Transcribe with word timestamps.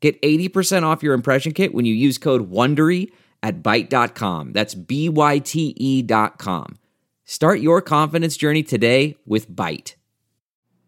Get 0.00 0.20
80% 0.22 0.84
off 0.84 1.02
your 1.02 1.14
impression 1.14 1.52
kit 1.52 1.74
when 1.74 1.84
you 1.84 1.94
use 1.94 2.18
code 2.18 2.50
WONDERY 2.50 3.10
at 3.42 3.62
Byte.com. 3.62 4.52
That's 4.52 4.74
B-Y-T-E 4.74 6.02
dot 6.02 6.38
com. 6.38 6.78
Start 7.24 7.60
your 7.60 7.82
confidence 7.82 8.36
journey 8.36 8.62
today 8.62 9.16
with 9.26 9.50
Byte. 9.50 9.94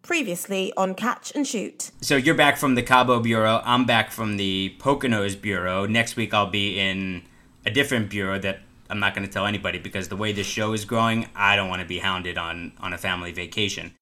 Previously 0.03 0.73
on 0.77 0.95
Catch 0.95 1.33
and 1.35 1.47
Shoot. 1.47 1.91
So 2.01 2.17
you're 2.17 2.35
back 2.35 2.57
from 2.57 2.75
the 2.75 2.83
Cabo 2.83 3.21
Bureau. 3.21 3.61
I'm 3.65 3.85
back 3.85 4.11
from 4.11 4.39
the 4.39 4.75
Poconos 4.79 5.41
Bureau. 5.41 5.87
Next 5.87 6.17
week 6.17 6.33
I'll 6.33 6.51
be 6.51 6.79
in 6.79 7.23
a 7.67 7.71
different 7.71 8.09
bureau 8.09 8.39
that 8.39 8.61
I'm 8.89 8.99
not 8.99 9.15
going 9.15 9.27
to 9.27 9.33
tell 9.33 9.47
anybody 9.47 9.79
because 9.79 10.09
the 10.09 10.17
way 10.17 10.33
this 10.33 10.47
show 10.47 10.73
is 10.73 10.85
growing, 10.85 11.29
I 11.37 11.55
don't 11.55 11.69
want 11.69 11.83
to 11.83 11.87
be 11.87 11.99
hounded 11.99 12.39
on 12.39 12.73
on 12.81 12.93
a 12.93 12.99
family 12.99 13.33
vacation. 13.33 13.95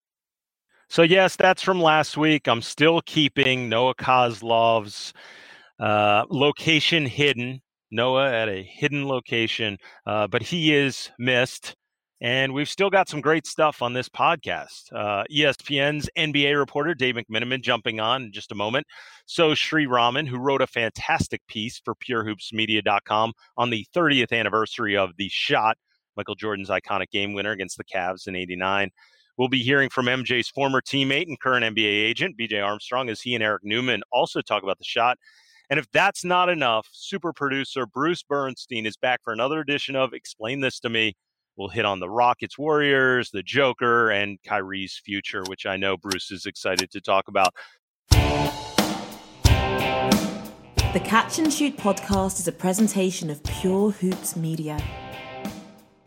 So 0.90 1.02
yes, 1.02 1.36
that's 1.36 1.62
from 1.62 1.82
last 1.82 2.16
week. 2.16 2.48
I'm 2.48 2.62
still 2.62 3.02
keeping 3.02 3.68
Noah 3.68 3.94
Kozlov's 3.94 5.12
uh, 5.78 6.24
location 6.30 7.04
hidden. 7.04 7.60
Noah 7.90 8.32
at 8.32 8.48
a 8.48 8.62
hidden 8.62 9.06
location, 9.06 9.78
uh, 10.06 10.26
but 10.26 10.42
he 10.42 10.74
is 10.74 11.10
missed. 11.18 11.74
And 12.20 12.52
we've 12.52 12.68
still 12.68 12.90
got 12.90 13.08
some 13.08 13.20
great 13.20 13.46
stuff 13.46 13.80
on 13.80 13.92
this 13.92 14.08
podcast. 14.08 14.92
Uh, 14.92 15.24
ESPN's 15.30 16.08
NBA 16.18 16.58
reporter 16.58 16.94
Dave 16.94 17.14
McMenamin 17.14 17.62
jumping 17.62 18.00
on 18.00 18.24
in 18.24 18.32
just 18.32 18.50
a 18.50 18.56
moment. 18.56 18.86
So 19.26 19.54
Sri 19.54 19.86
Raman, 19.86 20.26
who 20.26 20.38
wrote 20.38 20.62
a 20.62 20.66
fantastic 20.66 21.42
piece 21.48 21.80
for 21.84 21.94
PureHoopsMedia.com 21.94 23.32
on 23.56 23.70
the 23.70 23.86
30th 23.94 24.32
anniversary 24.32 24.96
of 24.96 25.10
the 25.16 25.28
shot, 25.30 25.76
Michael 26.16 26.34
Jordan's 26.34 26.70
iconic 26.70 27.10
game 27.10 27.34
winner 27.34 27.52
against 27.52 27.78
the 27.78 27.84
Cavs 27.84 28.26
in 28.26 28.34
'89. 28.34 28.90
We'll 29.38 29.48
be 29.48 29.62
hearing 29.62 29.88
from 29.88 30.06
MJ's 30.06 30.48
former 30.48 30.80
teammate 30.80 31.28
and 31.28 31.38
current 31.38 31.64
NBA 31.64 31.84
agent, 31.84 32.36
BJ 32.36 32.60
Armstrong, 32.62 33.08
as 33.08 33.20
he 33.20 33.36
and 33.36 33.44
Eric 33.44 33.62
Newman 33.64 34.02
also 34.10 34.40
talk 34.40 34.64
about 34.64 34.78
the 34.78 34.84
shot. 34.84 35.16
And 35.70 35.78
if 35.78 35.88
that's 35.92 36.24
not 36.24 36.48
enough, 36.48 36.88
super 36.90 37.32
producer 37.32 37.86
Bruce 37.86 38.24
Bernstein 38.24 38.84
is 38.84 38.96
back 38.96 39.20
for 39.22 39.32
another 39.32 39.60
edition 39.60 39.94
of 39.94 40.12
Explain 40.12 40.60
This 40.60 40.80
to 40.80 40.88
Me. 40.88 41.14
We'll 41.56 41.68
hit 41.68 41.84
on 41.84 42.00
the 42.00 42.10
Rockets 42.10 42.58
Warriors, 42.58 43.30
the 43.30 43.44
Joker, 43.44 44.10
and 44.10 44.42
Kyrie's 44.42 45.00
future, 45.04 45.44
which 45.46 45.66
I 45.66 45.76
know 45.76 45.96
Bruce 45.96 46.32
is 46.32 46.44
excited 46.44 46.90
to 46.90 47.00
talk 47.00 47.28
about. 47.28 47.54
The 50.92 51.00
Catch 51.04 51.38
and 51.38 51.52
Shoot 51.52 51.76
podcast 51.76 52.40
is 52.40 52.48
a 52.48 52.52
presentation 52.52 53.30
of 53.30 53.40
Pure 53.44 53.92
Hoops 53.92 54.34
Media. 54.34 54.82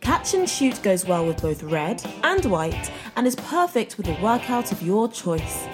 Catch 0.02 0.34
and 0.34 0.50
Shoot 0.50 0.82
goes 0.82 1.06
well 1.06 1.28
with 1.28 1.44
both 1.44 1.62
red 1.62 2.04
and 2.24 2.44
white 2.46 2.92
and 3.16 3.28
is 3.28 3.36
perfect 3.36 3.98
with 3.98 4.08
a 4.08 4.20
workout 4.20 4.72
of 4.72 4.82
your 4.82 5.08
choice. 5.08 5.68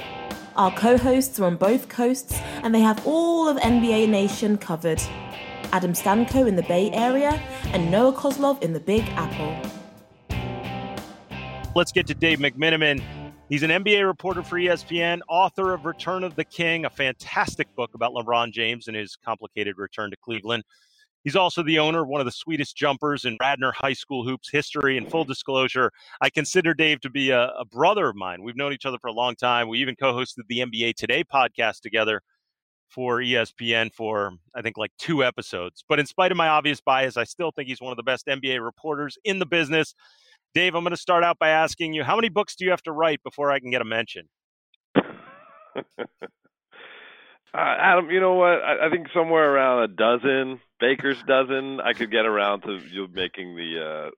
Our 0.58 0.70
co 0.72 0.98
hosts 0.98 1.40
are 1.40 1.46
on 1.46 1.56
both 1.56 1.88
coasts 1.88 2.38
and 2.62 2.76
they 2.76 2.82
have 2.82 3.08
all 3.08 3.48
of 3.48 3.56
NBA 3.58 4.10
Nation 4.10 4.58
covered. 4.58 5.02
Adam 5.72 5.94
Stanko 5.94 6.46
in 6.46 6.58
the 6.58 6.64
Bay 6.64 6.92
Area 6.92 7.42
and 7.68 7.90
Noah 7.90 8.12
Kozlov 8.12 8.62
in 8.62 8.74
the 8.74 8.82
Big 8.82 9.04
Apple. 9.16 9.56
Let's 11.74 11.94
get 11.94 12.06
to 12.08 12.14
Dave 12.14 12.40
McMenamin. 12.40 13.02
He's 13.48 13.64
an 13.64 13.70
NBA 13.70 14.06
reporter 14.06 14.44
for 14.44 14.58
ESPN, 14.58 15.22
author 15.30 15.74
of 15.74 15.86
Return 15.86 16.26
of 16.26 16.36
the 16.36 16.44
King, 16.44 16.84
a 16.84 16.90
fantastic 16.90 17.74
book 17.76 17.94
about 17.94 18.12
LeBron 18.12 18.52
James 18.52 18.90
and 18.90 18.98
his 18.98 19.16
complicated 19.16 19.78
return 19.78 20.12
to 20.12 20.18
Cleveland. 20.18 20.66
He's 21.24 21.36
also 21.36 21.62
the 21.62 21.80
owner 21.80 22.04
of 22.04 22.08
one 22.08 22.22
of 22.22 22.26
the 22.26 22.32
sweetest 22.32 22.76
jumpers 22.76 23.26
in 23.26 23.38
Radnor 23.40 23.74
High 23.74 23.94
School 23.94 24.24
hoops 24.24 24.50
history. 24.50 24.98
And 24.98 25.10
full 25.10 25.26
disclosure, 25.26 25.92
I 26.22 26.30
consider 26.30 26.74
Dave 26.74 27.02
to 27.02 27.10
be 27.10 27.32
a, 27.32 27.48
a 27.50 27.66
brother 27.66 28.08
of 28.08 28.16
mine. 28.16 28.44
We've 28.44 28.56
known 28.56 28.74
each 28.74 28.86
other 28.86 28.98
for 29.00 29.08
a 29.08 29.14
long 29.14 29.36
time. 29.36 29.68
We 29.68 29.80
even 29.80 29.96
co 29.96 30.14
hosted 30.14 30.44
the 30.48 30.60
NBA 30.60 30.96
Today 30.96 31.24
podcast 31.24 31.82
together 31.82 32.22
for 32.90 33.20
ESPN 33.20 33.94
for, 33.94 34.34
I 34.56 34.62
think, 34.62 34.78
like 34.78 34.92
two 34.98 35.24
episodes. 35.24 35.84
But 35.90 36.00
in 36.00 36.06
spite 36.06 36.32
of 36.32 36.38
my 36.38 36.48
obvious 36.48 36.80
bias, 36.80 37.18
I 37.18 37.26
still 37.26 37.52
think 37.52 37.68
he's 37.68 37.82
one 37.82 37.92
of 37.92 37.98
the 37.98 38.04
best 38.04 38.28
NBA 38.28 38.64
reporters 38.64 39.18
in 39.26 39.40
the 39.40 39.46
business. 39.46 39.94
Dave, 40.54 40.76
I'm 40.76 40.84
going 40.84 40.92
to 40.92 40.98
start 40.98 41.24
out 41.24 41.38
by 41.38 41.50
asking 41.50 41.94
you 41.94 42.04
how 42.04 42.16
many 42.16 42.30
books 42.30 42.56
do 42.56 42.64
you 42.64 42.72
have 42.72 42.84
to 42.84 42.92
write 42.92 43.22
before 43.24 43.52
I 43.52 43.60
can 43.60 43.70
get 43.70 43.82
a 43.82 43.86
mention? 43.86 44.30
Uh, 47.54 47.76
Adam, 47.80 48.12
you 48.12 48.20
know 48.20 48.36
what? 48.36 48.62
I, 48.62 48.86
I, 48.86 48.90
think 48.92 49.08
somewhere 49.16 49.52
around 49.52 49.82
a 49.82 49.88
dozen, 49.88 50.60
Baker's 50.80 51.22
dozen, 51.28 51.80
I 51.82 51.94
could 51.94 52.12
get 52.12 52.26
around 52.26 52.62
to 52.62 52.80
you 52.92 53.08
making 53.12 53.56
the 53.56 53.80
uh, 53.80 54.10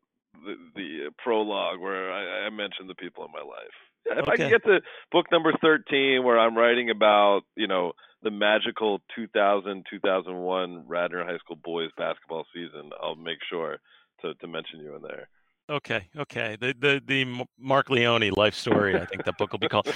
the, 0.46 0.56
the 0.76 1.12
prologue 1.18 1.80
where 1.80 2.12
I, 2.12 2.48
I 2.48 2.50
mentioned 2.50 2.90
the 2.90 2.96
people 2.96 3.26
in 3.26 3.32
my 3.32 3.40
life. 3.40 3.76
If 4.06 4.24
okay. 4.24 4.32
I 4.32 4.36
can 4.38 4.50
get 4.50 4.64
to 4.64 4.82
book 5.12 5.26
number 5.32 5.54
thirteen, 5.62 6.24
where 6.24 6.40
I'm 6.40 6.58
writing 6.58 6.90
about 6.90 7.42
you 7.56 7.68
know 7.68 7.94
the 8.24 8.32
magical 8.32 9.02
2000 9.16 9.86
2001 9.90 10.84
Radnor 10.88 11.26
High 11.26 11.38
School 11.38 11.58
boys 11.64 11.90
basketball 11.98 12.46
season, 12.54 12.92
I'll 13.02 13.16
make 13.16 13.40
sure 13.50 13.78
to 14.22 14.34
to 14.34 14.48
mention 14.48 14.80
you 14.80 14.96
in 14.96 15.02
there. 15.02 15.28
Okay, 15.70 16.08
okay. 16.18 16.58
The 16.60 16.74
the 16.78 17.02
the 17.06 17.46
Mark 17.60 17.90
Leone 17.90 18.32
life 18.36 18.56
story. 18.56 19.00
I 19.00 19.06
think 19.06 19.26
that 19.26 19.38
book 19.38 19.52
will 19.52 19.60
be 19.60 19.70
called. 19.70 19.94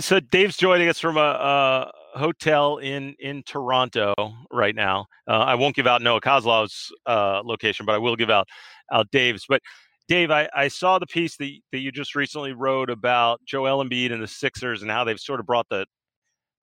so 0.00 0.20
Dave's 0.20 0.56
joining 0.56 0.88
us 0.88 0.98
from 0.98 1.18
a, 1.18 1.20
a 1.20 1.92
hotel 2.14 2.78
in 2.78 3.14
in 3.18 3.42
Toronto 3.44 4.14
right 4.50 4.74
now. 4.74 5.06
Uh, 5.28 5.38
I 5.38 5.54
won't 5.54 5.76
give 5.76 5.86
out 5.86 6.02
Noah 6.02 6.20
Kozlov's 6.20 6.92
uh, 7.06 7.42
location, 7.44 7.86
but 7.86 7.94
I 7.94 7.98
will 7.98 8.16
give 8.16 8.30
out 8.30 8.48
out 8.92 9.10
Dave's. 9.10 9.44
But 9.48 9.62
Dave, 10.08 10.30
I, 10.30 10.48
I 10.54 10.68
saw 10.68 10.98
the 10.98 11.06
piece 11.06 11.36
that 11.36 11.50
that 11.72 11.78
you 11.78 11.92
just 11.92 12.14
recently 12.14 12.52
wrote 12.52 12.90
about 12.90 13.40
Joel 13.46 13.84
Embiid 13.84 14.12
and 14.12 14.22
the 14.22 14.28
Sixers 14.28 14.82
and 14.82 14.90
how 14.90 15.04
they've 15.04 15.18
sort 15.18 15.40
of 15.40 15.46
brought 15.46 15.68
the 15.70 15.86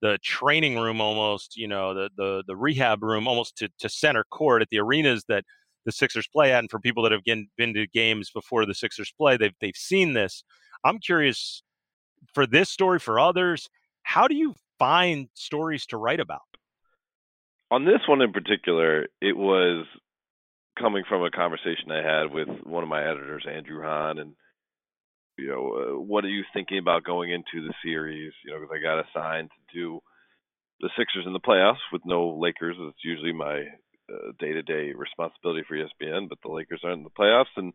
the 0.02 0.18
training 0.22 0.78
room 0.78 1.00
almost, 1.00 1.56
you 1.56 1.68
know, 1.68 1.94
the 1.94 2.10
the 2.16 2.44
the 2.46 2.56
rehab 2.56 3.02
room 3.02 3.26
almost 3.28 3.56
to 3.58 3.68
to 3.78 3.88
center 3.88 4.24
court 4.30 4.62
at 4.62 4.68
the 4.70 4.78
arenas 4.78 5.24
that 5.28 5.44
the 5.84 5.92
Sixers 5.92 6.28
play 6.28 6.52
at. 6.52 6.60
And 6.60 6.70
for 6.70 6.78
people 6.78 7.02
that 7.04 7.12
have 7.12 7.24
been, 7.24 7.48
been 7.56 7.74
to 7.74 7.86
games 7.86 8.30
before 8.30 8.66
the 8.66 8.74
Sixers 8.74 9.12
play, 9.16 9.36
they've 9.36 9.54
they've 9.60 9.76
seen 9.76 10.12
this. 10.12 10.44
I'm 10.84 10.98
curious 10.98 11.62
for 12.34 12.46
this 12.46 12.70
story, 12.70 12.98
for 12.98 13.18
others, 13.18 13.68
how 14.02 14.28
do 14.28 14.34
you 14.34 14.54
find 14.80 15.28
stories 15.34 15.86
to 15.86 15.96
write 15.96 16.18
about? 16.18 16.40
On 17.70 17.84
this 17.84 18.00
one 18.08 18.22
in 18.22 18.32
particular, 18.32 19.06
it 19.20 19.36
was 19.36 19.86
coming 20.76 21.04
from 21.08 21.22
a 21.22 21.30
conversation 21.30 21.92
I 21.92 22.02
had 22.02 22.32
with 22.32 22.48
one 22.64 22.82
of 22.82 22.88
my 22.88 23.02
editors, 23.02 23.46
Andrew 23.48 23.82
Hahn, 23.82 24.18
and 24.18 24.34
you 25.38 25.48
know, 25.48 25.72
uh, 25.72 26.00
what 26.00 26.24
are 26.24 26.28
you 26.28 26.42
thinking 26.52 26.78
about 26.78 27.04
going 27.04 27.30
into 27.30 27.66
the 27.66 27.74
series? 27.84 28.32
You 28.44 28.52
know, 28.52 28.60
because 28.60 28.74
I 28.74 28.82
got 28.82 29.04
assigned 29.06 29.50
to 29.50 29.78
do 29.78 30.00
the 30.80 30.90
Sixers 30.98 31.26
in 31.26 31.32
the 31.32 31.40
playoffs 31.40 31.84
with 31.92 32.02
no 32.04 32.36
Lakers. 32.40 32.76
It's 32.78 33.04
usually 33.04 33.32
my 33.32 33.66
day 34.38 34.52
to 34.52 34.62
day 34.62 34.92
responsibility 34.92 35.62
for 35.66 35.76
ESPN, 35.76 36.28
but 36.28 36.38
the 36.42 36.50
Lakers 36.50 36.80
aren't 36.84 36.98
in 36.98 37.04
the 37.04 37.10
playoffs, 37.10 37.54
and 37.56 37.72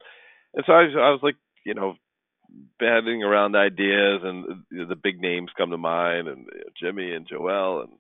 and 0.54 0.64
so 0.66 0.74
I 0.74 0.84
I 0.84 1.12
was 1.12 1.22
like, 1.24 1.36
you 1.66 1.74
know, 1.74 1.96
batting 2.80 3.24
around 3.24 3.56
ideas, 3.56 4.22
and 4.24 4.64
the 4.72 4.96
big 4.96 5.22
names 5.22 5.50
come 5.58 5.72
to 5.72 5.78
mind, 5.78 6.28
and 6.28 6.48
you 6.52 6.60
know, 6.60 6.72
Jimmy 6.80 7.12
and 7.12 7.28
Joel, 7.28 7.82
and 7.82 7.92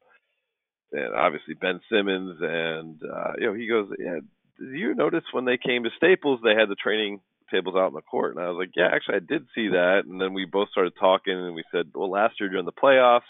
and 0.91 1.15
obviously 1.15 1.55
Ben 1.55 1.79
Simmons, 1.91 2.37
and 2.41 3.01
uh, 3.03 3.33
you 3.37 3.47
know, 3.47 3.53
he 3.53 3.67
goes, 3.67 3.89
yeah. 3.99 4.19
Did 4.57 4.79
you 4.79 4.95
notice 4.95 5.23
when 5.33 5.43
they 5.43 5.57
came 5.57 5.83
to 5.83 5.89
Staples, 5.97 6.39
they 6.41 6.55
had 6.55 6.69
the 6.69 6.75
training 6.75 7.19
tables 7.51 7.75
out 7.75 7.89
in 7.89 7.93
the 7.93 8.01
court? 8.01 8.35
And 8.35 8.45
I 8.45 8.47
was 8.47 8.57
like, 8.57 8.71
yeah, 8.73 8.87
actually, 8.87 9.15
I 9.15 9.19
did 9.19 9.47
see 9.53 9.67
that. 9.67 10.03
And 10.07 10.21
then 10.21 10.33
we 10.33 10.45
both 10.45 10.69
started 10.69 10.93
talking, 10.97 11.33
and 11.33 11.55
we 11.55 11.63
said, 11.73 11.87
well, 11.93 12.09
last 12.09 12.39
year 12.39 12.47
during 12.47 12.65
the 12.65 12.71
playoffs, 12.71 13.27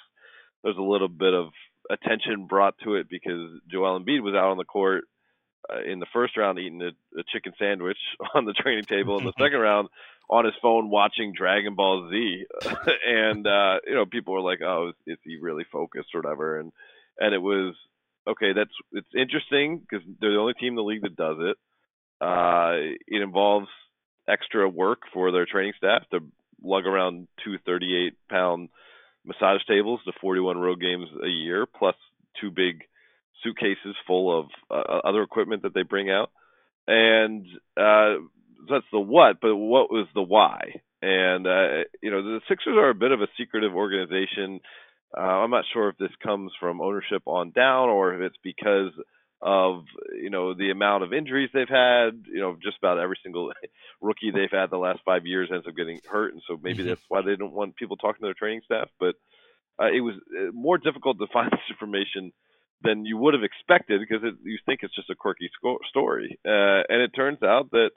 there's 0.64 0.78
a 0.78 0.82
little 0.82 1.08
bit 1.08 1.34
of 1.34 1.50
attention 1.90 2.46
brought 2.48 2.76
to 2.84 2.96
it 2.96 3.10
because 3.10 3.60
Joel 3.72 4.00
Embiid 4.00 4.22
was 4.22 4.36
out 4.36 4.52
on 4.52 4.58
the 4.58 4.66
court 4.66 5.06
uh, 5.72 5.82
in 5.82 6.00
the 6.00 6.06
first 6.14 6.38
round 6.38 6.60
eating 6.60 6.82
a, 6.82 7.20
a 7.20 7.24
chicken 7.34 7.54
sandwich 7.58 7.98
on 8.36 8.46
the 8.46 8.54
training 8.54 8.86
table, 8.86 9.18
in 9.18 9.26
the 9.26 9.34
second 9.40 9.60
round 9.60 9.90
on 10.30 10.46
his 10.46 10.54
phone 10.62 10.90
watching 10.90 11.34
Dragon 11.34 11.76
Ball 11.76 12.10
Z, 12.10 12.46
and 13.08 13.46
uh, 13.46 13.80
you 13.86 13.96
know 13.96 14.06
people 14.06 14.34
were 14.34 14.42
like, 14.42 14.62
"Oh, 14.62 14.90
is, 14.90 15.14
is 15.14 15.20
he 15.24 15.38
really 15.38 15.66
focused 15.72 16.10
or 16.14 16.22
whatever?" 16.22 16.60
And 16.60 16.72
and 17.20 17.34
it 17.34 17.42
was 17.42 17.76
okay. 18.28 18.54
That's 18.54 18.74
it's 18.92 19.08
interesting 19.16 19.80
because 19.80 20.06
they're 20.20 20.34
the 20.34 20.40
only 20.40 20.54
team 20.54 20.70
in 20.70 20.76
the 20.76 20.84
league 20.84 21.04
that 21.04 21.16
does 21.16 21.38
it. 21.40 21.58
Uh, 22.22 22.96
it 23.08 23.22
involves 23.22 23.68
extra 24.28 24.68
work 24.68 25.02
for 25.14 25.32
their 25.32 25.46
training 25.46 25.74
staff 25.78 26.04
to 26.12 26.20
lug 26.64 26.86
around 26.86 27.28
two 27.44 27.58
38 27.66 28.14
pound 28.30 28.70
massage 29.26 29.62
tables 29.68 30.00
to 30.06 30.12
41 30.22 30.58
road 30.58 30.80
games 30.80 31.08
a 31.24 31.28
year, 31.28 31.66
plus 31.66 31.96
two 32.40 32.52
big 32.52 32.84
suitcases 33.44 33.96
full 34.08 34.40
of 34.40 34.46
uh, 34.72 35.00
other 35.08 35.22
equipment 35.22 35.64
that 35.64 35.74
they 35.74 35.84
bring 35.84 36.10
out, 36.10 36.32
and 36.88 37.46
uh, 37.78 38.16
that's 38.70 38.86
the 38.92 39.00
what. 39.00 39.38
But 39.42 39.56
what 39.56 39.92
was 39.92 40.08
the 40.14 40.22
why? 40.22 40.82
And 41.02 41.46
uh, 41.46 41.84
you 42.02 42.12
know, 42.12 42.24
the 42.24 42.42
Sixers 42.48 42.78
are 42.78 42.90
a 42.90 42.96
bit 42.96 43.12
of 43.12 43.22
a 43.22 43.28
secretive 43.38 43.74
organization. 43.74 44.60
Uh, 45.16 45.22
I'm 45.22 45.52
not 45.52 45.66
sure 45.72 45.90
if 45.90 45.98
this 45.98 46.16
comes 46.22 46.52
from 46.60 46.82
ownership 46.82 47.24
on 47.26 47.52
down 47.52 47.90
or 47.90 48.14
if 48.14 48.22
it's 48.22 48.38
because 48.44 48.92
of 49.42 49.84
you 50.14 50.30
know 50.30 50.54
the 50.54 50.72
amount 50.72 51.04
of 51.04 51.14
injuries 51.14 51.50
they've 51.54 51.70
had. 51.70 52.26
You 52.26 52.42
know, 52.42 52.58
just 52.62 52.78
about 52.78 53.00
every 53.00 53.20
single 53.24 53.52
rookie 54.02 54.32
they've 54.32 54.50
had 54.52 54.70
the 54.72 54.78
last 54.78 55.00
five 55.06 55.26
years 55.26 55.50
ends 55.52 55.68
up 55.68 55.76
getting 55.76 56.00
hurt, 56.10 56.34
and 56.34 56.42
so 56.48 56.58
maybe 56.62 56.80
mm-hmm. 56.80 56.90
that's 56.90 57.02
why 57.08 57.22
they 57.22 57.36
don't 57.36 57.54
want 57.54 57.76
people 57.76 57.98
talking 57.98 58.22
to 58.22 58.28
their 58.28 58.34
training 58.34 58.62
staff. 58.66 58.90
But 59.00 59.16
uh, 59.80 59.92
it 59.94 60.02
was 60.02 60.16
uh, 60.36 60.52
more 60.54 60.78
difficult 60.78 61.20
to 61.20 61.28
find 61.34 61.52
this 61.52 61.70
information 61.70 62.32
than 62.82 63.06
you 63.06 63.18
would 63.18 63.34
have 63.34 63.44
expected 63.44 64.02
because 64.02 64.24
it, 64.24 64.36
you 64.44 64.58
think 64.66 64.82
it's 64.84 64.96
just 64.96 65.10
a 65.10 65.16
quirky 65.16 65.50
sco- 65.58 65.80
story, 65.90 66.40
uh, 66.46 66.82
and 66.90 67.02
it 67.02 67.12
turns 67.16 67.42
out 67.44 67.72
that 67.72 67.92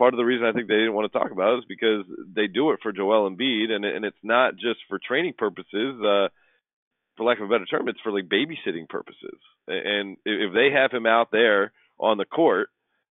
part 0.00 0.14
of 0.14 0.18
the 0.18 0.24
reason 0.24 0.46
I 0.46 0.52
think 0.52 0.66
they 0.66 0.80
didn't 0.80 0.94
want 0.94 1.12
to 1.12 1.18
talk 1.18 1.30
about 1.30 1.54
it 1.54 1.58
is 1.58 1.64
because 1.68 2.06
they 2.34 2.46
do 2.46 2.70
it 2.70 2.80
for 2.82 2.90
Joel 2.90 3.30
Embiid, 3.30 3.70
and 3.70 3.84
and 3.84 4.04
it's 4.06 4.24
not 4.24 4.54
just 4.54 4.80
for 4.88 4.98
training 4.98 5.34
purposes. 5.36 6.00
Uh, 6.00 6.28
for 7.16 7.24
lack 7.24 7.38
of 7.38 7.44
a 7.44 7.52
better 7.52 7.66
term, 7.66 7.86
it's 7.86 8.00
for 8.00 8.10
like 8.10 8.24
babysitting 8.24 8.88
purposes. 8.88 9.38
And 9.68 10.16
if 10.24 10.54
they 10.54 10.70
have 10.72 10.90
him 10.90 11.04
out 11.04 11.28
there 11.30 11.72
on 11.98 12.16
the 12.16 12.24
court 12.24 12.70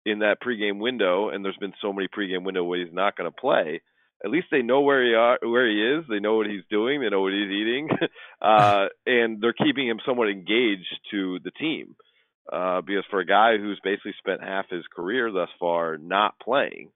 in 0.04 0.18
that 0.18 0.42
pregame 0.42 0.78
window, 0.78 1.30
and 1.30 1.42
there's 1.42 1.56
been 1.56 1.72
so 1.80 1.90
many 1.90 2.06
pregame 2.06 2.44
window 2.44 2.64
where 2.64 2.84
he's 2.84 2.92
not 2.92 3.16
going 3.16 3.32
to 3.32 3.40
play, 3.40 3.80
at 4.22 4.30
least 4.30 4.48
they 4.50 4.60
know 4.60 4.82
where 4.82 5.02
he 5.02 5.14
are, 5.14 5.38
where 5.42 5.66
he 5.66 5.80
is. 5.82 6.04
They 6.08 6.20
know 6.20 6.36
what 6.36 6.46
he's 6.46 6.64
doing. 6.70 7.00
They 7.00 7.08
know 7.08 7.22
what 7.22 7.32
he's 7.32 7.50
eating, 7.50 7.88
uh, 8.42 8.86
and 9.06 9.40
they're 9.40 9.54
keeping 9.54 9.88
him 9.88 10.00
somewhat 10.04 10.28
engaged 10.28 11.00
to 11.12 11.38
the 11.42 11.50
team. 11.50 11.96
Uh, 12.52 12.82
because 12.82 13.04
for 13.10 13.20
a 13.20 13.26
guy 13.26 13.56
who's 13.56 13.80
basically 13.82 14.14
spent 14.18 14.42
half 14.42 14.68
his 14.68 14.84
career 14.94 15.32
thus 15.32 15.48
far 15.58 15.96
not 15.96 16.38
playing 16.40 16.90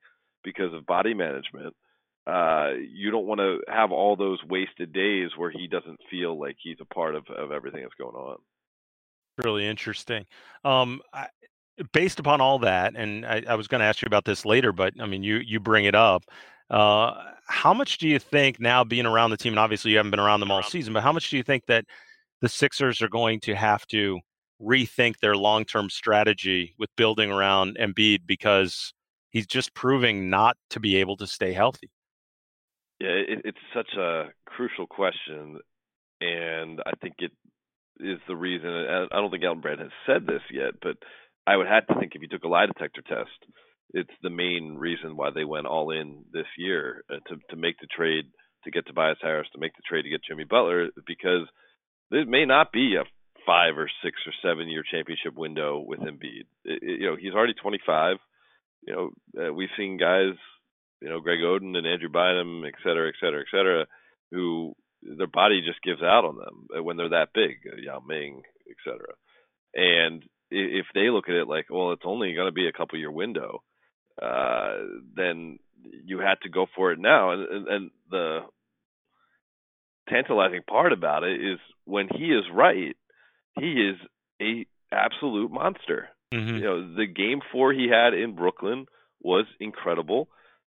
because 0.44 0.74
of 0.74 0.86
body 0.86 1.14
management, 1.14 1.74
uh, 2.26 2.72
you 2.92 3.10
don't 3.10 3.26
want 3.26 3.40
to 3.40 3.60
have 3.68 3.90
all 3.90 4.14
those 4.14 4.38
wasted 4.44 4.92
days 4.92 5.30
where 5.36 5.50
he 5.50 5.66
doesn't 5.66 5.98
feel 6.10 6.38
like 6.38 6.56
he's 6.62 6.76
a 6.80 6.94
part 6.94 7.14
of, 7.14 7.24
of 7.28 7.50
everything 7.50 7.80
that's 7.80 7.94
going 7.94 8.14
on. 8.14 8.36
Really 9.42 9.66
interesting. 9.66 10.26
Um, 10.64 11.00
I, 11.14 11.28
based 11.92 12.20
upon 12.20 12.42
all 12.42 12.58
that, 12.60 12.94
and 12.96 13.24
I, 13.24 13.44
I 13.48 13.54
was 13.54 13.68
going 13.68 13.80
to 13.80 13.86
ask 13.86 14.02
you 14.02 14.06
about 14.06 14.26
this 14.26 14.44
later, 14.44 14.72
but 14.72 14.94
I 15.00 15.06
mean, 15.06 15.22
you 15.22 15.36
you 15.36 15.60
bring 15.60 15.86
it 15.86 15.94
up. 15.94 16.24
Uh, 16.68 17.14
how 17.46 17.72
much 17.72 17.96
do 17.96 18.06
you 18.06 18.18
think 18.18 18.60
now 18.60 18.84
being 18.84 19.06
around 19.06 19.30
the 19.30 19.36
team, 19.38 19.54
and 19.54 19.60
obviously 19.60 19.92
you 19.92 19.96
haven't 19.96 20.10
been 20.10 20.20
around 20.20 20.40
them 20.40 20.50
all 20.50 20.62
season, 20.62 20.92
but 20.92 21.02
how 21.02 21.12
much 21.12 21.30
do 21.30 21.36
you 21.38 21.42
think 21.42 21.64
that 21.66 21.86
the 22.42 22.48
Sixers 22.48 23.00
are 23.00 23.08
going 23.08 23.40
to 23.40 23.54
have 23.54 23.86
to 23.86 24.20
rethink 24.60 25.18
their 25.20 25.36
long 25.36 25.64
term 25.64 25.90
strategy 25.90 26.74
with 26.78 26.90
building 26.96 27.30
around 27.30 27.76
Embiid 27.80 28.20
because 28.26 28.92
he's 29.30 29.46
just 29.46 29.74
proving 29.74 30.30
not 30.30 30.56
to 30.70 30.80
be 30.80 30.96
able 30.96 31.16
to 31.16 31.26
stay 31.26 31.52
healthy? 31.52 31.90
Yeah, 33.00 33.10
it, 33.10 33.42
it's 33.44 33.58
such 33.74 33.94
a 33.96 34.26
crucial 34.46 34.86
question, 34.86 35.60
and 36.20 36.80
I 36.84 36.92
think 37.00 37.14
it 37.18 37.30
is 38.00 38.18
the 38.26 38.36
reason. 38.36 38.68
I 38.68 39.06
don't 39.12 39.30
think 39.30 39.44
Elton 39.44 39.60
Brand 39.60 39.80
has 39.80 39.90
said 40.06 40.26
this 40.26 40.42
yet, 40.52 40.74
but 40.82 40.96
I 41.46 41.56
would 41.56 41.68
have 41.68 41.86
to 41.86 41.94
think 41.98 42.12
if 42.14 42.22
you 42.22 42.28
took 42.28 42.44
a 42.44 42.48
lie 42.48 42.66
detector 42.66 43.02
test, 43.02 43.52
it's 43.94 44.10
the 44.22 44.30
main 44.30 44.76
reason 44.76 45.16
why 45.16 45.30
they 45.34 45.44
went 45.44 45.66
all 45.66 45.90
in 45.90 46.24
this 46.32 46.46
year 46.56 47.04
uh, 47.10 47.16
to 47.28 47.36
to 47.50 47.56
make 47.56 47.78
the 47.80 47.86
trade 47.86 48.24
to 48.64 48.70
get 48.70 48.86
Tobias 48.86 49.18
Harris, 49.22 49.48
to 49.52 49.60
make 49.60 49.72
the 49.76 49.82
trade 49.88 50.02
to 50.02 50.10
get 50.10 50.24
Jimmy 50.28 50.44
Butler, 50.44 50.88
because 51.06 51.46
there 52.10 52.26
may 52.26 52.44
not 52.44 52.72
be 52.72 52.96
a 52.96 53.04
five 53.48 53.78
or 53.78 53.90
six 54.04 54.20
or 54.26 54.32
seven 54.42 54.68
year 54.68 54.84
championship 54.88 55.34
window 55.34 55.78
with 55.78 56.00
Embiid. 56.00 56.44
It, 56.64 56.82
it, 56.82 57.00
you 57.00 57.06
know, 57.06 57.16
he's 57.16 57.32
already 57.32 57.54
25. 57.54 58.16
You 58.86 58.92
know, 58.94 59.10
uh, 59.48 59.52
we've 59.52 59.74
seen 59.76 59.96
guys 59.96 60.34
you 61.00 61.08
know, 61.08 61.20
Greg 61.20 61.40
Oden 61.40 61.76
and 61.76 61.86
Andrew 61.86 62.08
Bynum, 62.08 62.64
et 62.66 62.74
cetera, 62.82 63.08
et 63.08 63.14
cetera, 63.20 63.40
et 63.40 63.46
cetera, 63.50 63.86
who 64.30 64.74
their 65.02 65.26
body 65.26 65.62
just 65.64 65.82
gives 65.82 66.02
out 66.02 66.24
on 66.24 66.36
them 66.36 66.66
uh, 66.76 66.82
when 66.82 66.96
they're 66.96 67.10
that 67.10 67.32
big, 67.34 67.58
uh, 67.72 67.76
Yao 67.76 68.00
Ming, 68.06 68.42
et 68.68 68.76
cetera. 68.84 69.14
And 69.74 70.24
if 70.50 70.86
they 70.94 71.10
look 71.10 71.28
at 71.28 71.36
it 71.36 71.46
like, 71.46 71.66
well, 71.70 71.92
it's 71.92 72.02
only 72.04 72.34
going 72.34 72.48
to 72.48 72.52
be 72.52 72.66
a 72.66 72.72
couple 72.72 72.98
year 72.98 73.10
window, 73.10 73.62
uh, 74.20 74.72
then 75.14 75.58
you 76.04 76.18
had 76.18 76.40
to 76.42 76.48
go 76.48 76.66
for 76.74 76.90
it 76.90 76.98
now. 76.98 77.30
And, 77.30 77.42
and, 77.48 77.68
and 77.68 77.90
the 78.10 78.38
tantalizing 80.08 80.62
part 80.68 80.92
about 80.92 81.22
it 81.22 81.40
is 81.40 81.58
when 81.84 82.08
he 82.08 82.24
is 82.26 82.44
right, 82.52 82.96
he 83.60 83.72
is 83.72 83.96
a 84.40 84.66
absolute 84.92 85.50
monster. 85.50 86.08
Mm-hmm. 86.32 86.56
You 86.56 86.62
know, 86.62 86.94
the 86.94 87.06
game 87.06 87.40
four 87.52 87.72
he 87.72 87.88
had 87.88 88.14
in 88.14 88.34
Brooklyn 88.34 88.86
was 89.20 89.46
incredible 89.60 90.28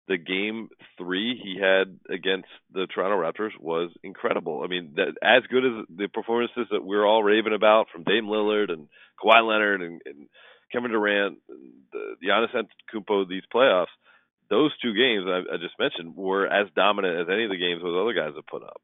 the 0.07 0.19
game 0.19 0.69
three 0.99 1.41
he 1.43 1.59
had 1.59 1.99
against 2.13 2.49
the 2.73 2.87
Toronto 2.87 3.17
Raptors 3.17 3.59
was 3.59 3.91
incredible. 4.03 4.63
I 4.63 4.69
mean, 4.69 4.95
that, 4.97 5.15
as 5.23 5.45
good 5.51 5.65
as 5.65 5.87
the 5.89 6.09
performances 6.09 6.67
that 6.71 6.85
we're 6.85 7.07
all 7.07 7.23
raving 7.23 7.55
about 7.55 7.87
from 7.91 8.05
Dame 8.05 8.27
Lillard 8.27 8.71
and 8.71 8.89
Kawhi 9.23 9.47
Leonard 9.47 9.81
and, 9.81 10.03
and 10.05 10.29
Kevin 10.71 10.91
Durant, 10.91 11.39
and 11.49 11.73
the 11.93 12.17
Giannis 12.23 12.55
Antetokounmpo, 12.55 13.29
these 13.29 13.45
playoffs, 13.55 13.95
those 14.51 14.73
two 14.83 14.93
games 14.93 15.25
I, 15.27 15.55
I 15.55 15.57
just 15.57 15.79
mentioned 15.79 16.17
were 16.17 16.47
as 16.47 16.69
dominant 16.77 17.21
as 17.21 17.33
any 17.33 17.45
of 17.45 17.51
the 17.51 17.57
games 17.57 17.83
those 17.83 17.99
other 17.99 18.13
guys 18.13 18.35
have 18.37 18.47
put 18.47 18.63
up. 18.63 18.83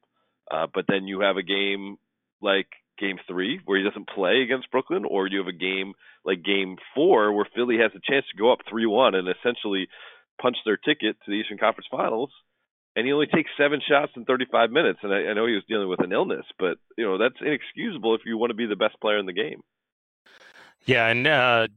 Uh, 0.51 0.67
but 0.73 0.87
then 0.89 1.07
you 1.07 1.21
have 1.21 1.37
a 1.37 1.43
game 1.43 1.97
like 2.41 2.69
game 3.01 3.19
three 3.27 3.61
where 3.65 3.79
he 3.79 3.85
doesn't 3.85 4.09
play 4.09 4.43
against 4.43 4.71
Brooklyn, 4.71 5.05
or 5.05 5.27
you 5.27 5.39
have 5.39 5.49
a 5.49 5.53
game 5.53 5.95
like 6.25 6.45
game 6.45 6.77
four 6.95 7.33
where 7.33 7.47
Philly 7.55 7.79
has 7.79 7.93
a 7.95 8.11
chance 8.11 8.27
to 8.31 8.39
go 8.39 8.53
up 8.53 8.61
3 8.69 8.87
1 8.87 9.15
and 9.15 9.29
essentially 9.29 9.89
punch 10.41 10.57
their 10.65 10.77
ticket 10.77 11.17
to 11.25 11.31
the 11.31 11.37
Eastern 11.37 11.59
Conference 11.59 11.89
Finals, 11.91 12.31
and 12.97 13.07
he 13.07 13.13
only 13.13 13.27
takes 13.27 13.51
seven 13.59 13.81
shots 13.87 14.13
in 14.17 14.25
35 14.25 14.71
minutes. 14.71 15.01
And 15.03 15.13
I, 15.13 15.31
I 15.31 15.35
know 15.35 15.47
he 15.47 15.55
was 15.55 15.65
dealing 15.69 15.89
with 15.89 16.05
an 16.05 16.13
illness, 16.13 16.45
but 16.59 16.79
you 16.97 17.05
know 17.05 17.19
that's 17.19 17.41
inexcusable 17.41 18.15
if 18.15 18.23
you 18.25 18.37
want 18.37 18.51
to 18.51 18.55
be 18.55 18.67
the 18.67 18.77
best 18.77 19.01
player 19.01 19.19
in 19.19 19.27
the 19.27 19.33
game. 19.33 19.63
Yeah, 20.87 21.09
and 21.09 21.27
uh, 21.27 21.69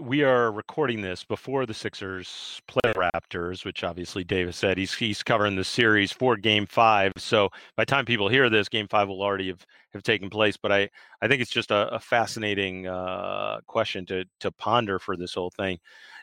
we 0.00 0.22
are 0.22 0.50
recording 0.50 1.00
this 1.00 1.24
before 1.24 1.66
the 1.66 1.74
Sixers 1.74 2.60
play 2.66 2.92
Raptors, 2.94 3.64
which 3.64 3.84
obviously 3.84 4.24
Davis 4.24 4.56
said 4.56 4.76
he's 4.76 4.94
he's 4.94 5.22
covering 5.22 5.56
the 5.56 5.64
series 5.64 6.10
for 6.10 6.36
Game 6.36 6.66
Five. 6.66 7.12
So 7.16 7.50
by 7.76 7.82
the 7.82 7.86
time 7.86 8.04
people 8.04 8.28
hear 8.28 8.50
this, 8.50 8.68
Game 8.68 8.88
Five 8.88 9.08
will 9.08 9.22
already 9.22 9.48
have, 9.48 9.64
have 9.92 10.02
taken 10.02 10.30
place. 10.30 10.56
But 10.56 10.72
I, 10.72 10.88
I 11.22 11.28
think 11.28 11.40
it's 11.42 11.50
just 11.50 11.70
a, 11.70 11.88
a 11.94 12.00
fascinating 12.00 12.86
uh, 12.86 13.60
question 13.66 14.04
to 14.06 14.24
to 14.40 14.50
ponder 14.52 14.98
for 14.98 15.16
this 15.16 15.34
whole 15.34 15.50
thing. 15.50 15.78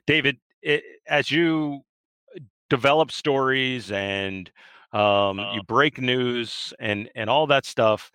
David, 0.06 0.38
it, 0.62 0.84
as 1.08 1.32
you 1.32 1.82
develop 2.70 3.12
stories 3.12 3.92
and 3.92 4.52
um, 4.94 5.40
uh, 5.40 5.54
you 5.54 5.64
break 5.64 6.00
news 6.00 6.74
and 6.80 7.10
and 7.16 7.30
all 7.30 7.48
that 7.48 7.66
stuff 7.66 8.12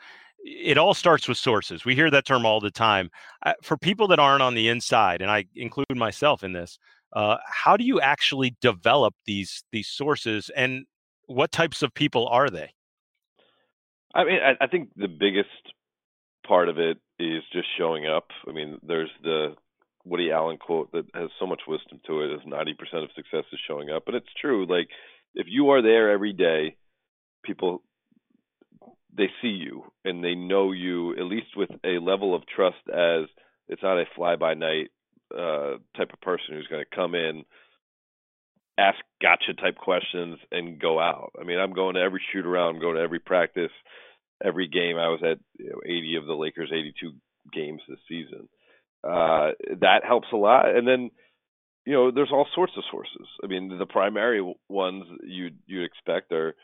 it 0.47 0.79
all 0.79 0.95
starts 0.95 1.27
with 1.29 1.37
sources 1.37 1.85
we 1.85 1.95
hear 1.95 2.11
that 2.11 2.25
term 2.25 2.47
all 2.47 2.61
the 2.61 2.71
time 2.71 3.11
uh, 3.45 3.53
for 3.63 3.77
people 3.77 4.07
that 4.09 4.19
aren't 4.19 4.43
on 4.43 4.55
the 4.55 4.69
inside 4.69 5.21
and 5.21 5.31
i 5.31 5.45
include 5.55 5.87
myself 5.95 6.43
in 6.45 6.53
this 6.53 6.79
uh, 7.13 7.37
how 7.47 7.77
do 7.77 7.85
you 7.85 8.01
actually 8.01 8.57
develop 8.61 9.15
these 9.27 9.65
these 9.73 9.89
sources 9.89 10.51
and 10.57 10.85
what 11.27 11.51
types 11.51 11.83
of 11.83 11.93
people 11.95 12.29
are 12.29 12.49
they 12.49 12.71
i 14.15 14.25
mean 14.25 14.39
i, 14.43 14.65
I 14.65 14.67
think 14.69 14.91
the 14.97 15.09
biggest 15.09 15.49
part 16.47 16.69
of 16.69 16.79
it 16.79 16.99
is 17.19 17.43
just 17.53 17.67
showing 17.77 18.07
up 18.07 18.29
i 18.49 18.53
mean 18.53 18.79
there's 18.83 19.11
the 19.23 19.57
Woody 20.07 20.31
Allen 20.31 20.57
quote 20.57 20.93
that 20.93 21.05
has 21.15 21.31
so 21.39 21.47
much 21.47 21.63
wisdom 21.67 22.01
to 22.07 22.23
it: 22.23 22.31
is 22.33 22.41
90% 22.47 22.71
of 23.03 23.11
success 23.15 23.45
is 23.53 23.59
showing 23.67 23.91
up. 23.91 24.05
But 24.07 24.15
it's 24.15 24.33
true. 24.41 24.65
Like, 24.65 24.89
if 25.35 25.47
you 25.49 25.71
are 25.71 25.83
there 25.83 26.11
every 26.11 26.33
day, 26.33 26.77
people, 27.45 27.83
they 29.17 29.29
see 29.41 29.49
you 29.49 29.85
and 30.05 30.23
they 30.23 30.35
know 30.35 30.73
you 30.73 31.13
at 31.13 31.25
least 31.25 31.57
with 31.57 31.71
a 31.85 31.99
level 31.99 32.35
of 32.35 32.43
trust 32.47 32.77
as 32.89 33.27
it's 33.69 33.83
not 33.83 33.99
a 33.99 34.05
fly 34.15 34.37
by 34.37 34.55
night 34.55 34.91
uh, 35.37 35.79
type 35.97 36.13
of 36.13 36.21
person 36.21 36.55
who's 36.55 36.69
going 36.69 36.85
to 36.85 36.97
come 36.97 37.15
in, 37.15 37.45
ask 38.79 38.99
gotcha 39.21 39.55
type 39.55 39.77
questions, 39.77 40.39
and 40.53 40.81
go 40.81 41.01
out. 41.01 41.33
I 41.41 41.45
mean, 41.45 41.59
I'm 41.59 41.73
going 41.73 41.97
to 41.97 42.01
every 42.01 42.21
shoot 42.33 42.47
around, 42.47 42.77
I'm 42.77 42.81
going 42.81 42.97
to 42.97 43.03
every 43.03 43.19
practice, 43.19 43.73
every 44.45 44.69
game. 44.69 44.97
I 44.97 45.09
was 45.09 45.21
at 45.25 45.39
you 45.59 45.71
know, 45.71 45.81
80 45.85 46.17
of 46.17 46.27
the 46.27 46.35
Lakers' 46.35 46.71
82 46.73 47.13
games 47.53 47.81
this 47.89 47.99
season 48.09 48.49
uh, 49.07 49.51
that 49.81 50.05
helps 50.07 50.29
a 50.33 50.37
lot. 50.37 50.75
And 50.75 50.87
then, 50.87 51.11
you 51.85 51.93
know, 51.93 52.11
there's 52.11 52.33
all 52.33 52.47
sorts 52.55 52.73
of 52.77 52.85
sources. 52.91 53.27
I 53.43 53.47
mean, 53.47 53.77
the 53.79 53.87
primary 53.87 54.43
ones 54.69 55.05
you 55.23 55.51
you'd 55.67 55.85
expect 55.85 56.33
are, 56.33 56.55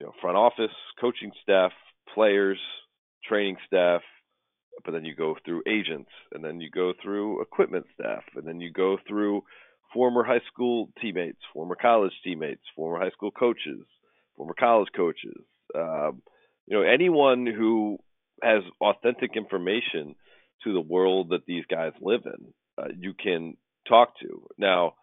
you 0.00 0.06
know, 0.06 0.12
front 0.20 0.36
office, 0.36 0.74
coaching 1.00 1.32
staff, 1.42 1.72
players, 2.14 2.58
training 3.28 3.56
staff. 3.66 4.02
But 4.84 4.92
then 4.92 5.04
you 5.04 5.14
go 5.14 5.36
through 5.44 5.62
agents, 5.66 6.10
and 6.32 6.44
then 6.44 6.60
you 6.60 6.70
go 6.70 6.92
through 7.02 7.40
equipment 7.40 7.86
staff, 7.98 8.22
and 8.34 8.46
then 8.46 8.60
you 8.60 8.70
go 8.70 8.98
through 9.08 9.42
former 9.94 10.22
high 10.22 10.42
school 10.52 10.90
teammates, 11.00 11.38
former 11.54 11.76
college 11.80 12.12
teammates, 12.22 12.60
former 12.74 13.02
high 13.02 13.10
school 13.10 13.30
coaches, 13.30 13.86
former 14.36 14.54
college 14.58 14.88
coaches. 14.94 15.42
Um, 15.74 16.22
you 16.66 16.76
know, 16.76 16.82
anyone 16.82 17.46
who 17.46 17.98
has 18.42 18.62
authentic 18.80 19.30
information 19.34 20.14
to 20.64 20.72
the 20.72 20.80
world 20.80 21.30
that 21.30 21.46
these 21.46 21.64
guys 21.70 21.92
live 22.00 22.22
in. 22.26 22.52
Uh, 22.78 22.88
you 22.98 23.14
can 23.14 23.56
talk 23.88 24.18
to 24.20 24.46
now, 24.58 24.94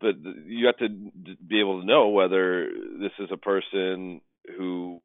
but 0.00 0.14
you 0.46 0.66
have 0.66 0.76
to 0.78 0.88
be 0.88 1.60
able 1.60 1.80
to 1.80 1.86
know 1.86 2.08
whether 2.08 2.68
this 3.00 3.12
is 3.18 3.28
a 3.32 3.36
person 3.36 4.20
who, 4.56 5.00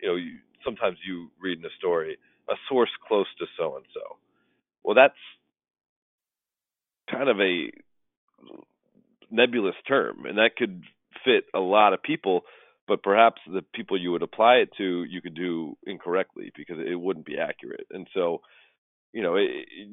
you 0.00 0.08
know, 0.08 0.16
you, 0.16 0.38
sometimes 0.64 0.96
you 1.06 1.30
read 1.40 1.58
in 1.58 1.64
a 1.64 1.74
story 1.78 2.18
a 2.48 2.54
source 2.68 2.90
close 3.06 3.26
to 3.38 3.46
so 3.56 3.76
and 3.76 3.84
so. 3.94 4.16
Well, 4.82 4.96
that's 4.96 5.14
kind 7.10 7.28
of 7.28 7.38
a 7.40 7.70
nebulous 9.30 9.76
term, 9.86 10.24
and 10.26 10.38
that 10.38 10.56
could 10.56 10.82
fit 11.24 11.44
a 11.54 11.60
lot 11.60 11.92
of 11.92 12.02
people 12.02 12.42
but 12.90 13.04
perhaps 13.04 13.40
the 13.46 13.62
people 13.72 13.96
you 14.00 14.10
would 14.10 14.22
apply 14.22 14.56
it 14.56 14.70
to 14.76 15.04
you 15.04 15.22
could 15.22 15.36
do 15.36 15.76
incorrectly 15.86 16.50
because 16.56 16.76
it 16.84 16.98
wouldn't 16.98 17.24
be 17.24 17.38
accurate 17.38 17.86
and 17.92 18.08
so 18.12 18.40
you 19.12 19.22
know 19.22 19.36
it, 19.36 19.48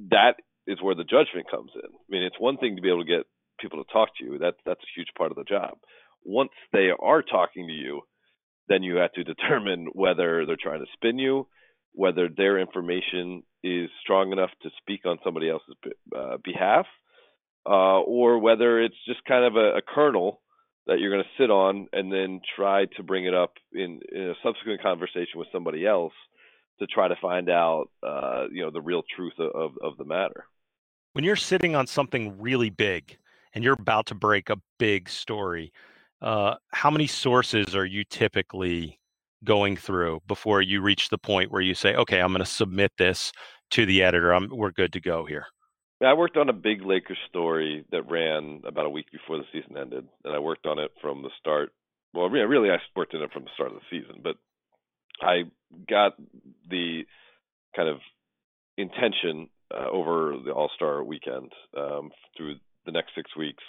that 0.10 0.36
is 0.66 0.82
where 0.82 0.96
the 0.96 1.04
judgment 1.04 1.50
comes 1.50 1.72
in 1.76 1.90
i 1.90 2.10
mean 2.10 2.24
it's 2.24 2.40
one 2.40 2.58
thing 2.58 2.76
to 2.76 2.82
be 2.82 2.90
able 2.90 3.06
to 3.06 3.18
get 3.18 3.26
people 3.60 3.84
to 3.84 3.94
talk 3.94 4.10
to 4.18 4.26
you 4.26 4.38
that's 4.38 4.58
that's 4.66 4.82
a 4.82 4.94
huge 4.96 5.10
part 5.18 5.32
of 5.32 5.38
the 5.38 5.44
job 5.44 5.78
once 6.24 6.52
they 6.74 6.90
are 7.00 7.22
talking 7.22 7.68
to 7.68 7.74
you 7.74 8.02
then 8.70 8.84
you 8.84 8.96
have 8.98 9.12
to 9.14 9.24
determine 9.34 9.88
whether 9.94 10.46
they're 10.46 10.58
trying 10.62 10.80
to 10.80 10.92
spin 10.94 11.18
you 11.18 11.48
whether 11.94 12.30
their 12.30 12.60
information 12.60 13.42
is 13.64 13.90
strong 14.02 14.32
enough 14.32 14.52
to 14.62 14.70
speak 14.78 15.06
on 15.06 15.18
somebody 15.24 15.50
else's 15.50 15.76
uh, 16.16 16.38
behalf 16.44 16.86
uh, 17.66 18.00
or 18.02 18.40
whether 18.40 18.82
it's 18.82 18.96
just 19.06 19.20
kind 19.26 19.44
of 19.44 19.56
a, 19.56 19.78
a 19.78 19.82
kernel 19.82 20.42
that 20.88 21.00
you're 21.00 21.12
going 21.12 21.24
to 21.24 21.44
sit 21.44 21.52
on 21.52 21.88
and 21.92 22.12
then 22.12 22.40
try 22.56 22.86
to 22.96 23.04
bring 23.04 23.26
it 23.26 23.34
up 23.34 23.54
in, 23.74 24.00
in 24.12 24.30
a 24.30 24.34
subsequent 24.44 24.82
conversation 24.82 25.36
with 25.36 25.48
somebody 25.52 25.86
else 25.86 26.14
to 26.80 26.88
try 26.88 27.08
to 27.08 27.16
find 27.22 27.50
out, 27.50 27.88
uh, 28.08 28.46
you 28.52 28.62
know, 28.62 28.72
the 28.72 28.82
real 28.82 29.04
truth 29.16 29.34
of, 29.40 29.72
of 29.82 29.98
the 29.98 30.06
matter. 30.06 30.46
When 31.14 31.26
you're 31.26 31.36
sitting 31.36 31.76
on 31.76 31.88
something 31.88 32.40
really 32.40 32.70
big 32.70 33.18
and 33.58 33.64
you're 33.64 33.74
about 33.74 34.06
to 34.06 34.14
break 34.14 34.52
a 34.52 34.58
big 34.78 35.10
story, 35.10 35.74
uh, 36.22 36.54
how 36.74 36.92
many 36.92 37.08
sources 37.08 37.76
are 37.76 37.88
you 37.88 38.04
typically 38.04 39.00
going 39.44 39.76
through 39.76 40.22
before 40.28 40.62
you 40.62 40.80
reach 40.80 41.10
the 41.10 41.18
point 41.18 41.52
where 41.52 41.62
you 41.62 41.74
say, 41.74 41.96
okay, 41.96 42.22
I'm 42.22 42.28
going 42.28 42.46
to 42.46 42.46
submit 42.46 42.92
this 43.00 43.32
to 43.72 43.84
the 43.88 44.04
editor. 44.04 44.32
I'm, 44.32 44.56
we're 44.56 44.70
good 44.70 44.94
to 44.94 45.02
go 45.02 45.26
here. 45.26 45.48
I 46.06 46.14
worked 46.14 46.38
on 46.38 46.50
a 46.50 46.54
big 46.54 46.84
Lakers 46.84 47.18
story 47.30 47.84
that 47.92 48.08
ran 48.08 48.62
about 48.64 48.86
a 48.86 48.92
week 48.92 49.08
before 49.12 49.40
the 49.40 49.46
season 49.52 49.76
ended, 49.76 50.08
and 50.24 50.36
I 50.36 50.38
worked 50.38 50.68
on 50.68 50.78
it 50.78 50.92
from 51.02 51.24
the 51.24 51.32
start. 51.40 51.72
Well, 52.14 52.30
really, 52.30 52.70
I 52.70 52.78
worked 52.96 53.16
on 53.16 53.24
it 53.24 53.34
from 53.34 53.46
the 53.46 53.50
start 53.56 53.72
of 53.72 53.78
the 53.78 53.90
season, 53.90 54.22
but 54.24 54.36
I 55.20 55.46
got 55.90 56.14
the 56.70 57.06
kind 57.76 57.90
of 57.90 57.98
intention 58.78 59.50
uh, 59.74 59.90
over 59.92 60.36
the 60.46 60.52
All 60.52 60.70
Star 60.76 61.04
weekend 61.04 61.52
um, 61.76 62.12
through 62.38 62.58
the 62.88 62.92
next 62.92 63.12
six 63.14 63.30
weeks. 63.38 63.64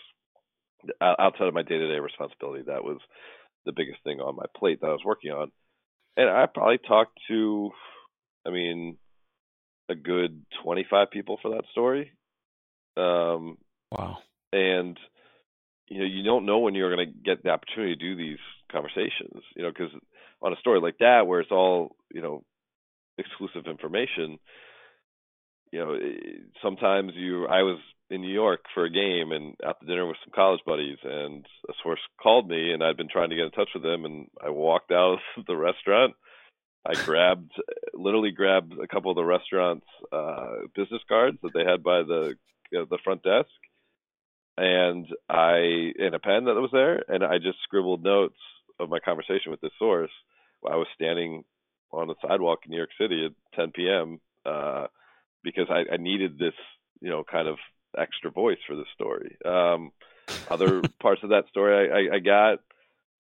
Outside 1.03 1.49
of 1.49 1.55
my 1.55 1.63
day 1.63 1.77
to 1.77 1.93
day 1.93 1.99
responsibility, 1.99 2.63
that 2.69 2.85
was 2.85 2.99
the 3.67 3.73
biggest 3.73 3.99
thing 4.05 4.21
on 4.21 4.37
my 4.37 4.47
plate 4.57 4.81
that 4.81 4.87
I 4.87 4.93
was 4.93 5.05
working 5.05 5.33
on. 5.33 5.51
And 6.17 6.31
I 6.31 6.47
probably 6.47 6.79
talked 6.79 7.19
to, 7.29 7.71
I 8.47 8.51
mean, 8.51 8.97
a 9.89 9.95
good 9.95 10.45
25 10.65 11.11
people 11.11 11.39
for 11.43 11.51
that 11.51 11.65
story. 11.73 12.13
Um, 12.97 13.59
wow. 13.91 14.19
And 14.53 14.99
you 15.89 16.01
know, 16.01 16.07
you 16.07 16.23
don't 16.23 16.47
know 16.47 16.59
when 16.59 16.75
you're 16.75 16.95
going 16.95 17.09
to 17.09 17.21
get 17.25 17.43
the 17.43 17.51
opportunity 17.51 17.97
to 17.97 18.01
do 18.01 18.17
these 18.17 18.39
conversations. 18.71 19.43
You 19.57 19.65
know, 19.65 19.71
because 19.71 19.91
on 20.43 20.53
a 20.53 20.57
story 20.57 20.81
like 20.81 20.99
that, 20.99 21.27
where 21.27 21.41
it's 21.41 21.51
all 21.51 21.97
you 22.13 22.23
know 22.23 22.45
exclusive 23.17 23.67
information, 23.67 24.39
you 25.73 25.79
know, 25.79 25.99
sometimes 26.63 27.13
you. 27.15 27.47
I 27.47 27.63
was 27.63 27.79
in 28.11 28.23
New 28.23 28.33
York 28.33 28.65
for 28.75 28.85
a 28.85 28.91
game 28.91 29.33
and 29.33 29.57
to 29.59 29.87
dinner 29.87 30.07
with 30.07 30.17
some 30.25 30.33
college 30.35 30.61
buddies, 30.67 30.99
and 31.03 31.47
a 31.69 31.73
source 31.83 32.01
called 32.23 32.49
me, 32.49 32.73
and 32.73 32.83
I'd 32.83 32.97
been 32.97 33.09
trying 33.09 33.31
to 33.31 33.37
get 33.37 33.45
in 33.45 33.51
touch 33.51 33.71
with 33.75 33.83
them, 33.83 34.05
and 34.05 34.29
I 34.43 34.51
walked 34.51 34.91
out 34.91 35.19
of 35.37 35.45
the 35.47 35.57
restaurant. 35.57 36.15
I 36.87 36.95
grabbed, 36.95 37.53
literally 37.93 38.31
grabbed 38.31 38.73
a 38.73 38.87
couple 38.87 39.11
of 39.11 39.17
the 39.17 39.25
restaurant's 39.25 39.87
uh, 40.13 40.67
business 40.75 41.03
cards 41.09 41.39
that 41.43 41.53
they 41.53 41.65
had 41.65 41.83
by 41.83 42.03
the 42.03 42.37
uh, 42.77 42.85
the 42.89 42.99
front 43.03 43.23
desk, 43.23 43.49
and 44.57 45.07
I 45.29 45.93
in 45.99 46.15
a 46.15 46.19
pen 46.19 46.45
that 46.45 46.55
was 46.55 46.71
there, 46.73 47.03
and 47.09 47.25
I 47.25 47.39
just 47.39 47.59
scribbled 47.65 48.03
notes 48.03 48.39
of 48.79 48.89
my 48.89 49.01
conversation 49.01 49.51
with 49.51 49.61
this 49.61 49.73
source. 49.79 50.11
While 50.61 50.75
I 50.75 50.77
was 50.77 50.89
standing 50.95 51.45
on 51.91 52.09
the 52.09 52.15
sidewalk 52.27 52.61
in 52.65 52.71
New 52.71 52.77
York 52.77 52.91
City 53.01 53.27
at 53.27 53.59
10 53.59 53.73
p.m. 53.73 54.21
Uh, 54.45 54.87
because 55.43 55.67
I, 55.71 55.95
I 55.95 55.97
needed 55.97 56.39
this, 56.39 56.55
you 57.01 57.11
know, 57.11 57.25
kind 57.25 57.49
of 57.49 57.57
extra 57.97 58.31
voice 58.31 58.59
for 58.67 58.77
the 58.77 58.85
story. 58.95 59.37
Um, 59.45 59.93
other 60.51 60.83
parts 61.01 61.23
of 61.23 61.31
that 61.31 61.49
story 61.49 61.91
I, 61.91 61.95
I, 61.95 62.17
I, 62.17 62.19
got, 62.19 62.59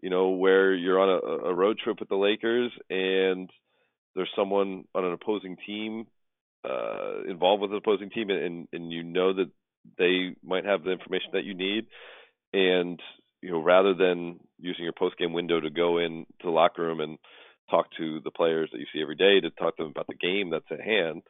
you 0.00 0.10
know, 0.10 0.30
where 0.30 0.74
you're 0.74 1.00
on 1.00 1.08
a, 1.08 1.48
a 1.48 1.54
road 1.54 1.78
trip 1.82 2.00
with 2.00 2.08
the 2.08 2.16
Lakers 2.16 2.72
and 2.90 3.50
there's 4.14 4.30
someone 4.36 4.84
on 4.94 5.04
an 5.04 5.12
opposing 5.12 5.56
team 5.64 6.06
uh, 6.68 7.22
involved 7.28 7.62
with 7.62 7.70
an 7.70 7.76
opposing 7.76 8.10
team, 8.10 8.30
and, 8.30 8.68
and 8.72 8.92
you 8.92 9.02
know 9.02 9.32
that 9.32 9.50
they 9.96 10.34
might 10.44 10.64
have 10.64 10.82
the 10.82 10.90
information 10.90 11.30
that 11.32 11.44
you 11.44 11.54
need, 11.54 11.86
and 12.52 13.00
you 13.40 13.50
know 13.50 13.62
rather 13.62 13.94
than 13.94 14.40
using 14.58 14.84
your 14.84 14.92
post 14.92 15.16
game 15.18 15.32
window 15.32 15.60
to 15.60 15.70
go 15.70 15.98
in 15.98 16.26
to 16.40 16.46
the 16.46 16.50
locker 16.50 16.82
room 16.82 17.00
and 17.00 17.18
talk 17.70 17.86
to 17.96 18.20
the 18.24 18.30
players 18.30 18.68
that 18.72 18.78
you 18.78 18.86
see 18.92 19.00
every 19.00 19.14
day 19.14 19.40
to 19.40 19.50
talk 19.50 19.76
to 19.76 19.84
them 19.84 19.92
about 19.92 20.06
the 20.08 20.14
game 20.14 20.50
that's 20.50 20.70
at 20.70 20.80
hand, 20.80 21.22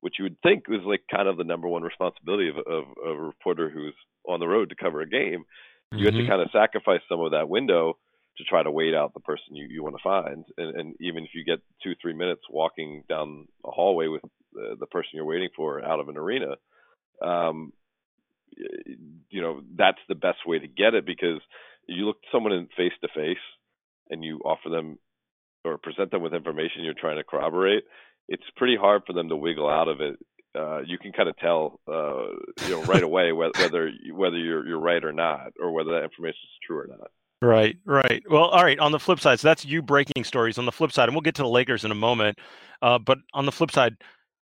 which 0.00 0.14
you 0.18 0.24
would 0.24 0.40
think 0.42 0.68
was 0.68 0.82
like 0.84 1.02
kind 1.10 1.28
of 1.28 1.36
the 1.36 1.44
number 1.44 1.68
one 1.68 1.82
responsibility 1.82 2.48
of, 2.48 2.56
of, 2.58 2.84
of 3.04 3.16
a 3.16 3.22
reporter 3.22 3.70
who's 3.70 3.94
on 4.28 4.40
the 4.40 4.48
road 4.48 4.70
to 4.70 4.76
cover 4.76 5.00
a 5.00 5.08
game. 5.08 5.44
You 5.92 5.98
mm-hmm. 5.98 6.04
have 6.04 6.14
to 6.14 6.28
kind 6.28 6.42
of 6.42 6.50
sacrifice 6.52 7.00
some 7.08 7.20
of 7.20 7.32
that 7.32 7.48
window 7.48 7.98
to 8.38 8.44
try 8.44 8.62
to 8.62 8.70
wait 8.70 8.94
out 8.94 9.14
the 9.14 9.20
person 9.20 9.54
you, 9.56 9.66
you 9.68 9.82
want 9.82 9.96
to 9.96 10.02
find. 10.02 10.44
And, 10.58 10.76
and 10.78 10.94
even 11.00 11.24
if 11.24 11.30
you 11.34 11.44
get 11.44 11.60
two, 11.82 11.94
three 12.00 12.12
minutes 12.12 12.42
walking 12.50 13.02
down 13.08 13.46
a 13.64 13.70
hallway 13.70 14.08
with 14.08 14.22
the, 14.52 14.76
the 14.78 14.86
person 14.86 15.10
you're 15.14 15.24
waiting 15.24 15.48
for 15.56 15.82
out 15.82 16.00
of 16.00 16.08
an 16.08 16.16
arena, 16.16 16.56
um, 17.24 17.72
you 19.30 19.40
know, 19.42 19.62
that's 19.76 19.98
the 20.08 20.14
best 20.14 20.38
way 20.46 20.58
to 20.58 20.68
get 20.68 20.94
it 20.94 21.06
because 21.06 21.40
you 21.86 22.06
look 22.06 22.18
someone 22.32 22.52
in 22.52 22.68
face 22.76 22.92
to 23.02 23.08
face 23.14 23.36
and 24.10 24.24
you 24.24 24.38
offer 24.44 24.68
them 24.68 24.98
or 25.64 25.78
present 25.78 26.10
them 26.10 26.22
with 26.22 26.34
information 26.34 26.84
you're 26.84 26.94
trying 26.94 27.16
to 27.16 27.24
corroborate. 27.24 27.84
It's 28.28 28.42
pretty 28.56 28.76
hard 28.76 29.02
for 29.06 29.12
them 29.12 29.28
to 29.28 29.36
wiggle 29.36 29.68
out 29.68 29.88
of 29.88 30.00
it. 30.00 30.16
Uh, 30.54 30.80
you 30.80 30.98
can 30.98 31.12
kind 31.12 31.28
of 31.28 31.36
tell, 31.36 31.80
uh, 31.86 32.28
you 32.66 32.70
know, 32.70 32.82
right 32.84 33.02
away 33.10 33.32
whether 33.32 33.90
whether 34.12 34.38
you're 34.38 34.66
you're 34.66 34.80
right 34.80 35.04
or 35.04 35.12
not, 35.12 35.52
or 35.60 35.72
whether 35.72 35.90
that 35.90 36.04
information 36.04 36.40
is 36.44 36.58
true 36.66 36.78
or 36.78 36.86
not. 36.88 37.10
Right, 37.42 37.76
right. 37.84 38.22
Well, 38.30 38.44
all 38.44 38.64
right. 38.64 38.78
On 38.78 38.92
the 38.92 38.98
flip 38.98 39.20
side, 39.20 39.40
so 39.40 39.48
that's 39.48 39.64
you 39.64 39.82
breaking 39.82 40.24
stories. 40.24 40.56
On 40.56 40.64
the 40.64 40.72
flip 40.72 40.92
side, 40.92 41.08
and 41.08 41.14
we'll 41.14 41.20
get 41.20 41.34
to 41.34 41.42
the 41.42 41.48
Lakers 41.48 41.84
in 41.84 41.90
a 41.90 41.96
moment. 41.96 42.38
Uh, 42.80 42.98
but 42.98 43.18
on 43.34 43.44
the 43.44 43.52
flip 43.52 43.70
side, 43.70 43.96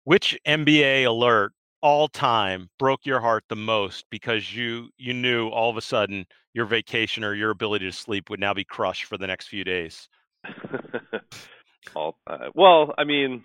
which 0.04 0.38
NBA 0.46 1.06
alert 1.06 1.52
all 1.82 2.08
time 2.08 2.68
broke 2.78 3.04
your 3.04 3.20
heart 3.20 3.44
the 3.48 3.56
most 3.56 4.06
because 4.10 4.54
you 4.54 4.88
you 4.96 5.12
knew 5.12 5.48
all 5.48 5.70
of 5.70 5.76
a 5.76 5.82
sudden 5.82 6.26
your 6.54 6.64
vacation 6.64 7.22
or 7.22 7.34
your 7.34 7.50
ability 7.50 7.84
to 7.84 7.92
sleep 7.92 8.30
would 8.30 8.40
now 8.40 8.54
be 8.54 8.64
crushed 8.64 9.04
for 9.04 9.18
the 9.18 9.26
next 9.26 9.48
few 9.48 9.64
days? 9.64 10.08
all, 11.94 12.18
uh, 12.26 12.48
well, 12.54 12.94
I 12.98 13.04
mean, 13.04 13.44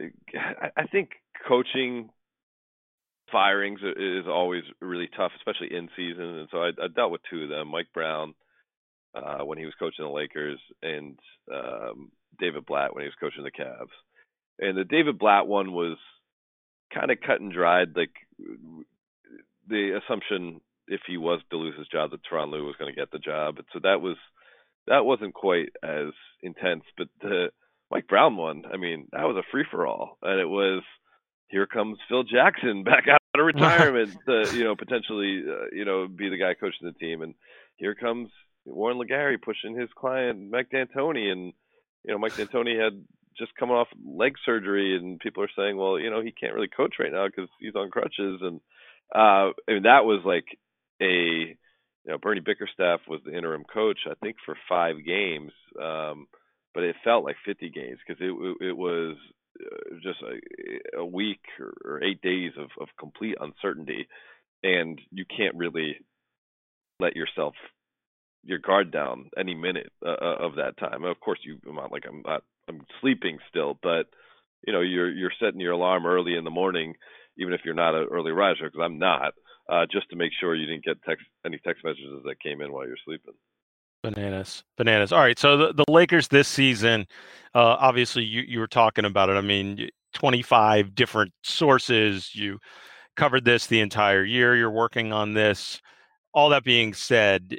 I, 0.00 0.86
think 0.90 1.10
coaching 1.46 2.10
firings 3.32 3.80
is 3.82 4.26
always 4.28 4.62
really 4.80 5.08
tough, 5.16 5.32
especially 5.36 5.76
in 5.76 5.88
season. 5.96 6.38
And 6.38 6.48
so 6.50 6.58
I, 6.58 6.68
I 6.68 6.88
dealt 6.94 7.12
with 7.12 7.20
two 7.30 7.44
of 7.44 7.48
them: 7.48 7.68
Mike 7.68 7.88
Brown 7.92 8.34
uh, 9.14 9.44
when 9.44 9.58
he 9.58 9.64
was 9.64 9.74
coaching 9.78 10.04
the 10.04 10.10
Lakers, 10.10 10.60
and 10.82 11.18
um, 11.52 12.10
David 12.38 12.66
Blatt 12.66 12.94
when 12.94 13.02
he 13.02 13.08
was 13.08 13.14
coaching 13.20 13.44
the 13.44 13.50
Cavs. 13.50 13.94
And 14.58 14.76
the 14.76 14.84
David 14.84 15.18
Blatt 15.18 15.46
one 15.46 15.72
was 15.72 15.96
kind 16.92 17.10
of 17.10 17.18
cut 17.20 17.40
and 17.40 17.52
dried. 17.52 17.96
Like 17.96 18.14
the 19.68 20.00
assumption, 20.04 20.60
if 20.86 21.00
he 21.06 21.16
was 21.16 21.40
to 21.50 21.56
lose 21.56 21.78
his 21.78 21.88
job, 21.88 22.10
that 22.10 22.20
Tyronn 22.30 22.50
Lue 22.50 22.66
was 22.66 22.76
going 22.78 22.92
to 22.92 22.98
get 22.98 23.10
the 23.10 23.18
job. 23.18 23.56
And 23.58 23.66
so 23.72 23.80
that 23.82 24.00
was 24.00 24.16
that 24.86 25.04
wasn't 25.04 25.34
quite 25.34 25.70
as 25.82 26.12
intense. 26.42 26.84
But 26.96 27.08
the 27.20 27.48
Mike 27.90 28.06
Brown 28.08 28.36
won. 28.36 28.64
I 28.72 28.76
mean, 28.76 29.08
that 29.12 29.24
was 29.24 29.36
a 29.36 29.50
free 29.50 29.64
for 29.70 29.86
all, 29.86 30.18
and 30.22 30.40
it 30.40 30.48
was 30.48 30.82
here 31.48 31.66
comes 31.66 31.98
Phil 32.08 32.24
Jackson 32.24 32.84
back 32.84 33.06
out 33.08 33.20
of 33.34 33.44
retirement 33.44 34.16
to 34.26 34.56
you 34.56 34.64
know 34.64 34.76
potentially 34.76 35.42
uh, 35.48 35.66
you 35.72 35.84
know 35.84 36.08
be 36.08 36.28
the 36.28 36.38
guy 36.38 36.54
coaching 36.54 36.86
the 36.86 36.92
team, 36.92 37.22
and 37.22 37.34
here 37.76 37.94
comes 37.94 38.30
Warren 38.64 38.98
LeGarie 38.98 39.40
pushing 39.40 39.78
his 39.78 39.88
client 39.96 40.50
Mike 40.50 40.70
D'Antoni, 40.70 41.30
and 41.30 41.52
you 42.04 42.12
know 42.12 42.18
Mike 42.18 42.36
D'Antoni 42.36 42.82
had 42.82 43.04
just 43.38 43.54
coming 43.58 43.76
off 43.76 43.88
leg 44.04 44.34
surgery, 44.44 44.96
and 44.96 45.20
people 45.20 45.42
are 45.42 45.50
saying, 45.56 45.76
well, 45.76 45.98
you 45.98 46.10
know 46.10 46.20
he 46.20 46.32
can't 46.32 46.54
really 46.54 46.68
coach 46.68 46.96
right 46.98 47.12
now 47.12 47.26
because 47.26 47.48
he's 47.60 47.74
on 47.74 47.90
crutches, 47.90 48.40
and 48.42 48.60
uh, 49.14 49.52
I 49.68 49.72
mean 49.72 49.84
that 49.84 50.04
was 50.04 50.22
like 50.24 50.44
a 51.00 51.04
you 51.04 52.12
know 52.12 52.18
Bernie 52.18 52.40
Bickerstaff 52.40 53.00
was 53.08 53.20
the 53.24 53.36
interim 53.36 53.64
coach 53.64 54.00
I 54.10 54.14
think 54.22 54.36
for 54.44 54.56
five 54.68 54.96
games. 55.04 55.52
Um, 55.80 56.26
but 56.78 56.84
it 56.84 56.94
felt 57.02 57.24
like 57.24 57.34
50 57.44 57.70
games 57.70 57.98
because 58.06 58.22
it 58.22 58.30
it 58.64 58.76
was 58.76 59.16
uh, 59.60 59.96
just 60.00 60.20
a, 60.22 60.98
a 61.00 61.04
week 61.04 61.40
or, 61.58 61.74
or, 61.84 62.04
eight 62.04 62.22
days 62.22 62.52
of, 62.56 62.68
of 62.80 62.86
complete 62.96 63.34
uncertainty, 63.40 64.06
and 64.62 65.00
you 65.10 65.24
can't 65.24 65.56
really 65.56 65.96
let 67.00 67.16
yourself 67.16 67.54
your 68.44 68.60
guard 68.60 68.92
down 68.92 69.28
any 69.36 69.56
minute 69.56 69.90
uh, 70.06 70.10
uh 70.22 70.36
of 70.38 70.54
that 70.54 70.78
time. 70.78 71.02
Of 71.02 71.18
course, 71.18 71.40
you 71.42 71.58
I'm 71.68 71.74
not 71.74 71.90
like 71.90 72.04
I'm 72.08 72.22
not 72.24 72.44
I'm 72.68 72.82
sleeping 73.00 73.38
still, 73.50 73.76
but 73.82 74.04
you 74.64 74.72
know 74.72 74.80
you're 74.80 75.10
you're 75.10 75.32
setting 75.40 75.58
your 75.58 75.72
alarm 75.72 76.06
early 76.06 76.36
in 76.36 76.44
the 76.44 76.50
morning, 76.50 76.94
even 77.38 77.54
if 77.54 77.62
you're 77.64 77.74
not 77.74 77.96
an 77.96 78.06
early 78.08 78.30
riser, 78.30 78.70
because 78.70 78.84
I'm 78.84 79.00
not, 79.00 79.34
uh, 79.68 79.86
just 79.90 80.10
to 80.10 80.16
make 80.16 80.30
sure 80.38 80.54
you 80.54 80.66
didn't 80.66 80.84
get 80.84 81.02
text 81.02 81.26
any 81.44 81.58
text 81.58 81.82
messages 81.82 82.22
that 82.24 82.40
came 82.40 82.60
in 82.60 82.72
while 82.72 82.86
you're 82.86 83.04
sleeping. 83.04 83.34
Bananas, 84.02 84.62
bananas. 84.76 85.12
All 85.12 85.20
right, 85.20 85.38
so 85.38 85.56
the, 85.56 85.72
the 85.72 85.84
Lakers 85.90 86.28
this 86.28 86.46
season, 86.46 87.06
uh, 87.54 87.76
obviously 87.80 88.24
you 88.24 88.42
you 88.42 88.60
were 88.60 88.68
talking 88.68 89.04
about 89.04 89.28
it. 89.28 89.32
I 89.32 89.40
mean, 89.40 89.88
25 90.14 90.94
different 90.94 91.32
sources. 91.42 92.34
You 92.34 92.58
covered 93.16 93.44
this 93.44 93.66
the 93.66 93.80
entire 93.80 94.24
year. 94.24 94.56
You're 94.56 94.70
working 94.70 95.12
on 95.12 95.34
this. 95.34 95.80
All 96.32 96.50
that 96.50 96.62
being 96.62 96.94
said, 96.94 97.56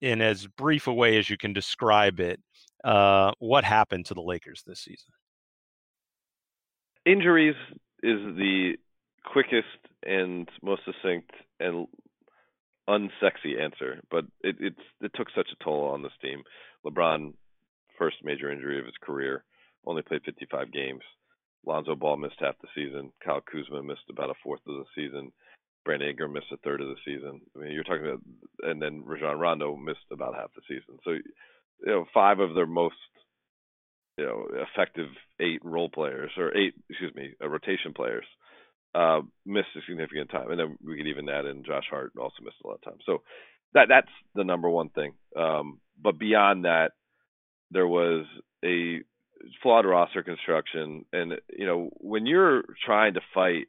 in 0.00 0.20
as 0.20 0.46
brief 0.46 0.86
a 0.86 0.92
way 0.92 1.18
as 1.18 1.30
you 1.30 1.36
can 1.36 1.52
describe 1.52 2.20
it, 2.20 2.40
uh, 2.84 3.32
what 3.38 3.64
happened 3.64 4.06
to 4.06 4.14
the 4.14 4.22
Lakers 4.22 4.62
this 4.66 4.80
season? 4.80 5.12
Injuries 7.04 7.56
is 8.02 8.18
the 8.36 8.74
quickest 9.24 9.66
and 10.04 10.48
most 10.62 10.82
succinct 10.84 11.30
and 11.60 11.86
unsexy 12.88 13.60
answer, 13.60 14.00
but 14.10 14.24
it 14.42 14.56
it's 14.60 14.80
it 15.00 15.12
took 15.14 15.28
such 15.34 15.48
a 15.52 15.64
toll 15.64 15.88
on 15.88 16.02
this 16.02 16.12
team. 16.22 16.42
LeBron, 16.84 17.34
first 17.98 18.16
major 18.24 18.50
injury 18.50 18.78
of 18.78 18.86
his 18.86 18.94
career, 19.02 19.44
only 19.86 20.02
played 20.02 20.22
55 20.24 20.72
games. 20.72 21.02
Lonzo 21.66 21.94
Ball 21.94 22.16
missed 22.16 22.40
half 22.40 22.54
the 22.62 22.68
season. 22.74 23.12
Kyle 23.24 23.42
Kuzma 23.42 23.82
missed 23.82 24.08
about 24.10 24.30
a 24.30 24.34
fourth 24.42 24.60
of 24.66 24.76
the 24.76 24.84
season. 24.94 25.32
Brandon 25.84 26.10
Ingram 26.10 26.32
missed 26.32 26.52
a 26.52 26.56
third 26.58 26.80
of 26.80 26.88
the 26.88 26.96
season. 27.04 27.40
I 27.56 27.60
mean, 27.60 27.72
you're 27.72 27.84
talking 27.84 28.06
about, 28.06 28.22
and 28.62 28.80
then 28.80 29.02
Rajon 29.04 29.38
Rondo 29.38 29.76
missed 29.76 30.06
about 30.10 30.34
half 30.34 30.50
the 30.54 30.62
season. 30.68 30.98
So, 31.04 31.10
you 31.12 31.22
know, 31.86 32.04
five 32.12 32.40
of 32.40 32.54
their 32.54 32.66
most, 32.66 32.96
you 34.18 34.24
know, 34.24 34.46
effective 34.52 35.08
eight 35.40 35.60
role 35.64 35.88
players 35.88 36.30
or 36.36 36.56
eight, 36.56 36.74
excuse 36.88 37.14
me, 37.14 37.30
uh, 37.42 37.48
rotation 37.48 37.92
players 37.94 38.24
uh, 38.98 39.20
missed 39.46 39.68
a 39.76 39.80
significant 39.88 40.30
time, 40.30 40.50
and 40.50 40.58
then 40.58 40.76
we 40.84 40.96
could 40.96 41.06
even 41.06 41.28
add 41.28 41.46
in 41.46 41.64
Josh 41.64 41.84
Hart 41.88 42.12
also 42.18 42.42
missed 42.42 42.56
a 42.64 42.66
lot 42.66 42.74
of 42.74 42.82
time. 42.82 42.98
So 43.06 43.22
that 43.74 43.86
that's 43.88 44.10
the 44.34 44.42
number 44.42 44.68
one 44.68 44.88
thing. 44.88 45.12
Um, 45.36 45.80
but 46.02 46.18
beyond 46.18 46.64
that, 46.64 46.92
there 47.70 47.86
was 47.86 48.26
a 48.64 49.02
flawed 49.62 49.86
roster 49.86 50.24
construction, 50.24 51.04
and 51.12 51.34
you 51.56 51.66
know 51.66 51.90
when 51.98 52.26
you're 52.26 52.64
trying 52.84 53.14
to 53.14 53.20
fight 53.32 53.68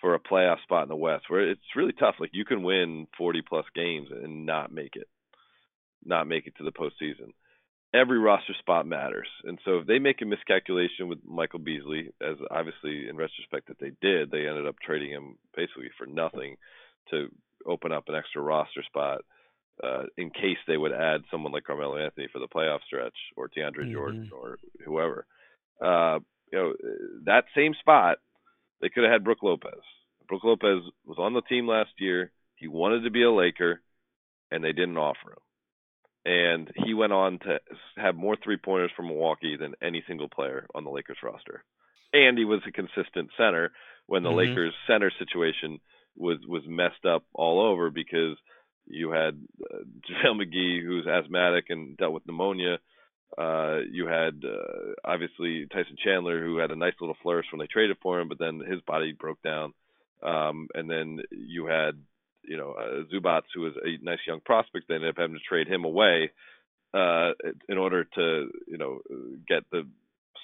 for 0.00 0.14
a 0.14 0.20
playoff 0.20 0.62
spot 0.62 0.84
in 0.84 0.88
the 0.88 0.96
West, 0.96 1.24
where 1.28 1.50
it's 1.50 1.76
really 1.76 1.92
tough. 1.92 2.14
Like 2.18 2.30
you 2.32 2.46
can 2.46 2.62
win 2.62 3.06
40 3.18 3.42
plus 3.46 3.66
games 3.74 4.08
and 4.10 4.46
not 4.46 4.72
make 4.72 4.96
it, 4.96 5.08
not 6.02 6.26
make 6.26 6.46
it 6.46 6.54
to 6.56 6.64
the 6.64 6.72
postseason 6.72 7.32
every 7.94 8.18
roster 8.18 8.54
spot 8.58 8.86
matters. 8.86 9.28
And 9.44 9.58
so 9.64 9.78
if 9.78 9.86
they 9.86 9.98
make 9.98 10.20
a 10.20 10.26
miscalculation 10.26 11.08
with 11.08 11.18
Michael 11.24 11.60
Beasley, 11.60 12.10
as 12.20 12.36
obviously 12.50 13.08
in 13.08 13.16
retrospect 13.16 13.68
that 13.68 13.78
they 13.78 13.92
did, 14.02 14.30
they 14.30 14.48
ended 14.48 14.66
up 14.66 14.76
trading 14.84 15.10
him 15.10 15.36
basically 15.56 15.90
for 15.96 16.06
nothing 16.06 16.56
to 17.10 17.28
open 17.66 17.92
up 17.92 18.08
an 18.08 18.16
extra 18.16 18.42
roster 18.42 18.82
spot 18.82 19.20
uh, 19.82 20.02
in 20.18 20.30
case 20.30 20.58
they 20.66 20.76
would 20.76 20.92
add 20.92 21.22
someone 21.30 21.52
like 21.52 21.64
Carmelo 21.64 21.96
Anthony 21.96 22.28
for 22.32 22.40
the 22.40 22.48
playoff 22.48 22.80
stretch 22.86 23.16
or 23.36 23.48
DeAndre 23.48 23.84
mm-hmm. 23.84 23.92
Jordan 23.92 24.30
or 24.36 24.58
whoever. 24.84 25.26
Uh, 25.80 26.18
you 26.52 26.58
know, 26.58 26.72
that 27.24 27.44
same 27.56 27.74
spot, 27.80 28.18
they 28.80 28.88
could 28.88 29.04
have 29.04 29.12
had 29.12 29.24
Brook 29.24 29.42
Lopez. 29.42 29.82
Brook 30.28 30.42
Lopez 30.44 30.82
was 31.06 31.18
on 31.18 31.32
the 31.32 31.42
team 31.42 31.68
last 31.68 31.90
year. 31.98 32.32
He 32.56 32.68
wanted 32.68 33.02
to 33.04 33.10
be 33.10 33.22
a 33.22 33.30
Laker, 33.30 33.80
and 34.50 34.62
they 34.62 34.72
didn't 34.72 34.96
offer 34.96 35.32
him 35.32 35.43
and 36.24 36.70
he 36.84 36.94
went 36.94 37.12
on 37.12 37.38
to 37.40 37.58
have 37.96 38.16
more 38.16 38.36
three 38.42 38.56
pointers 38.56 38.90
from 38.96 39.08
Milwaukee 39.08 39.56
than 39.58 39.74
any 39.82 40.02
single 40.06 40.28
player 40.28 40.66
on 40.74 40.84
the 40.84 40.90
Lakers 40.90 41.18
roster. 41.22 41.64
And 42.12 42.38
he 42.38 42.44
was 42.44 42.60
a 42.66 42.72
consistent 42.72 43.30
center 43.36 43.72
when 44.06 44.22
the 44.22 44.30
mm-hmm. 44.30 44.38
Lakers 44.38 44.74
center 44.86 45.12
situation 45.18 45.80
was 46.16 46.38
was 46.46 46.62
messed 46.66 47.04
up 47.04 47.24
all 47.34 47.60
over 47.60 47.90
because 47.90 48.36
you 48.86 49.10
had 49.10 49.40
uh, 49.62 49.78
JaVale 50.08 50.42
McGee 50.42 50.82
who's 50.82 51.06
asthmatic 51.06 51.66
and 51.68 51.96
dealt 51.96 52.12
with 52.12 52.26
pneumonia. 52.26 52.78
Uh, 53.36 53.78
you 53.90 54.06
had 54.06 54.42
uh, 54.44 54.92
obviously 55.04 55.66
Tyson 55.72 55.96
Chandler 56.02 56.42
who 56.44 56.58
had 56.58 56.70
a 56.70 56.76
nice 56.76 56.94
little 57.00 57.16
flourish 57.22 57.46
when 57.50 57.58
they 57.58 57.66
traded 57.66 57.96
for 58.00 58.20
him, 58.20 58.28
but 58.28 58.38
then 58.38 58.60
his 58.60 58.80
body 58.82 59.12
broke 59.12 59.42
down. 59.42 59.74
Um, 60.22 60.68
and 60.74 60.88
then 60.88 61.20
you 61.30 61.66
had 61.66 62.00
you 62.48 62.56
know, 62.56 62.72
uh, 62.72 63.04
Zubac, 63.12 63.42
who 63.54 63.62
was 63.62 63.74
a 63.84 64.04
nice 64.04 64.18
young 64.26 64.40
prospect, 64.44 64.86
they 64.88 64.94
ended 64.94 65.10
up 65.10 65.18
having 65.18 65.36
to 65.36 65.42
trade 65.48 65.68
him 65.68 65.84
away 65.84 66.30
uh, 66.92 67.32
in 67.68 67.78
order 67.78 68.04
to, 68.04 68.50
you 68.66 68.78
know, 68.78 69.00
get 69.48 69.64
the 69.70 69.86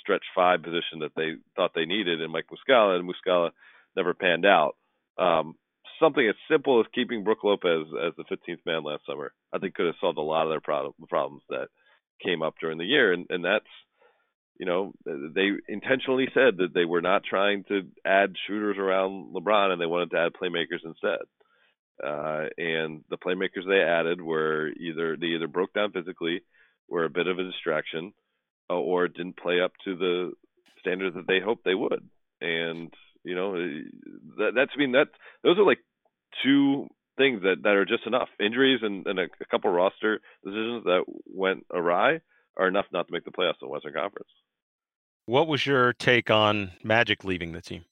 stretch 0.01 0.25
five 0.35 0.63
position 0.63 1.01
that 1.01 1.13
they 1.17 1.35
thought 1.57 1.73
they 1.75 1.85
needed 1.85 2.21
in 2.21 2.31
Mike 2.31 2.47
Muscala, 2.51 2.99
and 2.99 3.09
Muscala 3.09 3.51
never 3.97 4.15
panned 4.15 4.47
out. 4.47 4.77
Um, 5.19 5.55
something 6.01 6.27
as 6.27 6.35
simple 6.51 6.81
as 6.81 6.87
keeping 6.95 7.25
Brook 7.25 7.45
Lopez 7.45 7.87
as 8.07 8.13
the 8.17 8.25
15th 8.25 8.65
man 8.67 8.83
last 8.83 9.03
summer, 9.07 9.33
I 9.53 9.59
think 9.59 9.75
could 9.75 9.87
have 9.87 9.95
solved 10.01 10.19
a 10.19 10.23
lot 10.23 10.45
of 10.45 10.51
their 10.51 10.61
problem, 10.61 10.95
problems 11.09 11.43
that 11.51 11.69
came 12.25 12.43
up 12.43 12.55
during 12.61 12.79
the 12.79 12.85
year, 12.85 13.13
and, 13.13 13.27
and 13.31 13.45
that's 13.45 13.67
you 14.61 14.67
know, 14.67 14.93
they 15.07 15.49
intentionally 15.69 16.29
said 16.35 16.59
that 16.59 16.75
they 16.75 16.85
were 16.85 17.01
not 17.01 17.25
trying 17.25 17.65
to 17.69 17.81
add 18.05 18.35
shooters 18.47 18.77
around 18.79 19.35
LeBron 19.35 19.73
and 19.73 19.81
they 19.81 19.87
wanted 19.87 20.11
to 20.11 20.19
add 20.19 20.33
playmakers 20.35 20.85
instead. 20.85 21.21
Uh, 22.03 22.47
and 22.57 23.05
the 23.11 23.19
playmakers 23.19 23.67
they 23.67 23.81
added 23.81 24.21
were 24.21 24.69
either 24.69 25.17
they 25.17 25.29
either 25.29 25.49
broke 25.49 25.73
down 25.75 25.93
physically, 25.93 26.43
were 26.89 27.05
a 27.05 27.11
bit 27.11 27.27
of 27.27 27.39
a 27.39 27.45
distraction, 27.45 28.13
uh, 28.71 28.75
or 28.75 29.09
didn't 29.09 29.37
play 29.37 29.61
up 29.61 29.73
to 29.85 29.97
the 29.97 30.33
standards 30.81 31.15
that 31.17 31.27
they 31.27 31.41
hoped 31.41 31.65
they 31.65 31.75
would. 31.75 32.09
And 32.41 32.93
you 33.25 33.35
know, 33.35 33.55
eh, 33.55 33.83
that, 34.39 34.53
that's 34.55 34.73
I 34.75 34.79
mean 34.79 34.93
that 34.93 35.09
those 35.43 35.59
are 35.59 35.67
like 35.67 35.81
two 36.43 36.89
things 37.19 37.43
that 37.43 37.63
that 37.63 37.75
are 37.75 37.85
just 37.85 38.07
enough. 38.07 38.29
Injuries 38.39 38.81
and, 38.83 39.07
and 39.07 39.19
a, 39.19 39.25
a 39.41 39.45
couple 39.51 39.71
roster 39.71 40.21
decisions 40.45 40.85
that 40.85 41.05
went 41.27 41.67
awry 41.73 42.21
are 42.57 42.69
enough 42.69 42.87
not 42.93 43.07
to 43.07 43.13
make 43.13 43.25
the 43.25 43.31
playoffs 43.31 43.61
in 43.61 43.69
the 43.69 43.69
Western 43.69 43.93
Conference. 43.93 44.29
What 45.27 45.47
was 45.47 45.65
your 45.67 45.93
take 45.93 46.31
on 46.31 46.73
Magic 46.83 47.25
leaving 47.25 47.53
the 47.53 47.61
team? 47.61 47.85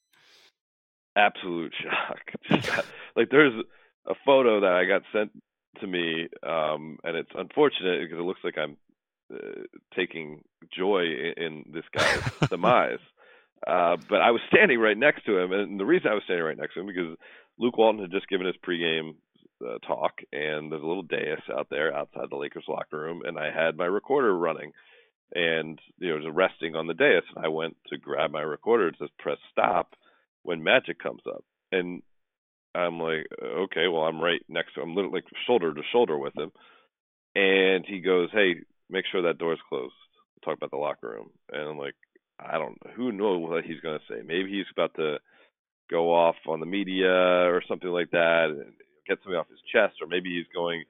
Absolute 1.14 1.72
shock. 1.82 2.84
like 3.16 3.30
there's 3.30 3.52
a 4.06 4.14
photo 4.24 4.60
that 4.60 4.72
I 4.72 4.84
got 4.84 5.02
sent 5.12 5.30
to 5.80 5.86
me, 5.86 6.28
um, 6.42 6.98
and 7.04 7.16
it's 7.16 7.30
unfortunate 7.34 8.00
because 8.00 8.18
it 8.18 8.26
looks 8.26 8.40
like 8.42 8.58
I'm 8.58 8.76
uh, 9.32 9.62
taking 9.94 10.42
joy 10.76 11.02
in, 11.02 11.44
in 11.44 11.64
this 11.72 11.84
guy's 11.92 12.48
demise. 12.50 13.00
Uh, 13.66 13.96
but 14.08 14.20
I 14.20 14.30
was 14.30 14.40
standing 14.48 14.78
right 14.78 14.96
next 14.96 15.26
to 15.26 15.38
him, 15.38 15.52
and 15.52 15.80
the 15.80 15.84
reason 15.84 16.10
I 16.10 16.14
was 16.14 16.22
standing 16.24 16.44
right 16.44 16.56
next 16.56 16.74
to 16.74 16.80
him 16.80 16.86
because 16.86 17.16
Luke 17.58 17.76
Walton 17.76 18.00
had 18.00 18.12
just 18.12 18.28
given 18.28 18.46
his 18.46 18.56
pregame 18.56 19.16
uh, 19.66 19.78
talk, 19.86 20.12
and 20.32 20.70
there's 20.70 20.82
a 20.82 20.86
little 20.86 21.02
dais 21.02 21.42
out 21.52 21.68
there 21.70 21.94
outside 21.94 22.26
the 22.30 22.36
Lakers 22.36 22.64
locker 22.68 22.98
room, 22.98 23.22
and 23.24 23.38
I 23.38 23.50
had 23.50 23.76
my 23.76 23.86
recorder 23.86 24.36
running, 24.36 24.72
and 25.34 25.78
you 25.98 26.08
know, 26.08 26.16
it 26.16 26.24
was 26.24 26.34
resting 26.34 26.76
on 26.76 26.86
the 26.86 26.94
dais, 26.94 27.24
and 27.34 27.44
I 27.44 27.48
went 27.48 27.76
to 27.88 27.98
grab 27.98 28.30
my 28.30 28.42
recorder 28.42 28.92
to 28.92 29.08
press 29.18 29.38
stop 29.50 29.94
when 30.42 30.62
Magic 30.62 30.98
comes 31.00 31.22
up, 31.26 31.44
and 31.72 32.02
I'm 32.74 33.00
like, 33.00 33.26
okay, 33.42 33.88
well, 33.88 34.02
I'm 34.02 34.20
right 34.20 34.42
next 34.48 34.74
to 34.74 34.82
him, 34.82 34.90
I'm 34.90 34.94
literally 34.94 35.16
like 35.16 35.24
shoulder 35.46 35.72
to 35.72 35.82
shoulder 35.92 36.18
with 36.18 36.36
him. 36.36 36.52
And 37.34 37.84
he 37.86 38.00
goes, 38.00 38.28
hey, 38.32 38.56
make 38.90 39.04
sure 39.10 39.22
that 39.22 39.38
door's 39.38 39.60
closed. 39.68 39.94
Talk 40.44 40.56
about 40.56 40.70
the 40.70 40.76
locker 40.76 41.08
room. 41.08 41.30
And 41.52 41.68
I'm 41.68 41.78
like, 41.78 41.94
I 42.38 42.58
don't 42.58 42.78
know. 42.84 42.92
Who 42.96 43.12
knows 43.12 43.48
what 43.48 43.64
he's 43.64 43.80
going 43.80 43.98
to 43.98 44.04
say? 44.12 44.22
Maybe 44.24 44.50
he's 44.50 44.66
about 44.72 44.94
to 44.94 45.18
go 45.90 46.14
off 46.14 46.36
on 46.46 46.60
the 46.60 46.66
media 46.66 47.10
or 47.10 47.62
something 47.68 47.88
like 47.90 48.10
that 48.10 48.46
and 48.50 48.72
get 49.06 49.18
something 49.22 49.38
off 49.38 49.48
his 49.48 49.60
chest, 49.72 49.96
or 50.00 50.06
maybe 50.06 50.36
he's 50.36 50.46
going 50.54 50.84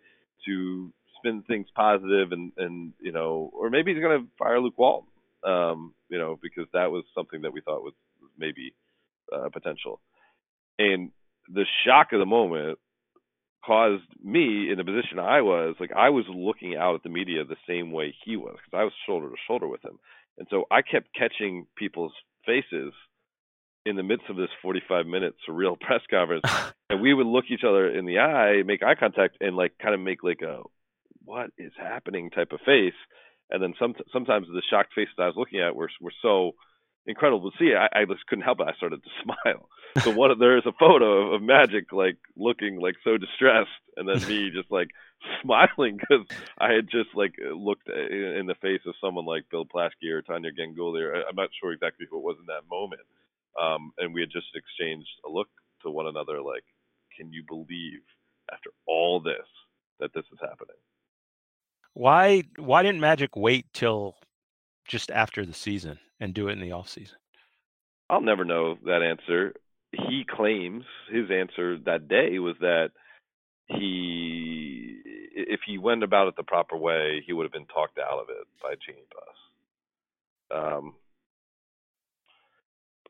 to 0.47 0.93
spin 1.17 1.43
things 1.47 1.67
positive 1.75 2.33
and, 2.33 2.53
and 2.57 2.93
you 3.01 3.12
know, 3.12 3.51
or 3.55 3.71
maybe 3.71 3.93
he's 3.93 4.03
going 4.03 4.21
to 4.21 4.29
fire 4.38 4.61
Luke 4.61 4.79
Walton, 4.79 5.09
um, 5.45 5.95
you 6.09 6.19
know, 6.19 6.38
because 6.43 6.67
that 6.73 6.91
was 6.91 7.05
something 7.14 7.43
that 7.43 7.53
we 7.53 7.61
thought 7.61 7.83
was, 7.83 7.95
was 8.21 8.31
maybe 8.38 8.75
uh, 9.33 9.49
potential. 9.51 10.01
And 10.79 11.11
the 11.53 11.65
shock 11.85 12.13
of 12.13 12.21
the 12.21 12.27
moment 12.27 12.79
caused 13.65 14.05
me 14.23 14.71
in 14.71 14.79
the 14.79 14.85
position 14.85 15.19
I 15.19 15.43
was 15.43 15.77
like 15.81 15.93
I 15.95 16.11
was 16.11 16.25
looking 16.29 16.77
out 16.77 16.95
at 16.95 17.03
the 17.03 17.09
media 17.09 17.45
the 17.45 17.57
same 17.69 17.91
way 17.91 18.15
he 18.25 18.37
was 18.37 18.57
because 18.57 18.79
I 18.79 18.85
was 18.85 18.93
shoulder 19.07 19.29
to 19.29 19.37
shoulder 19.47 19.69
with 19.69 19.85
him, 19.85 19.99
and 20.39 20.47
so 20.51 20.65
I 20.71 20.83
kept 20.83 21.15
catching 21.15 21.67
people's 21.77 22.13
faces 22.47 22.93
in 23.85 23.97
the 23.97 24.03
midst 24.03 24.29
of 24.29 24.37
this 24.37 24.51
45 24.63 25.07
minute 25.07 25.35
surreal 25.49 25.79
press 25.81 26.01
conference, 26.11 26.45
and 26.91 27.01
we 27.01 27.15
would 27.15 27.27
look 27.27 27.47
each 27.51 27.65
other 27.67 27.89
in 27.89 28.07
the 28.07 28.19
eye, 28.19 28.63
make 28.65 28.83
eye 28.83 28.95
contact, 28.95 29.37
and 29.41 29.57
like 29.57 29.73
kind 29.79 29.95
of 29.95 30.01
make 30.01 30.23
like 30.23 30.43
a 30.43 30.63
what 31.25 31.51
is 31.59 31.73
happening? 31.77 32.31
type 32.31 32.53
of 32.53 32.61
face, 32.65 32.95
and 33.51 33.63
then 33.63 33.75
some 33.79 33.95
sometimes 34.13 34.47
the 34.49 34.63
shocked 34.71 34.95
faces 34.95 35.15
I 35.19 35.27
was 35.27 35.37
looking 35.37 35.61
at 35.61 35.77
were 35.77 35.91
were 36.01 36.13
so 36.23 36.53
incredible 37.09 37.51
to 37.51 37.57
see. 37.59 37.75
I, 37.75 38.03
I 38.03 38.05
just 38.05 38.27
couldn't 38.27 38.44
help 38.44 38.61
it. 38.61 38.68
I 38.68 38.77
started 38.77 39.03
to 39.03 39.11
smile. 39.25 39.68
So 40.05 40.11
one 40.11 40.38
there 40.38 40.59
is 40.59 40.66
a 40.66 40.73
photo 40.79 41.35
of, 41.35 41.42
Magic 41.42 41.92
like 41.92 42.18
looking 42.37 42.79
like 42.79 42.97
so 43.03 43.16
distressed, 43.16 43.71
and 43.97 44.07
then 44.07 44.27
me 44.29 44.51
just 44.55 44.71
like 44.71 44.90
smiling 45.42 45.97
because 45.97 46.27
I 46.59 46.73
had 46.73 46.90
just 46.90 47.09
like 47.14 47.35
looked 47.40 47.88
in 47.88 48.44
the 48.47 48.55
face 48.61 48.83
of 48.87 48.94
someone 49.01 49.25
like 49.25 49.51
Bill 49.51 49.64
Plaschke 49.64 50.12
or 50.12 50.23
Tania 50.23 50.53
Ganguli. 50.53 51.03
Or 51.03 51.14
I'm 51.14 51.35
not 51.35 51.49
sure 51.59 51.73
exactly 51.73 52.07
who 52.09 52.18
it 52.18 52.23
was 52.23 52.37
in 52.38 52.47
that 52.47 52.68
moment, 52.71 53.03
um, 53.61 53.92
and 53.99 54.12
we 54.12 54.21
had 54.21 54.31
just 54.31 54.55
exchanged 54.55 55.09
a 55.27 55.31
look 55.31 55.49
to 55.83 55.90
one 55.90 56.07
another 56.07 56.42
like, 56.42 56.64
"Can 57.16 57.33
you 57.33 57.42
believe 57.49 58.03
after 58.53 58.71
all 58.87 59.21
this 59.21 59.49
that 60.01 60.12
this 60.12 60.25
is 60.31 60.38
happening?" 60.40 60.77
Why 61.94 62.42
why 62.59 62.83
didn't 62.83 63.01
Magic 63.01 63.35
wait 63.37 63.66
till 63.73 64.16
just 64.87 65.11
after 65.11 65.47
the 65.47 65.55
season 65.55 65.99
and 66.20 66.35
do 66.35 66.48
it 66.48 66.52
in 66.52 66.61
the 66.61 66.72
off 66.72 66.88
season? 66.88 67.16
I'll 68.11 68.20
never 68.20 68.44
know 68.44 68.76
that 68.85 69.02
answer. 69.02 69.54
He 69.92 70.24
claims 70.28 70.85
his 71.11 71.31
answer 71.31 71.78
that 71.85 72.09
day 72.09 72.38
was 72.38 72.57
that 72.61 72.90
he, 73.66 75.00
if 75.35 75.61
he 75.66 75.78
went 75.78 76.02
about 76.02 76.28
it 76.28 76.35
the 76.37 76.42
proper 76.42 76.76
way, 76.76 77.22
he 77.26 77.33
would 77.33 77.44
have 77.44 77.52
been 77.52 77.66
talked 77.66 77.98
out 77.98 78.18
of 78.18 78.28
it 78.31 78.46
by 78.62 78.74
Jeanie 78.85 79.07
Buss. 79.11 80.59
Um, 80.59 80.94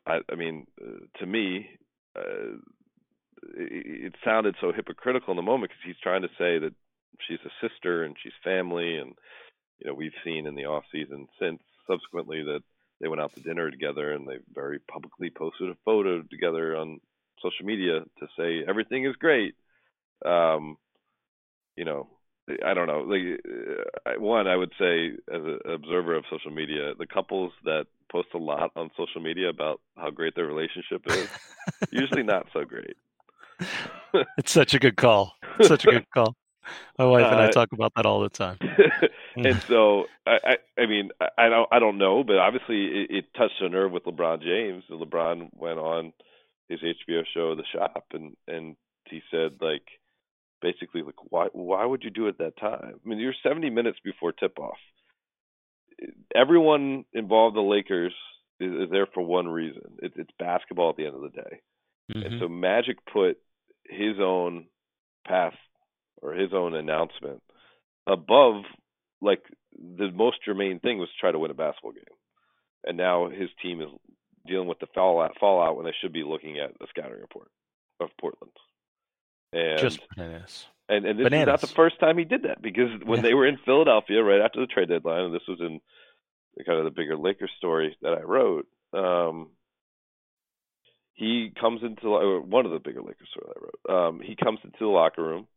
I, 0.05 0.19
I 0.31 0.35
mean, 0.35 0.67
uh, 0.81 1.19
to 1.19 1.25
me, 1.25 1.69
uh, 2.15 2.57
it, 3.55 4.05
it 4.05 4.15
sounded 4.23 4.55
so 4.59 4.71
hypocritical 4.73 5.31
in 5.31 5.37
the 5.37 5.41
moment 5.41 5.71
because 5.71 5.83
he's 5.85 6.03
trying 6.03 6.23
to 6.23 6.29
say 6.29 6.59
that 6.59 6.73
she's 7.27 7.39
a 7.45 7.67
sister 7.67 8.03
and 8.03 8.15
she's 8.21 8.33
family, 8.43 8.97
and 8.97 9.13
you 9.79 9.87
know 9.87 9.93
we've 9.93 10.11
seen 10.23 10.45
in 10.45 10.55
the 10.55 10.65
off 10.65 10.83
season 10.91 11.27
since 11.39 11.61
subsequently 11.87 12.43
that 12.43 12.61
they 13.01 13.07
went 13.07 13.21
out 13.21 13.33
to 13.35 13.41
dinner 13.41 13.71
together 13.71 14.11
and 14.11 14.27
they 14.27 14.37
very 14.53 14.79
publicly 14.79 15.29
posted 15.29 15.69
a 15.69 15.77
photo 15.85 16.21
together 16.23 16.75
on 16.75 16.99
social 17.41 17.65
media 17.65 18.01
to 18.19 18.27
say 18.37 18.63
everything 18.67 19.05
is 19.05 19.15
great. 19.15 19.55
Um, 20.25 20.77
you 21.75 21.85
know, 21.85 22.07
I 22.65 22.73
don't 22.73 22.87
know. 22.87 23.01
Like 23.01 24.19
one, 24.19 24.47
I 24.47 24.55
would 24.55 24.71
say 24.79 25.11
as 25.33 25.41
an 25.41 25.59
observer 25.65 26.15
of 26.15 26.25
social 26.29 26.51
media, 26.51 26.93
the 26.97 27.05
couples 27.05 27.51
that 27.63 27.85
post 28.11 28.29
a 28.33 28.37
lot 28.37 28.71
on 28.75 28.89
social 28.97 29.21
media 29.21 29.49
about 29.49 29.79
how 29.95 30.09
great 30.09 30.35
their 30.35 30.47
relationship 30.47 31.01
is, 31.07 31.29
usually 31.91 32.23
not 32.23 32.47
so 32.51 32.65
great. 32.65 32.97
it's 34.37 34.51
such 34.51 34.73
a 34.73 34.79
good 34.79 34.97
call. 34.97 35.33
Such 35.61 35.85
a 35.85 35.91
good 35.91 36.05
call. 36.13 36.35
My 36.97 37.05
wife 37.05 37.25
and 37.25 37.41
I 37.41 37.45
uh, 37.45 37.51
talk 37.51 37.71
about 37.71 37.93
that 37.95 38.05
all 38.05 38.21
the 38.21 38.29
time. 38.29 38.57
and 39.35 39.61
so, 39.63 40.05
I, 40.25 40.39
I, 40.43 40.81
I 40.81 40.85
mean, 40.85 41.09
I, 41.21 41.29
I 41.37 41.49
don't, 41.49 41.67
I 41.71 41.79
don't 41.79 41.97
know, 41.97 42.23
but 42.23 42.37
obviously, 42.37 42.85
it, 42.85 43.11
it 43.11 43.25
touched 43.35 43.61
a 43.61 43.69
nerve 43.69 43.91
with 43.91 44.03
LeBron 44.03 44.41
James. 44.41 44.83
LeBron 44.89 45.49
went 45.53 45.79
on 45.79 46.13
his 46.67 46.79
HBO 46.81 47.23
show, 47.33 47.55
The 47.55 47.63
Shop, 47.73 48.05
and 48.13 48.35
and 48.47 48.75
he 49.09 49.21
said 49.31 49.57
like, 49.61 49.83
basically, 50.61 51.01
like, 51.01 51.15
why, 51.29 51.47
why 51.53 51.85
would 51.85 52.03
you 52.03 52.09
do 52.09 52.27
it 52.27 52.37
that 52.39 52.57
time? 52.57 52.95
I 53.03 53.09
mean, 53.09 53.19
you're 53.19 53.33
70 53.43 53.69
minutes 53.69 53.99
before 54.03 54.31
tip 54.31 54.59
off. 54.59 54.77
Everyone 56.35 57.05
involved, 57.13 57.55
the 57.55 57.61
Lakers, 57.61 58.13
is, 58.59 58.71
is 58.71 58.89
there 58.91 59.07
for 59.13 59.21
one 59.21 59.47
reason. 59.47 59.97
It, 60.01 60.13
it's 60.15 60.29
basketball 60.37 60.91
at 60.91 60.97
the 60.97 61.05
end 61.05 61.15
of 61.15 61.21
the 61.21 61.29
day, 61.29 61.61
mm-hmm. 62.13 62.25
and 62.25 62.39
so 62.39 62.47
Magic 62.47 62.97
put 63.11 63.37
his 63.85 64.17
own 64.21 64.67
path 65.27 65.55
or 66.21 66.33
his 66.33 66.53
own 66.53 66.75
announcement 66.75 67.41
above 68.07 68.63
like 69.21 69.43
the 69.77 70.11
most 70.11 70.37
germane 70.45 70.79
thing 70.79 70.97
was 70.97 71.09
to 71.09 71.19
try 71.19 71.31
to 71.31 71.39
win 71.39 71.51
a 71.51 71.55
basketball 71.55 71.91
game. 71.91 72.03
And 72.85 72.97
now 72.97 73.29
his 73.29 73.49
team 73.61 73.81
is 73.81 73.89
dealing 74.47 74.67
with 74.67 74.79
the 74.79 74.87
fallout 74.95 75.37
fallout 75.39 75.75
when 75.75 75.85
they 75.85 75.93
should 76.01 76.13
be 76.13 76.23
looking 76.23 76.59
at 76.59 76.77
the 76.79 76.87
scouting 76.89 77.19
report 77.19 77.49
of 77.99 78.09
Portland. 78.19 78.53
And 79.51 79.79
just 79.79 79.99
bananas. 80.15 80.65
And 80.87 81.05
and 81.05 81.19
this 81.19 81.25
bananas. 81.25 81.41
is 81.41 81.47
not 81.47 81.61
the 81.61 81.75
first 81.75 81.99
time 81.99 82.17
he 82.17 82.23
did 82.23 82.43
that 82.43 82.61
because 82.61 82.89
when 83.03 83.21
they 83.21 83.33
were 83.33 83.47
in 83.47 83.57
Philadelphia 83.65 84.23
right 84.23 84.41
after 84.41 84.59
the 84.59 84.67
trade 84.67 84.89
deadline, 84.89 85.25
and 85.25 85.33
this 85.33 85.47
was 85.47 85.59
in 85.59 85.79
kind 86.65 86.79
of 86.79 86.85
the 86.85 86.91
bigger 86.91 87.17
Lakers 87.17 87.51
story 87.57 87.95
that 88.01 88.13
I 88.13 88.21
wrote, 88.21 88.67
um, 88.93 89.49
he 91.13 91.51
comes 91.59 91.81
into 91.83 92.41
one 92.47 92.65
of 92.65 92.71
the 92.71 92.79
bigger 92.79 93.01
Lakers 93.01 93.27
stories 93.29 93.53
I 93.55 93.93
wrote. 93.93 94.07
Um, 94.07 94.21
he 94.21 94.35
comes 94.35 94.59
into 94.63 94.77
the 94.79 94.87
locker 94.87 95.23
room 95.23 95.47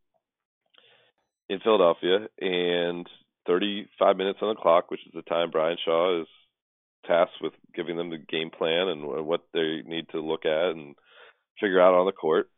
in 1.53 1.61
Philadelphia, 1.61 2.29
and 2.41 3.09
35 3.47 4.17
minutes 4.17 4.39
on 4.43 4.55
the 4.55 4.61
clock, 4.61 4.91
which 4.91 5.01
is 5.07 5.13
the 5.15 5.23
time 5.23 5.51
Brian 5.51 5.77
Shaw 5.85 6.23
is 6.23 6.29
tasked 7.07 7.41
with 7.41 7.53
giving 7.75 7.97
them 7.97 8.11
the 8.11 8.19
game 8.19 8.51
plan 8.51 8.89
and 8.89 9.05
what 9.05 9.43
they 9.53 9.83
need 9.85 10.09
to 10.11 10.21
look 10.21 10.45
at 10.47 10.71
and 10.71 10.95
figure 11.61 11.81
out 11.81 11.95
on 11.95 12.07
the 12.07 12.13
court. 12.13 12.49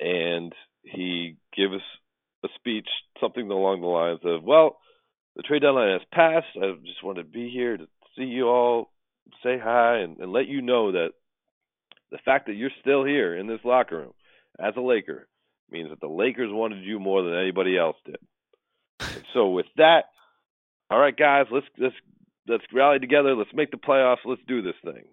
And 0.00 0.52
he 0.82 1.36
gives 1.56 1.82
a 2.44 2.48
speech, 2.54 2.88
something 3.20 3.50
along 3.50 3.80
the 3.80 3.86
lines 3.86 4.20
of, 4.24 4.44
"Well, 4.44 4.78
the 5.34 5.42
trade 5.42 5.62
deadline 5.62 5.98
has 5.98 6.08
passed. 6.12 6.56
I 6.56 6.72
just 6.84 7.02
wanted 7.02 7.24
to 7.24 7.28
be 7.28 7.50
here 7.50 7.76
to 7.76 7.88
see 8.16 8.24
you 8.24 8.48
all, 8.48 8.90
say 9.42 9.58
hi, 9.58 9.98
and, 9.98 10.18
and 10.18 10.32
let 10.32 10.46
you 10.46 10.62
know 10.62 10.92
that 10.92 11.12
the 12.10 12.18
fact 12.18 12.46
that 12.46 12.54
you're 12.54 12.70
still 12.80 13.04
here 13.04 13.36
in 13.36 13.46
this 13.46 13.64
locker 13.64 13.98
room 13.98 14.14
as 14.58 14.74
a 14.76 14.80
Laker 14.80 15.28
means 15.70 15.90
that 15.90 16.00
the 16.00 16.08
Lakers 16.08 16.50
wanted 16.52 16.84
you 16.84 16.98
more 16.98 17.22
than 17.22 17.34
anybody 17.34 17.76
else 17.76 17.96
did. 18.04 18.18
And 19.00 19.24
so 19.34 19.50
with 19.50 19.66
that, 19.76 20.04
all 20.90 20.98
right, 20.98 21.16
guys, 21.16 21.46
let's 21.50 21.66
let's 21.78 21.94
let's 22.48 22.64
rally 22.72 22.98
together. 22.98 23.34
Let's 23.34 23.54
make 23.54 23.70
the 23.70 23.76
playoffs. 23.76 24.24
Let's 24.24 24.42
do 24.46 24.62
this 24.62 24.74
thing. 24.84 25.04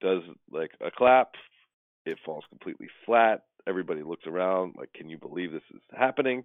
Does 0.00 0.22
like 0.50 0.70
a 0.84 0.90
clap? 0.90 1.32
It 2.04 2.18
falls 2.24 2.44
completely 2.48 2.88
flat. 3.04 3.42
Everybody 3.68 4.02
looks 4.02 4.26
around 4.26 4.74
like, 4.78 4.92
can 4.92 5.08
you 5.08 5.18
believe 5.18 5.52
this 5.52 5.62
is 5.74 5.80
happening? 5.92 6.44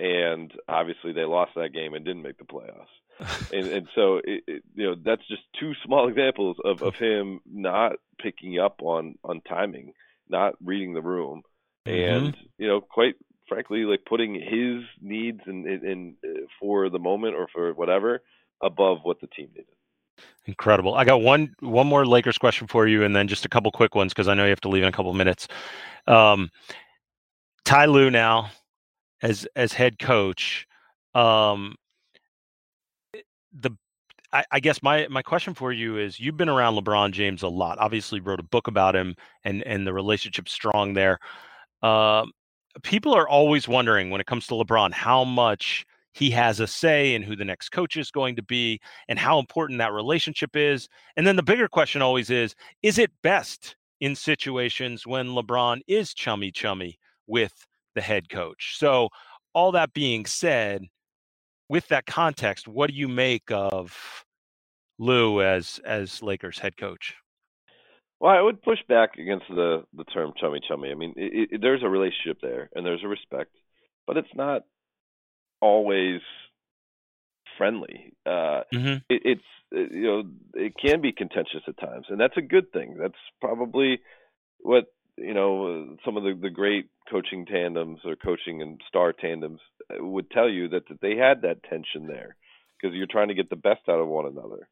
And 0.00 0.52
obviously, 0.68 1.12
they 1.12 1.24
lost 1.24 1.52
that 1.56 1.74
game 1.74 1.94
and 1.94 2.04
didn't 2.04 2.22
make 2.22 2.38
the 2.38 2.44
playoffs. 2.44 2.86
and 3.52 3.66
and 3.66 3.88
so 3.94 4.16
it, 4.16 4.42
it, 4.46 4.62
you 4.74 4.86
know 4.86 4.96
that's 5.04 5.26
just 5.28 5.42
two 5.60 5.72
small 5.84 6.08
examples 6.08 6.56
of 6.64 6.82
of 6.82 6.94
him 6.96 7.40
not 7.46 7.92
picking 8.20 8.58
up 8.58 8.80
on 8.82 9.16
on 9.22 9.40
timing, 9.42 9.92
not 10.28 10.54
reading 10.64 10.94
the 10.94 11.02
room, 11.02 11.42
mm-hmm. 11.86 12.26
and 12.26 12.36
you 12.58 12.66
know, 12.66 12.80
quite 12.80 13.14
frankly, 13.48 13.84
like 13.84 14.04
putting 14.04 14.34
his 14.34 14.82
needs 15.00 15.40
in, 15.46 15.66
in, 15.66 15.86
in 15.86 16.16
uh, 16.24 16.46
for 16.58 16.88
the 16.88 16.98
moment 16.98 17.34
or 17.34 17.48
for 17.52 17.72
whatever 17.74 18.22
above 18.62 18.98
what 19.02 19.20
the 19.20 19.26
team 19.26 19.48
needed. 19.50 19.66
Incredible. 20.46 20.94
I 20.94 21.04
got 21.04 21.22
one 21.22 21.54
one 21.60 21.86
more 21.86 22.06
Lakers 22.06 22.38
question 22.38 22.66
for 22.66 22.86
you, 22.86 23.02
and 23.04 23.14
then 23.14 23.28
just 23.28 23.44
a 23.44 23.48
couple 23.48 23.70
quick 23.70 23.94
ones 23.94 24.12
because 24.12 24.28
I 24.28 24.34
know 24.34 24.44
you 24.44 24.50
have 24.50 24.60
to 24.62 24.68
leave 24.68 24.82
in 24.82 24.88
a 24.88 24.92
couple 24.92 25.12
minutes. 25.14 25.48
Um, 26.06 26.50
Ty 27.64 27.86
Lue 27.86 28.10
now 28.10 28.50
as 29.22 29.46
as 29.56 29.72
head 29.72 29.98
coach. 29.98 30.66
Um, 31.14 31.76
the 33.52 33.70
I, 34.32 34.44
I, 34.50 34.60
guess 34.60 34.82
my 34.82 35.06
my 35.08 35.22
question 35.22 35.54
for 35.54 35.72
you 35.72 35.98
is: 35.98 36.18
You've 36.18 36.36
been 36.36 36.48
around 36.48 36.74
LeBron 36.74 37.12
James 37.12 37.42
a 37.42 37.48
lot. 37.48 37.78
Obviously, 37.78 38.20
wrote 38.20 38.40
a 38.40 38.44
book 38.44 38.66
about 38.66 38.96
him, 38.96 39.14
and 39.44 39.62
and 39.62 39.86
the 39.86 39.92
relationship 39.92 40.48
strong 40.48 40.94
there. 40.94 41.18
Uh, 41.82 42.26
people 42.82 43.14
are 43.14 43.28
always 43.28 43.68
wondering 43.68 44.10
when 44.10 44.20
it 44.20 44.26
comes 44.26 44.46
to 44.46 44.54
LeBron 44.54 44.92
how 44.92 45.24
much 45.24 45.84
he 46.12 46.30
has 46.30 46.60
a 46.60 46.66
say 46.66 47.14
in 47.14 47.22
who 47.22 47.34
the 47.34 47.44
next 47.44 47.70
coach 47.70 47.96
is 47.96 48.10
going 48.10 48.36
to 48.36 48.42
be 48.42 48.80
and 49.08 49.18
how 49.18 49.38
important 49.38 49.78
that 49.78 49.92
relationship 49.92 50.54
is. 50.54 50.88
And 51.16 51.26
then 51.26 51.36
the 51.36 51.42
bigger 51.42 51.68
question 51.68 52.02
always 52.02 52.30
is 52.30 52.54
is 52.82 52.98
it 52.98 53.10
best 53.22 53.76
in 54.00 54.14
situations 54.14 55.06
when 55.06 55.28
LeBron 55.28 55.80
is 55.86 56.12
chummy 56.12 56.50
chummy 56.50 56.98
with 57.26 57.66
the 57.94 58.00
head 58.02 58.28
coach? 58.28 58.76
So, 58.78 59.08
all 59.54 59.72
that 59.72 59.92
being 59.92 60.24
said, 60.24 60.86
with 61.68 61.86
that 61.88 62.06
context, 62.06 62.66
what 62.66 62.88
do 62.88 62.96
you 62.96 63.08
make 63.08 63.44
of 63.50 64.24
Lue 64.98 65.42
as 65.42 65.80
as 65.84 66.22
Lakers 66.22 66.58
head 66.58 66.76
coach? 66.76 67.14
Well, 68.22 68.30
I 68.30 68.40
would 68.40 68.62
push 68.62 68.78
back 68.88 69.18
against 69.18 69.46
the 69.48 69.82
the 69.96 70.04
term 70.04 70.32
chummy 70.40 70.60
chummy. 70.66 70.92
I 70.92 70.94
mean, 70.94 71.14
it, 71.16 71.48
it, 71.50 71.60
there's 71.60 71.82
a 71.82 71.88
relationship 71.88 72.38
there 72.40 72.70
and 72.72 72.86
there's 72.86 73.02
a 73.02 73.08
respect, 73.08 73.50
but 74.06 74.16
it's 74.16 74.34
not 74.36 74.62
always 75.60 76.20
friendly. 77.58 78.14
Uh, 78.24 78.62
mm-hmm. 78.72 78.98
it, 79.10 79.22
it's 79.24 79.42
you 79.72 80.02
know 80.04 80.22
it 80.54 80.74
can 80.80 81.00
be 81.00 81.10
contentious 81.10 81.62
at 81.66 81.76
times, 81.78 82.06
and 82.10 82.20
that's 82.20 82.36
a 82.36 82.42
good 82.42 82.70
thing. 82.72 82.96
That's 82.96 83.18
probably 83.40 83.98
what 84.60 84.84
you 85.18 85.34
know 85.34 85.96
some 86.04 86.16
of 86.16 86.22
the 86.22 86.38
the 86.40 86.48
great 86.48 86.90
coaching 87.10 87.44
tandems 87.44 88.02
or 88.04 88.14
coaching 88.14 88.62
and 88.62 88.80
star 88.86 89.12
tandems 89.12 89.58
uh, 89.90 89.96
would 89.98 90.30
tell 90.30 90.48
you 90.48 90.68
that, 90.68 90.88
that 90.88 91.00
they 91.00 91.16
had 91.16 91.42
that 91.42 91.64
tension 91.64 92.06
there 92.06 92.36
because 92.80 92.94
you're 92.94 93.08
trying 93.10 93.28
to 93.28 93.34
get 93.34 93.50
the 93.50 93.56
best 93.56 93.80
out 93.88 93.98
of 93.98 94.06
one 94.06 94.26
another 94.26 94.68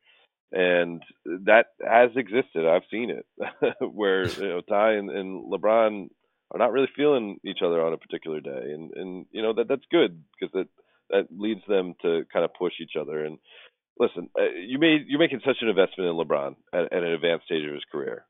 and 0.53 1.03
that 1.25 1.67
has 1.87 2.11
existed. 2.17 2.67
I've 2.67 2.89
seen 2.91 3.11
it 3.11 3.27
where 3.81 4.27
you 4.27 4.49
know 4.49 4.61
Ty 4.61 4.93
and, 4.93 5.11
and 5.11 5.51
LeBron 5.51 6.09
are 6.53 6.59
not 6.59 6.73
really 6.73 6.89
feeling 6.97 7.39
each 7.45 7.61
other 7.65 7.81
on 7.81 7.93
a 7.93 7.99
particular 7.99 8.41
day, 8.41 8.73
and 8.73 8.91
and 8.95 9.27
you 9.31 9.43
know 9.43 9.53
that 9.55 9.69
that's 9.69 9.85
good 9.91 10.23
because 10.39 10.53
that 10.53 10.69
that 11.11 11.27
leads 11.37 11.63
them 11.69 11.95
to 12.03 12.25
kind 12.33 12.45
of 12.45 12.55
push 12.55 12.75
each 12.81 12.93
other. 13.01 13.25
And 13.25 13.39
listen, 13.99 14.29
uh, 14.39 14.51
you 14.67 14.79
made 14.79 15.03
you're 15.07 15.21
making 15.21 15.41
such 15.45 15.59
an 15.61 15.69
investment 15.69 16.11
in 16.11 16.17
LeBron 16.17 16.57
at, 16.73 16.93
at 16.93 17.05
an 17.05 17.13
advanced 17.13 17.47
stage 17.47 17.67
of 17.67 17.75
his 17.75 17.85
career. 17.91 18.25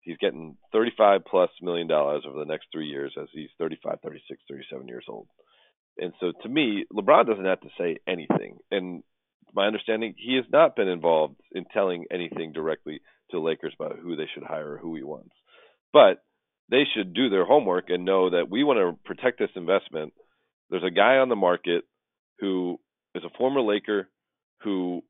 He's 0.00 0.16
getting 0.16 0.56
35 0.72 1.22
plus 1.28 1.50
million 1.60 1.86
dollars 1.86 2.24
over 2.26 2.38
the 2.38 2.46
next 2.46 2.68
three 2.72 2.86
years 2.86 3.12
as 3.20 3.28
he's 3.32 3.50
35, 3.58 3.98
36, 4.02 4.40
37 4.48 4.88
years 4.88 5.04
old. 5.06 5.28
And 5.98 6.14
so 6.20 6.32
to 6.42 6.48
me, 6.48 6.86
LeBron 6.92 7.26
doesn't 7.26 7.44
have 7.44 7.60
to 7.60 7.68
say 7.76 7.98
anything. 8.06 8.58
And 8.70 9.02
my 9.54 9.66
understanding, 9.66 10.14
he 10.16 10.36
has 10.36 10.44
not 10.50 10.76
been 10.76 10.88
involved 10.88 11.36
in 11.52 11.64
telling 11.72 12.06
anything 12.10 12.52
directly 12.52 13.00
to 13.30 13.40
Lakers 13.40 13.74
about 13.78 13.98
who 13.98 14.16
they 14.16 14.28
should 14.32 14.42
hire 14.42 14.74
or 14.74 14.78
who 14.78 14.94
he 14.94 15.02
wants. 15.02 15.34
But 15.92 16.22
they 16.70 16.84
should 16.94 17.14
do 17.14 17.28
their 17.28 17.44
homework 17.44 17.88
and 17.88 18.04
know 18.04 18.30
that 18.30 18.50
we 18.50 18.64
want 18.64 18.78
to 18.78 18.98
protect 19.04 19.38
this 19.38 19.50
investment. 19.56 20.12
There's 20.70 20.84
a 20.84 20.90
guy 20.90 21.16
on 21.16 21.28
the 21.28 21.36
market 21.36 21.84
who 22.40 22.78
is 23.14 23.24
a 23.24 23.38
former 23.38 23.60
Laker 23.60 24.08
who 24.62 25.02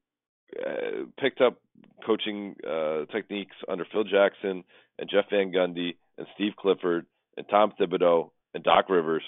uh, 0.59 1.07
picked 1.21 1.41
up 1.41 1.59
coaching 2.07 2.55
uh, 2.67 3.05
techniques 3.13 3.57
under 3.69 3.85
Phil 3.93 4.05
Jackson 4.05 4.65
and 4.99 5.11
Jeff 5.11 5.27
Van 5.31 5.53
Gundy 5.53 5.97
and 6.17 6.27
Steve 6.35 6.53
Clifford 6.59 7.07
and 7.37 7.47
Tom 7.49 7.73
Thibodeau 7.81 8.31
and 8.55 8.65
Doc 8.65 8.89
Rivers, 8.89 9.23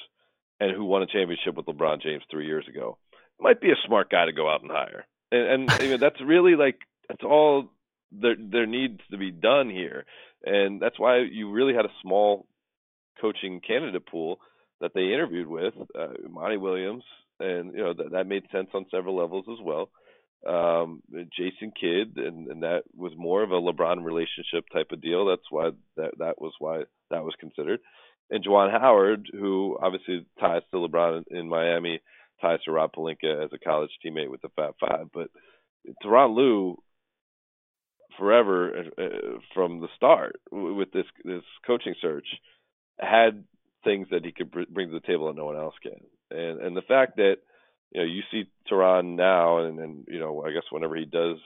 and 0.58 0.74
who 0.74 0.84
won 0.84 1.02
a 1.02 1.06
championship 1.06 1.56
with 1.56 1.66
LeBron 1.66 2.02
James 2.02 2.22
three 2.30 2.46
years 2.46 2.66
ago. 2.68 2.98
Might 3.40 3.60
be 3.60 3.70
a 3.70 3.86
smart 3.86 4.10
guy 4.10 4.26
to 4.26 4.32
go 4.32 4.50
out 4.50 4.62
and 4.62 4.70
hire, 4.70 5.06
and, 5.32 5.68
and 5.70 5.82
you 5.82 5.90
know, 5.90 5.96
that's 5.96 6.20
really 6.20 6.56
like 6.56 6.78
that's 7.08 7.24
all 7.24 7.70
there 8.12 8.36
there 8.38 8.66
needs 8.66 9.00
to 9.10 9.18
be 9.18 9.30
done 9.30 9.70
here, 9.70 10.04
and 10.44 10.80
that's 10.80 10.98
why 10.98 11.18
you 11.18 11.50
really 11.50 11.74
had 11.74 11.86
a 11.86 11.94
small 12.02 12.46
coaching 13.20 13.60
candidate 13.66 14.06
pool 14.06 14.40
that 14.80 14.92
they 14.94 15.12
interviewed 15.12 15.46
with 15.46 15.74
uh, 15.98 16.08
Monty 16.28 16.56
Williams, 16.56 17.04
and 17.38 17.72
you 17.72 17.82
know 17.82 17.94
that 17.94 18.12
that 18.12 18.26
made 18.26 18.44
sense 18.52 18.68
on 18.74 18.86
several 18.90 19.16
levels 19.16 19.46
as 19.50 19.58
well 19.64 19.90
um, 20.46 21.02
Jason 21.36 21.72
Kidd, 21.78 22.16
and, 22.16 22.48
and 22.48 22.62
that 22.62 22.82
was 22.96 23.12
more 23.16 23.42
of 23.42 23.50
a 23.50 23.60
LeBron 23.60 24.04
relationship 24.04 24.64
type 24.72 24.88
of 24.92 25.02
deal. 25.02 25.26
That's 25.26 25.50
why 25.50 25.70
that 25.96 26.12
that 26.18 26.40
was 26.40 26.52
why 26.58 26.84
that 27.10 27.24
was 27.24 27.34
considered. 27.38 27.80
And 28.30 28.44
Juwan 28.44 28.70
Howard, 28.70 29.28
who 29.32 29.76
obviously 29.80 30.26
ties 30.38 30.62
to 30.70 30.78
LeBron 30.78 31.24
in 31.30 31.48
Miami, 31.48 32.00
ties 32.40 32.60
to 32.64 32.72
Rob 32.72 32.92
Pelinka 32.92 33.44
as 33.44 33.50
a 33.52 33.58
college 33.58 33.90
teammate 34.04 34.30
with 34.30 34.42
the 34.42 34.50
Fab 34.56 34.74
Five. 34.80 35.08
But 35.12 35.28
Tyronn 36.04 36.34
Lue, 36.34 36.76
forever 38.18 38.84
uh, 38.98 39.38
from 39.54 39.80
the 39.80 39.88
start 39.96 40.40
with 40.50 40.92
this 40.92 41.06
this 41.24 41.42
coaching 41.66 41.94
search, 42.00 42.26
had 42.98 43.44
things 43.84 44.08
that 44.10 44.24
he 44.24 44.32
could 44.32 44.50
bring 44.50 44.88
to 44.88 44.92
the 44.92 45.06
table 45.06 45.28
that 45.28 45.36
no 45.36 45.46
one 45.46 45.56
else 45.56 45.74
can. 45.82 46.00
And 46.30 46.60
and 46.60 46.76
the 46.76 46.82
fact 46.82 47.16
that 47.16 47.36
you 47.92 48.00
know, 48.00 48.06
you 48.06 48.22
see 48.30 48.50
Tyronn 48.70 49.16
now, 49.16 49.64
and 49.64 49.78
and 49.78 50.04
you 50.08 50.20
know, 50.20 50.44
I 50.46 50.52
guess 50.52 50.64
whenever 50.70 50.96
he 50.96 51.06
does 51.06 51.38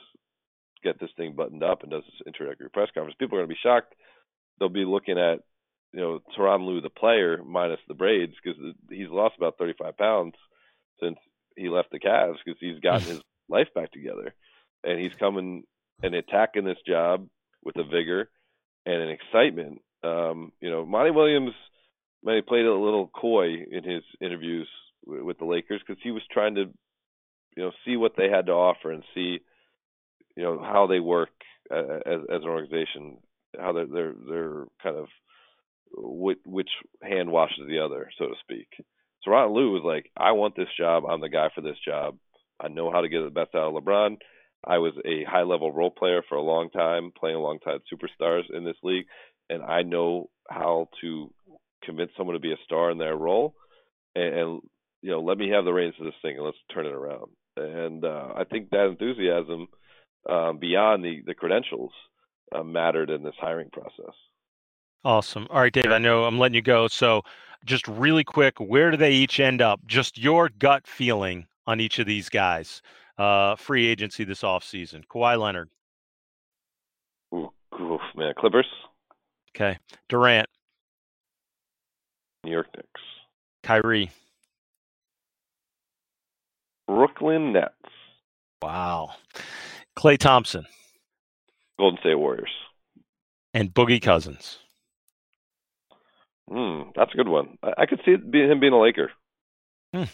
get 0.83 1.01
this 1.01 1.11
thing 1.17 1.35
buttoned 1.35 1.63
up 1.63 1.83
and 1.83 1.91
does 1.91 2.05
this 2.05 2.27
introductory 2.27 2.69
press 2.71 2.89
conference, 2.95 3.17
people 3.19 3.39
are 3.39 3.41
going 3.41 3.49
to 3.49 3.55
be 3.55 3.61
shocked. 3.63 3.95
They'll 4.59 4.69
be 4.69 4.85
looking 4.85 5.19
at 5.19 5.41
you 5.93 6.01
know 6.01 6.21
Tyronn 6.37 6.67
Lue 6.67 6.81
the 6.81 6.91
player 6.91 7.43
minus 7.45 7.81
the 7.89 7.95
braids 7.95 8.35
because 8.43 8.59
he's 8.91 9.09
lost 9.09 9.37
about 9.39 9.59
35 9.59 9.97
pounds 9.97 10.35
since 11.01 11.19
he 11.57 11.69
left 11.69 11.91
the 11.91 12.01
Cavs 12.01 12.37
because 12.45 12.59
he's 12.61 12.81
gotten 12.81 13.07
his 13.07 13.21
life 13.49 13.69
back 13.75 13.93
together, 13.93 14.35
and 14.83 14.99
he's 14.99 15.15
coming 15.19 15.65
and 16.03 16.15
attacking 16.15 16.65
this 16.65 16.79
job 16.87 17.29
with 17.65 17.77
a 17.77 17.85
vigor 17.85 18.29
and 18.87 19.03
an 19.03 19.09
excitement. 19.11 19.81
Um, 20.03 20.53
you 20.61 20.71
know, 20.71 20.85
Monty 20.85 21.11
Williams 21.11 21.53
may 22.23 22.37
have 22.37 22.47
played 22.47 22.67
a 22.67 22.75
little 22.75 23.09
coy 23.09 23.65
in 23.71 23.85
his 23.85 24.03
interviews 24.21 24.69
with 25.07 25.39
the 25.39 25.45
Lakers 25.45 25.81
because 25.87 26.03
he 26.03 26.11
was 26.11 26.23
trying 26.31 26.55
to, 26.57 26.65
you 27.57 27.63
know, 27.63 27.73
see 27.85 27.97
what 27.97 28.13
they 28.17 28.29
had 28.29 28.47
to 28.47 28.53
offer 28.53 28.91
and 28.91 29.05
see, 29.15 29.41
you 30.37 30.43
know, 30.43 30.59
how 30.59 30.87
they 30.87 31.01
work 31.01 31.31
uh, 31.71 32.01
as 32.07 32.21
as 32.31 32.43
an 32.43 32.49
organization, 32.49 33.19
how 33.59 33.73
they're 33.73 33.87
they're 33.87 34.15
they're 34.29 34.65
kind 34.83 34.97
of 34.97 35.07
which, 35.97 36.39
which 36.45 36.71
hand 37.03 37.31
washes 37.31 37.69
the 37.69 37.79
other, 37.79 38.11
so 38.19 38.27
to 38.27 38.35
speak. 38.41 38.69
Ron 39.27 39.53
Lue 39.53 39.73
was 39.73 39.83
like, 39.85 40.11
I 40.17 40.33
want 40.33 40.57
this 40.57 40.69
job. 40.79 41.05
I'm 41.09 41.21
the 41.21 41.29
guy 41.29 41.49
for 41.55 41.61
this 41.61 41.79
job. 41.85 42.17
I 42.61 42.69
know 42.69 42.91
how 42.91 43.01
to 43.01 43.09
get 43.09 43.23
the 43.23 43.31
best 43.31 43.55
out 43.55 43.75
of 43.75 43.83
LeBron. 43.83 44.17
I 44.67 44.79
was 44.79 44.95
a 45.05 45.25
high 45.25 45.43
level 45.43 45.73
role 45.73 45.91
player 45.91 46.23
for 46.29 46.37
a 46.37 46.43
long 46.43 46.71
time, 46.71 47.13
playing 47.19 47.37
alongside 47.37 47.81
superstars 47.93 48.45
in 48.53 48.65
this 48.65 48.77
league, 48.83 49.07
and 49.51 49.63
I 49.63 49.83
know 49.83 50.31
how 50.49 50.89
to 51.01 51.33
convince 51.85 52.13
someone 52.17 52.35
to 52.35 52.41
be 52.41 52.53
a 52.53 52.65
star 52.65 52.91
in 52.91 52.99
their 52.99 53.17
role 53.17 53.55
and, 54.15 54.35
and 54.35 54.61
you 55.03 55.11
know, 55.11 55.21
let 55.21 55.39
me 55.39 55.51
have 55.51 55.65
the 55.65 55.73
reins 55.73 55.95
of 55.99 56.07
this 56.07 56.15
thing 56.23 56.37
and 56.37 56.45
let's 56.45 56.57
turn 56.73 56.87
it 56.87 56.93
around. 56.93 57.31
And 57.57 58.05
uh, 58.05 58.33
I 58.37 58.45
think 58.45 58.71
that 58.71 58.87
enthusiasm, 58.87 59.69
um, 60.29 60.59
beyond 60.59 61.05
the 61.05 61.23
the 61.27 61.35
credentials, 61.35 61.93
uh, 62.55 62.63
mattered 62.63 63.11
in 63.11 63.23
this 63.23 63.35
hiring 63.39 63.71
process. 63.71 64.15
Awesome. 65.05 65.47
All 65.51 65.61
right, 65.61 65.73
Dave. 65.73 65.91
I 65.91 65.99
know 65.99 66.25
I'm 66.25 66.39
letting 66.39 66.55
you 66.55 66.63
go. 66.63 66.89
So, 66.89 67.23
just 67.65 67.87
really 67.89 68.25
quick, 68.25 68.59
where 68.59 68.91
do 68.91 68.97
they 68.97 69.13
each 69.13 69.41
end 69.41 69.61
up? 69.61 69.81
Just 69.87 70.19
your 70.19 70.51
gut 70.59 70.87
feeling 70.87 71.47
on 71.67 71.81
each 71.81 71.99
of 71.99 72.07
these 72.07 72.29
guys. 72.29 72.83
Uh, 73.19 73.57
free 73.57 73.87
agency 73.87 74.25
this 74.25 74.43
offseason. 74.43 75.07
Kawhi 75.07 75.39
Leonard. 75.39 75.69
Ooh, 77.35 77.51
oof, 77.81 78.01
man, 78.17 78.33
Clippers. 78.37 78.67
Okay. 79.55 79.79
Durant. 80.09 80.49
New 82.45 82.51
York 82.51 82.67
Knicks. 82.75 83.01
Kyrie. 83.63 84.11
Brooklyn 86.87 87.53
Nets. 87.53 87.73
Wow. 88.61 89.13
Klay 89.97 90.19
Thompson. 90.19 90.67
Golden 91.79 91.99
State 92.01 92.17
Warriors. 92.17 92.51
And 93.55 93.73
Boogie 93.73 94.03
Cousins. 94.03 94.59
Hmm, 96.51 96.91
that's 96.95 97.13
a 97.13 97.17
good 97.17 97.29
one. 97.29 97.59
I, 97.63 97.73
I 97.79 97.87
could 97.87 98.01
see 98.05 98.13
it 98.13 98.31
being, 98.31 98.51
him 98.51 98.61
being 98.61 98.73
a 98.73 98.81
Laker. 98.81 99.11
Hmm, 99.93 100.05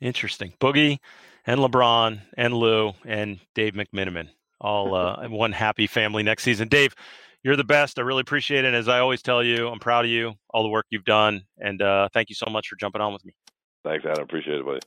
interesting. 0.00 0.54
Boogie 0.60 0.98
and 1.46 1.60
LeBron 1.60 2.20
and 2.36 2.54
Lue 2.54 2.92
and 3.04 3.40
Dave 3.54 3.74
McMenamin, 3.74 4.28
all 4.60 4.94
uh, 4.94 5.28
one 5.28 5.52
happy 5.52 5.86
family 5.86 6.22
next 6.22 6.44
season. 6.44 6.68
Dave, 6.68 6.94
you're 7.42 7.56
the 7.56 7.64
best. 7.64 7.98
I 7.98 8.02
really 8.02 8.20
appreciate 8.20 8.64
it. 8.64 8.74
As 8.74 8.88
I 8.88 9.00
always 9.00 9.22
tell 9.22 9.42
you, 9.42 9.68
I'm 9.68 9.78
proud 9.78 10.04
of 10.04 10.10
you, 10.10 10.34
all 10.50 10.62
the 10.62 10.68
work 10.68 10.86
you've 10.90 11.04
done. 11.04 11.42
And 11.58 11.80
uh, 11.80 12.08
thank 12.12 12.28
you 12.28 12.34
so 12.34 12.46
much 12.50 12.68
for 12.68 12.76
jumping 12.76 13.00
on 13.00 13.12
with 13.12 13.24
me. 13.24 13.32
Thanks, 13.84 14.04
Adam. 14.04 14.24
Appreciate 14.24 14.60
it, 14.60 14.64
buddy. 14.64 14.80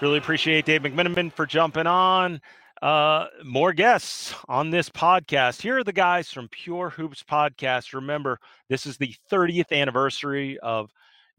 Really 0.00 0.18
appreciate 0.18 0.64
Dave 0.66 0.82
McMenamin 0.82 1.32
for 1.32 1.46
jumping 1.46 1.86
on. 1.86 2.40
Uh, 2.82 3.26
more 3.44 3.72
guests 3.72 4.34
on 4.48 4.70
this 4.70 4.88
podcast. 4.90 5.62
Here 5.62 5.78
are 5.78 5.84
the 5.84 5.92
guys 5.92 6.30
from 6.30 6.48
Pure 6.48 6.90
Hoops 6.90 7.22
Podcast. 7.22 7.94
Remember, 7.94 8.38
this 8.68 8.84
is 8.84 8.98
the 8.98 9.14
30th 9.30 9.72
anniversary 9.72 10.58
of 10.58 10.90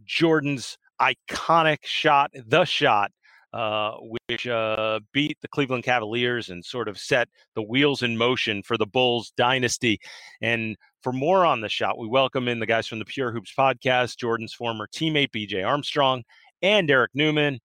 Jordan's 0.03 0.77
iconic 0.99 1.79
shot, 1.83 2.31
the 2.47 2.65
shot, 2.65 3.11
uh, 3.53 3.97
which 4.27 4.47
uh, 4.47 4.99
beat 5.13 5.37
the 5.41 5.47
Cleveland 5.47 5.83
Cavaliers 5.83 6.49
and 6.49 6.63
sort 6.63 6.87
of 6.87 6.97
set 6.97 7.27
the 7.53 7.61
wheels 7.61 8.01
in 8.01 8.17
motion 8.17 8.63
for 8.63 8.77
the 8.77 8.87
Bulls 8.87 9.31
dynasty. 9.37 9.99
And 10.41 10.75
for 11.03 11.13
more 11.13 11.45
on 11.45 11.61
the 11.61 11.69
shot, 11.69 11.97
we 11.97 12.07
welcome 12.07 12.47
in 12.47 12.59
the 12.59 12.65
guys 12.65 12.87
from 12.87 12.99
the 12.99 13.05
Pure 13.05 13.33
Hoops 13.33 13.53
podcast, 13.57 14.17
Jordan's 14.17 14.53
former 14.53 14.87
teammate, 14.87 15.31
BJ 15.31 15.65
Armstrong, 15.65 16.23
and 16.61 16.89
Eric 16.89 17.11
Newman, 17.13 17.59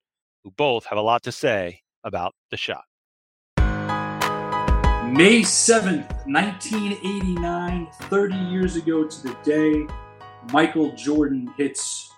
who 0.44 0.50
both 0.50 0.85
have 0.87 0.98
a 0.98 1.02
lot 1.02 1.22
to 1.22 1.33
say 1.33 1.80
about 2.04 2.35
the 2.50 2.56
shot. 2.56 2.85
May 5.11 5.40
7th, 5.40 6.09
1989, 6.29 7.88
30 8.03 8.35
years 8.37 8.77
ago 8.77 9.05
to 9.05 9.23
the 9.25 9.37
day, 9.42 9.92
Michael 10.53 10.92
Jordan 10.92 11.53
hits 11.57 12.12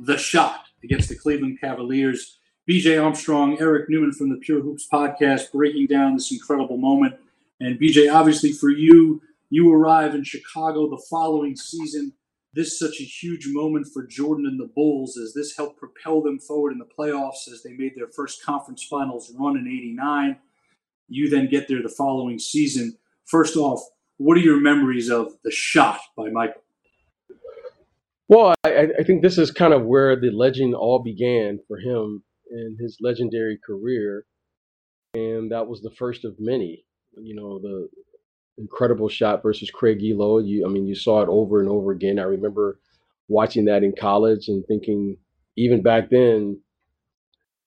the 0.00 0.18
shot 0.18 0.66
against 0.84 1.08
the 1.08 1.16
Cleveland 1.16 1.58
Cavaliers. 1.62 2.38
BJ 2.68 3.02
Armstrong, 3.02 3.56
Eric 3.58 3.88
Newman 3.88 4.12
from 4.12 4.28
the 4.28 4.36
Pure 4.36 4.60
Hoops 4.60 4.86
podcast, 4.92 5.50
breaking 5.50 5.86
down 5.86 6.12
this 6.12 6.30
incredible 6.30 6.76
moment. 6.76 7.14
And 7.58 7.80
BJ, 7.80 8.12
obviously 8.12 8.52
for 8.52 8.68
you, 8.68 9.22
you 9.48 9.72
arrive 9.72 10.14
in 10.14 10.22
Chicago 10.22 10.90
the 10.90 11.02
following 11.08 11.56
season. 11.56 12.12
This 12.52 12.78
such 12.78 13.00
a 13.00 13.04
huge 13.04 13.46
moment 13.48 13.86
for 13.94 14.06
Jordan 14.06 14.44
and 14.44 14.60
the 14.60 14.70
Bulls 14.74 15.16
as 15.16 15.32
this 15.32 15.56
helped 15.56 15.78
propel 15.78 16.20
them 16.20 16.38
forward 16.38 16.72
in 16.72 16.78
the 16.78 16.84
playoffs 16.84 17.50
as 17.50 17.62
they 17.62 17.72
made 17.72 17.94
their 17.96 18.08
first 18.08 18.44
conference 18.44 18.84
finals 18.84 19.32
run 19.38 19.56
in 19.56 19.66
89. 19.66 20.36
You 21.10 21.28
then 21.28 21.48
get 21.48 21.68
there 21.68 21.82
the 21.82 21.88
following 21.88 22.38
season. 22.38 22.96
First 23.26 23.56
off, 23.56 23.82
what 24.16 24.36
are 24.36 24.40
your 24.40 24.60
memories 24.60 25.10
of 25.10 25.32
the 25.44 25.50
shot 25.50 26.00
by 26.16 26.30
Michael? 26.30 26.62
Well, 28.28 28.54
I, 28.64 28.88
I 28.98 29.02
think 29.02 29.22
this 29.22 29.38
is 29.38 29.50
kind 29.50 29.74
of 29.74 29.84
where 29.84 30.14
the 30.14 30.30
legend 30.30 30.74
all 30.74 31.00
began 31.02 31.58
for 31.66 31.78
him 31.78 32.22
in 32.50 32.76
his 32.80 32.96
legendary 33.00 33.58
career, 33.66 34.24
and 35.14 35.50
that 35.50 35.66
was 35.66 35.82
the 35.82 35.90
first 35.90 36.24
of 36.24 36.36
many. 36.38 36.84
You 37.20 37.34
know, 37.34 37.58
the 37.58 37.88
incredible 38.56 39.08
shot 39.08 39.42
versus 39.42 39.70
Craig 39.70 40.00
Ehlo. 40.00 40.46
You, 40.46 40.64
I 40.64 40.68
mean, 40.68 40.86
you 40.86 40.94
saw 40.94 41.22
it 41.22 41.28
over 41.28 41.58
and 41.58 41.68
over 41.68 41.90
again. 41.90 42.20
I 42.20 42.22
remember 42.22 42.78
watching 43.26 43.64
that 43.64 43.82
in 43.82 43.94
college 43.98 44.46
and 44.46 44.64
thinking, 44.66 45.16
even 45.56 45.82
back 45.82 46.10
then, 46.10 46.60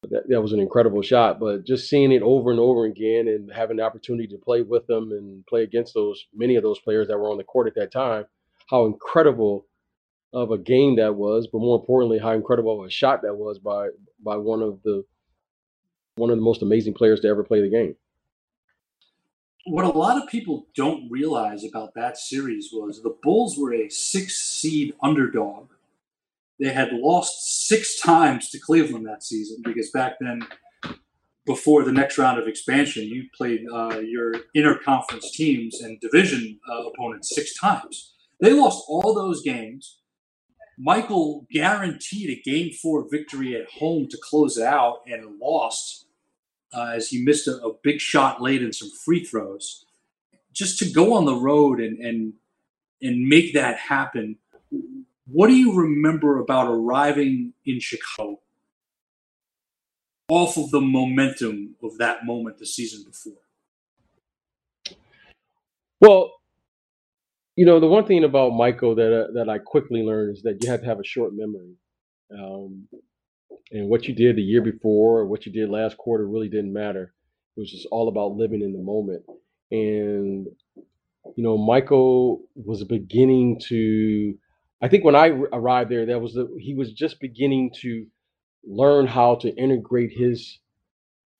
that, 0.09 0.27
that 0.29 0.41
was 0.41 0.53
an 0.53 0.59
incredible 0.59 1.01
shot. 1.01 1.39
But 1.39 1.65
just 1.65 1.89
seeing 1.89 2.11
it 2.11 2.21
over 2.21 2.51
and 2.51 2.59
over 2.59 2.85
again 2.85 3.27
and 3.27 3.51
having 3.51 3.77
the 3.77 3.83
opportunity 3.83 4.27
to 4.27 4.37
play 4.37 4.61
with 4.61 4.87
them 4.87 5.11
and 5.11 5.45
play 5.47 5.63
against 5.63 5.93
those 5.93 6.25
many 6.33 6.55
of 6.55 6.63
those 6.63 6.79
players 6.79 7.07
that 7.07 7.17
were 7.17 7.29
on 7.29 7.37
the 7.37 7.43
court 7.43 7.67
at 7.67 7.75
that 7.75 7.91
time, 7.91 8.25
how 8.69 8.85
incredible 8.85 9.65
of 10.33 10.51
a 10.51 10.57
game 10.57 10.95
that 10.95 11.15
was, 11.15 11.47
but 11.51 11.59
more 11.59 11.79
importantly, 11.79 12.17
how 12.17 12.31
incredible 12.31 12.79
of 12.79 12.87
a 12.87 12.89
shot 12.89 13.21
that 13.21 13.35
was 13.35 13.59
by 13.59 13.89
by 14.23 14.35
one 14.35 14.61
of 14.61 14.81
the 14.83 15.03
one 16.15 16.29
of 16.29 16.37
the 16.37 16.43
most 16.43 16.61
amazing 16.61 16.93
players 16.93 17.19
to 17.21 17.27
ever 17.27 17.43
play 17.43 17.61
the 17.61 17.69
game. 17.69 17.95
What 19.65 19.85
a 19.85 19.89
lot 19.89 20.21
of 20.21 20.27
people 20.27 20.67
don't 20.75 21.09
realize 21.09 21.63
about 21.63 21.93
that 21.95 22.17
series 22.17 22.69
was 22.73 23.01
the 23.01 23.15
Bulls 23.23 23.57
were 23.57 23.73
a 23.73 23.89
six 23.89 24.35
seed 24.35 24.93
underdog. 25.01 25.69
They 26.63 26.71
had 26.71 26.93
lost 26.93 27.67
six 27.67 27.99
times 27.99 28.49
to 28.51 28.57
Cleveland 28.57 29.05
that 29.05 29.21
season 29.21 29.57
because 29.65 29.91
back 29.91 30.13
then, 30.21 30.47
before 31.45 31.83
the 31.83 31.91
next 31.91 32.17
round 32.17 32.39
of 32.39 32.47
expansion, 32.47 33.03
you 33.03 33.25
played 33.35 33.65
uh, 33.69 33.99
your 33.99 34.31
interconference 34.55 35.29
teams 35.33 35.81
and 35.81 35.99
division 35.99 36.57
uh, 36.71 36.87
opponents 36.87 37.35
six 37.35 37.59
times. 37.59 38.13
They 38.39 38.53
lost 38.53 38.85
all 38.87 39.13
those 39.13 39.43
games. 39.43 39.99
Michael 40.77 41.45
guaranteed 41.51 42.29
a 42.29 42.41
game 42.49 42.71
four 42.71 43.07
victory 43.11 43.57
at 43.57 43.69
home 43.69 44.07
to 44.07 44.17
close 44.23 44.57
it 44.57 44.65
out 44.65 45.01
and 45.05 45.37
lost 45.41 46.05
uh, 46.73 46.93
as 46.95 47.09
he 47.09 47.21
missed 47.21 47.45
a, 47.45 47.57
a, 47.57 47.73
big 47.83 47.99
shot 47.99 48.41
late 48.41 48.61
and 48.61 48.73
some 48.73 48.89
free 49.03 49.25
throws. 49.25 49.85
Just 50.53 50.79
to 50.79 50.89
go 50.89 51.13
on 51.13 51.25
the 51.25 51.35
road 51.35 51.81
and 51.81 51.99
and 51.99 52.33
and 53.01 53.27
make 53.27 53.53
that 53.53 53.77
happen. 53.77 54.37
What 55.25 55.47
do 55.47 55.55
you 55.55 55.73
remember 55.75 56.39
about 56.39 56.67
arriving 56.67 57.53
in 57.65 57.79
Chicago 57.79 58.39
off 60.29 60.57
of 60.57 60.71
the 60.71 60.81
momentum 60.81 61.75
of 61.83 61.97
that 61.99 62.25
moment 62.25 62.57
the 62.59 62.65
season 62.65 63.03
before? 63.05 63.41
Well, 66.01 66.33
you 67.55 67.65
know, 67.65 67.79
the 67.79 67.87
one 67.87 68.05
thing 68.05 68.23
about 68.23 68.51
Michael 68.51 68.95
that 68.95 69.13
uh, 69.13 69.31
that 69.33 69.49
I 69.49 69.59
quickly 69.59 70.01
learned 70.03 70.37
is 70.37 70.43
that 70.43 70.63
you 70.63 70.69
have 70.69 70.81
to 70.81 70.87
have 70.87 70.99
a 70.99 71.05
short 71.05 71.33
memory. 71.33 71.75
Um, 72.37 72.87
and 73.71 73.89
what 73.89 74.07
you 74.07 74.15
did 74.15 74.35
the 74.37 74.41
year 74.41 74.61
before 74.61 75.19
or 75.19 75.25
what 75.27 75.45
you 75.45 75.51
did 75.51 75.69
last 75.69 75.97
quarter 75.97 76.27
really 76.27 76.49
didn't 76.49 76.73
matter. 76.73 77.13
It 77.55 77.59
was 77.59 77.71
just 77.71 77.87
all 77.91 78.07
about 78.09 78.33
living 78.33 78.61
in 78.61 78.73
the 78.73 78.81
moment. 78.83 79.23
And 79.71 80.47
you 81.35 81.43
know, 81.43 81.57
Michael 81.57 82.41
was 82.55 82.83
beginning 82.83 83.59
to. 83.69 84.35
I 84.83 84.89
think 84.89 85.05
when 85.05 85.15
I 85.15 85.29
arrived 85.29 85.89
there, 85.89 86.05
that 86.07 86.21
was 86.21 86.33
the, 86.33 86.53
he 86.59 86.75
was 86.75 86.91
just 86.93 87.21
beginning 87.21 87.71
to 87.81 88.05
learn 88.65 89.07
how 89.07 89.35
to 89.35 89.49
integrate 89.55 90.11
his 90.11 90.59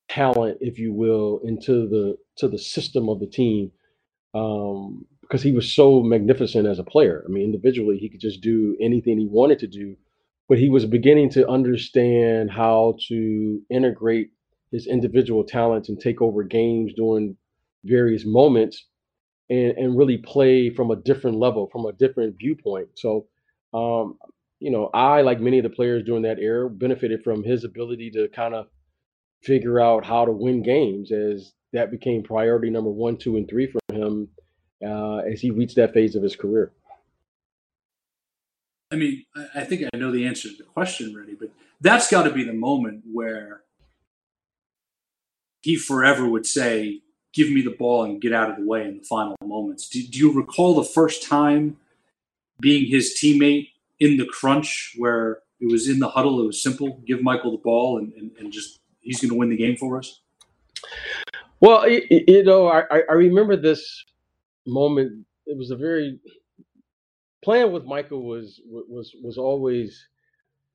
talent, 0.10 0.60
if 0.62 0.79
you 0.79 0.93
will, 0.93 1.41
into 1.43 1.88
the 1.89 2.17
to 2.38 2.47
the 2.47 2.58
system 2.58 3.10
of 3.10 3.19
the 3.19 3.27
team. 3.27 3.71
Um, 4.34 5.06
because 5.21 5.41
he 5.43 5.51
was 5.51 5.73
so 5.73 6.01
magnificent 6.01 6.67
as 6.67 6.79
a 6.79 6.84
player. 6.84 7.23
I 7.25 7.32
mean, 7.32 7.43
individually, 7.45 7.97
he 7.97 8.10
could 8.10 8.19
just 8.19 8.41
do 8.41 8.77
anything 8.82 9.17
he 9.17 9.25
wanted 9.25 9.60
to 9.60 9.67
do, 9.67 9.95
but 10.49 10.60
he 10.60 10.69
was 10.69 10.86
beginning 10.86 11.29
to 11.32 11.47
understand 11.49 12.51
how 12.51 12.97
to 13.08 13.62
integrate 13.71 14.32
his 14.71 14.88
individual 14.88 15.43
talents 15.43 15.89
and 15.89 15.99
take 15.99 16.21
over 16.21 16.43
games 16.43 16.93
during 16.95 17.38
various 17.86 18.25
moments 18.25 18.86
and, 19.49 19.71
and 19.77 19.97
really 19.97 20.17
play 20.17 20.69
from 20.69 20.91
a 20.91 20.97
different 20.97 21.38
level, 21.38 21.69
from 21.71 21.86
a 21.86 21.93
different 21.93 22.36
viewpoint. 22.38 22.89
So, 22.95 23.27
um, 23.73 24.17
you 24.59 24.71
know, 24.71 24.89
I, 24.93 25.21
like 25.21 25.39
many 25.39 25.59
of 25.59 25.63
the 25.63 25.69
players 25.69 26.03
during 26.03 26.23
that 26.23 26.39
era, 26.39 26.69
benefited 26.69 27.23
from 27.23 27.43
his 27.43 27.63
ability 27.63 28.12
to 28.12 28.29
kind 28.29 28.53
of 28.53 28.67
figure 29.41 29.79
out 29.79 30.05
how 30.05 30.25
to 30.25 30.31
win 30.31 30.63
games 30.63 31.12
as 31.12 31.53
that 31.73 31.91
became 31.91 32.23
priority 32.23 32.69
number 32.69 32.89
one, 32.89 33.17
two, 33.17 33.36
and 33.36 33.49
three 33.49 33.67
for 33.67 33.79
him 33.91 34.29
uh, 34.86 35.17
as 35.17 35.41
he 35.41 35.51
reached 35.51 35.75
that 35.75 35.93
phase 35.93 36.15
of 36.15 36.23
his 36.23 36.36
career? 36.36 36.71
I 38.91 38.95
mean, 38.95 39.25
I 39.55 39.63
think 39.63 39.89
I 39.93 39.97
know 39.97 40.12
the 40.12 40.25
answer 40.25 40.49
to 40.49 40.55
the 40.55 40.63
question 40.63 41.13
already, 41.13 41.33
but 41.33 41.49
that's 41.81 42.09
got 42.09 42.23
to 42.23 42.31
be 42.31 42.43
the 42.43 42.53
moment 42.53 43.03
where 43.12 43.63
he 45.62 45.75
forever 45.75 46.27
would 46.27 46.45
say, 46.45 47.01
Give 47.33 47.49
me 47.49 47.63
the 47.63 47.71
ball 47.71 48.03
and 48.03 48.21
get 48.21 48.31
out 48.31 48.51
of 48.51 48.57
the 48.57 48.65
way 48.65 48.83
in 48.83 48.97
the 48.97 49.03
final 49.03 49.36
moments. 49.43 49.89
Do, 49.89 50.05
do 50.05 50.19
you 50.19 50.31
recall 50.31 50.75
the 50.75 50.83
first 50.83 51.27
time 51.27 51.77
being 52.63 52.89
his 52.89 53.15
teammate 53.21 53.69
in 53.99 54.17
the 54.17 54.26
crunch 54.26 54.95
where 54.97 55.39
it 55.60 55.71
was 55.71 55.88
in 55.88 55.99
the 55.99 56.10
huddle? 56.10 56.41
It 56.41 56.47
was 56.47 56.63
simple 56.63 56.99
give 57.06 57.21
Michael 57.21 57.52
the 57.52 57.62
ball 57.62 57.99
and, 57.99 58.12
and, 58.13 58.32
and 58.39 58.52
just 58.52 58.80
he's 59.04 59.21
going 59.21 59.30
to 59.30 59.36
win 59.36 59.49
the 59.49 59.58
game 59.58 59.78
for 59.78 59.99
us? 59.99 60.21
Well, 61.60 61.88
you 61.88 62.43
know, 62.43 62.67
I, 62.67 62.84
I 63.10 63.13
remember 63.13 63.56
this 63.56 64.04
moment. 64.65 65.26
It 65.45 65.58
was 65.58 65.71
a 65.71 65.76
very 65.76 66.19
playing 67.43 67.71
with 67.71 67.86
Michael 67.86 68.23
was 68.23 68.62
was 68.65 69.15
was 69.21 69.38
always 69.38 70.08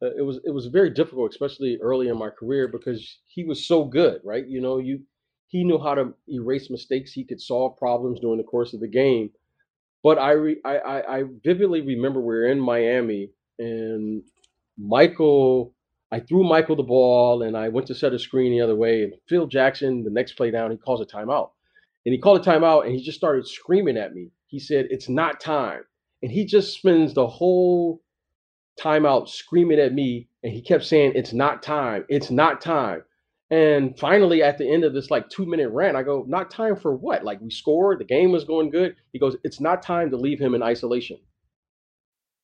uh, 0.03 0.14
it 0.16 0.22
was 0.22 0.40
it 0.44 0.51
was 0.51 0.66
very 0.66 0.90
difficult, 0.90 1.33
especially 1.33 1.79
early 1.83 2.09
in 2.09 2.18
my 2.18 2.31
career 2.31 2.68
because 2.68 3.18
he 3.27 3.44
was 3.44 3.66
so 3.66 3.85
good, 3.85 4.20
right? 4.24 4.46
You 4.46 4.61
know, 4.61 4.79
you 4.79 5.01
he 5.48 5.64
knew 5.64 5.79
how 5.79 5.94
to 5.94 6.14
erase 6.29 6.70
mistakes. 6.70 7.12
He 7.12 7.24
could 7.24 7.40
solve 7.40 7.77
problems 7.77 8.20
during 8.20 8.38
the 8.38 8.44
course 8.44 8.72
of 8.72 8.81
the 8.81 8.88
game. 8.88 9.31
But 10.02 10.18
I 10.18 10.32
re, 10.32 10.56
I, 10.64 10.78
I, 10.78 11.24
vividly 11.44 11.80
remember 11.80 12.20
we 12.20 12.26
were 12.26 12.46
in 12.46 12.61
Miami 12.61 13.30
and 13.58 14.22
Michael. 14.78 15.74
I 16.12 16.20
threw 16.20 16.44
Michael 16.44 16.76
the 16.76 16.84
ball 16.84 17.42
and 17.42 17.56
I 17.56 17.68
went 17.68 17.87
to 17.88 17.94
set 17.94 18.12
a 18.12 18.18
screen 18.18 18.52
the 18.52 18.61
other 18.61 18.76
way. 18.76 19.02
And 19.02 19.14
Phil 19.28 19.46
Jackson, 19.46 20.04
the 20.04 20.11
next 20.11 20.32
play 20.32 20.50
down, 20.50 20.70
he 20.70 20.76
calls 20.76 21.00
a 21.00 21.06
timeout. 21.06 21.50
And 22.06 22.12
he 22.14 22.18
called 22.20 22.46
a 22.46 22.50
timeout 22.50 22.87
and 22.87 22.94
he 22.94 23.02
just 23.02 23.18
started 23.18 23.46
screaming 23.46 23.96
at 23.96 24.14
me. 24.14 24.30
He 24.46 24.58
said, 24.58 24.87
It's 24.90 25.08
not 25.08 25.40
time. 25.40 25.82
And 26.22 26.30
he 26.32 26.44
just 26.44 26.74
spends 26.74 27.12
the 27.12 27.26
whole 27.26 28.00
timeout 28.80 29.28
screaming 29.28 29.80
at 29.80 29.92
me. 29.92 30.28
And 30.42 30.52
he 30.52 30.62
kept 30.62 30.84
saying, 30.84 31.12
It's 31.16 31.32
not 31.32 31.62
time. 31.62 32.04
It's 32.08 32.30
not 32.30 32.61
time. 32.61 33.02
And 33.50 33.98
finally, 33.98 34.42
at 34.42 34.58
the 34.58 34.70
end 34.70 34.84
of 34.84 34.92
this 34.92 35.11
like 35.11 35.28
two 35.30 35.46
minute 35.46 35.70
rant, 35.70 35.96
I 35.96 36.02
go, 36.02 36.24
Not 36.28 36.50
time 36.50 36.76
for 36.76 36.94
what? 36.94 37.24
Like 37.24 37.40
we 37.40 37.50
scored, 37.50 37.98
the 37.98 38.04
game 38.04 38.30
was 38.30 38.44
going 38.44 38.70
good. 38.70 38.96
He 39.12 39.18
goes, 39.18 39.37
It's 39.42 39.61
not 39.61 39.82
time 39.82 40.11
to 40.11 40.16
leave 40.16 40.38
him 40.38 40.54
in 40.54 40.62
isolation. 40.62 41.18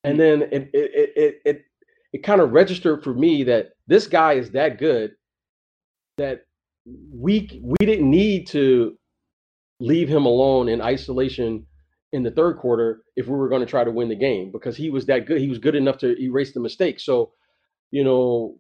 And 0.03 0.19
then 0.19 0.43
it 0.43 0.71
it 0.73 0.90
it 0.95 1.40
it, 1.45 1.64
it, 2.12 2.23
kind 2.23 2.40
of 2.40 2.53
registered 2.53 3.03
for 3.03 3.14
me 3.14 3.43
that 3.45 3.71
this 3.87 4.07
guy 4.07 4.35
is 4.35 4.51
that 4.51 4.79
good 4.79 5.12
that 6.17 6.43
we 6.87 7.61
we 7.62 7.87
didn't 7.87 8.11
need 8.11 8.47
to 8.49 8.97
leave 9.81 10.09
him 10.09 10.25
alone 10.27 10.69
in 10.69 10.81
isolation 10.81 11.67
in 12.12 12.23
the 12.23 12.31
third 12.31 12.59
quarter 12.59 13.03
if 13.17 13.27
we 13.27 13.35
were 13.35 13.49
going 13.49 13.61
to 13.61 13.67
try 13.67 13.83
to 13.83 13.90
win 13.90 14.09
the 14.09 14.14
game 14.14 14.53
because 14.53 14.77
he 14.77 14.88
was 14.88 15.05
that 15.07 15.27
good. 15.27 15.40
He 15.40 15.49
was 15.49 15.59
good 15.59 15.75
enough 15.75 15.99
to 15.99 16.19
erase 16.23 16.53
the 16.53 16.61
mistake. 16.61 17.01
So, 17.01 17.33
you 17.90 18.05
know, 18.05 18.59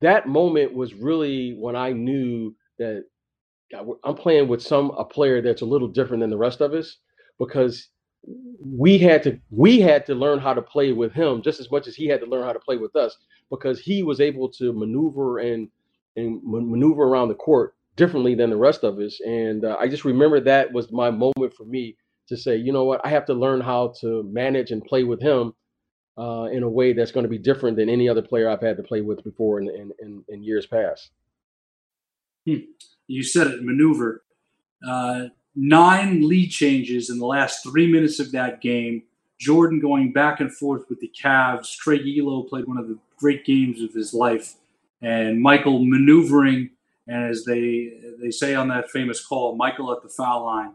that 0.00 0.28
moment 0.28 0.74
was 0.74 0.94
really 0.94 1.54
when 1.58 1.76
I 1.76 1.92
knew 1.92 2.54
that 2.78 3.04
I'm 4.04 4.14
playing 4.14 4.48
with 4.48 4.62
some 4.62 4.90
a 4.92 5.04
player 5.04 5.42
that's 5.42 5.62
a 5.62 5.66
little 5.66 5.88
different 5.88 6.20
than 6.20 6.30
the 6.30 6.36
rest 6.36 6.60
of 6.60 6.72
us 6.72 6.98
because 7.38 7.88
we 8.64 8.98
had 8.98 9.22
to 9.24 9.38
we 9.50 9.80
had 9.80 10.06
to 10.06 10.14
learn 10.14 10.38
how 10.38 10.54
to 10.54 10.62
play 10.62 10.92
with 10.92 11.12
him 11.12 11.42
just 11.42 11.60
as 11.60 11.70
much 11.70 11.86
as 11.86 11.94
he 11.94 12.06
had 12.06 12.20
to 12.20 12.26
learn 12.26 12.44
how 12.44 12.52
to 12.52 12.60
play 12.60 12.76
with 12.76 12.94
us 12.96 13.16
because 13.50 13.80
he 13.80 14.02
was 14.02 14.20
able 14.20 14.48
to 14.48 14.72
maneuver 14.72 15.38
and 15.38 15.68
and 16.16 16.40
maneuver 16.44 17.04
around 17.04 17.28
the 17.28 17.34
court 17.34 17.74
differently 17.96 18.34
than 18.34 18.50
the 18.50 18.56
rest 18.56 18.84
of 18.84 18.98
us. 18.98 19.20
And 19.20 19.64
uh, 19.64 19.76
I 19.78 19.88
just 19.88 20.04
remember 20.04 20.40
that 20.40 20.72
was 20.72 20.92
my 20.92 21.10
moment 21.10 21.54
for 21.56 21.64
me 21.64 21.96
to 22.28 22.36
say, 22.36 22.56
you 22.56 22.72
know 22.72 22.84
what, 22.84 23.00
I 23.04 23.08
have 23.10 23.26
to 23.26 23.34
learn 23.34 23.60
how 23.60 23.94
to 24.00 24.22
manage 24.24 24.70
and 24.70 24.84
play 24.84 25.04
with 25.04 25.20
him 25.20 25.52
uh, 26.18 26.48
in 26.52 26.62
a 26.62 26.68
way 26.68 26.92
that's 26.92 27.12
going 27.12 27.24
to 27.24 27.30
be 27.30 27.38
different 27.38 27.76
than 27.76 27.88
any 27.88 28.08
other 28.08 28.22
player 28.22 28.48
I've 28.48 28.60
had 28.60 28.76
to 28.78 28.82
play 28.82 29.00
with 29.00 29.22
before 29.22 29.60
in, 29.60 29.68
in, 29.68 29.92
in, 30.00 30.24
in 30.28 30.42
years 30.42 30.66
past. 30.66 31.10
Hmm. 32.46 32.60
You 33.06 33.22
said 33.22 33.48
it, 33.48 33.62
maneuver. 33.62 34.22
Uh, 34.86 35.26
nine 35.54 36.26
lead 36.28 36.50
changes 36.50 37.10
in 37.10 37.18
the 37.18 37.26
last 37.26 37.62
three 37.62 37.90
minutes 37.90 38.18
of 38.18 38.32
that 38.32 38.60
game. 38.60 39.02
Jordan 39.38 39.80
going 39.80 40.12
back 40.12 40.40
and 40.40 40.52
forth 40.52 40.84
with 40.88 41.00
the 41.00 41.10
Cavs. 41.22 41.78
Craig 41.78 42.02
Ehlo 42.02 42.48
played 42.48 42.66
one 42.66 42.78
of 42.78 42.88
the 42.88 42.98
great 43.18 43.44
games 43.44 43.82
of 43.82 43.92
his 43.92 44.14
life. 44.14 44.54
And 45.02 45.40
Michael 45.40 45.84
maneuvering 45.84 46.70
and 47.06 47.24
as 47.24 47.44
they 47.44 47.92
they 48.20 48.30
say 48.30 48.54
on 48.54 48.68
that 48.68 48.90
famous 48.90 49.24
call, 49.24 49.56
Michael 49.56 49.92
at 49.92 50.02
the 50.02 50.08
foul 50.08 50.44
line, 50.44 50.72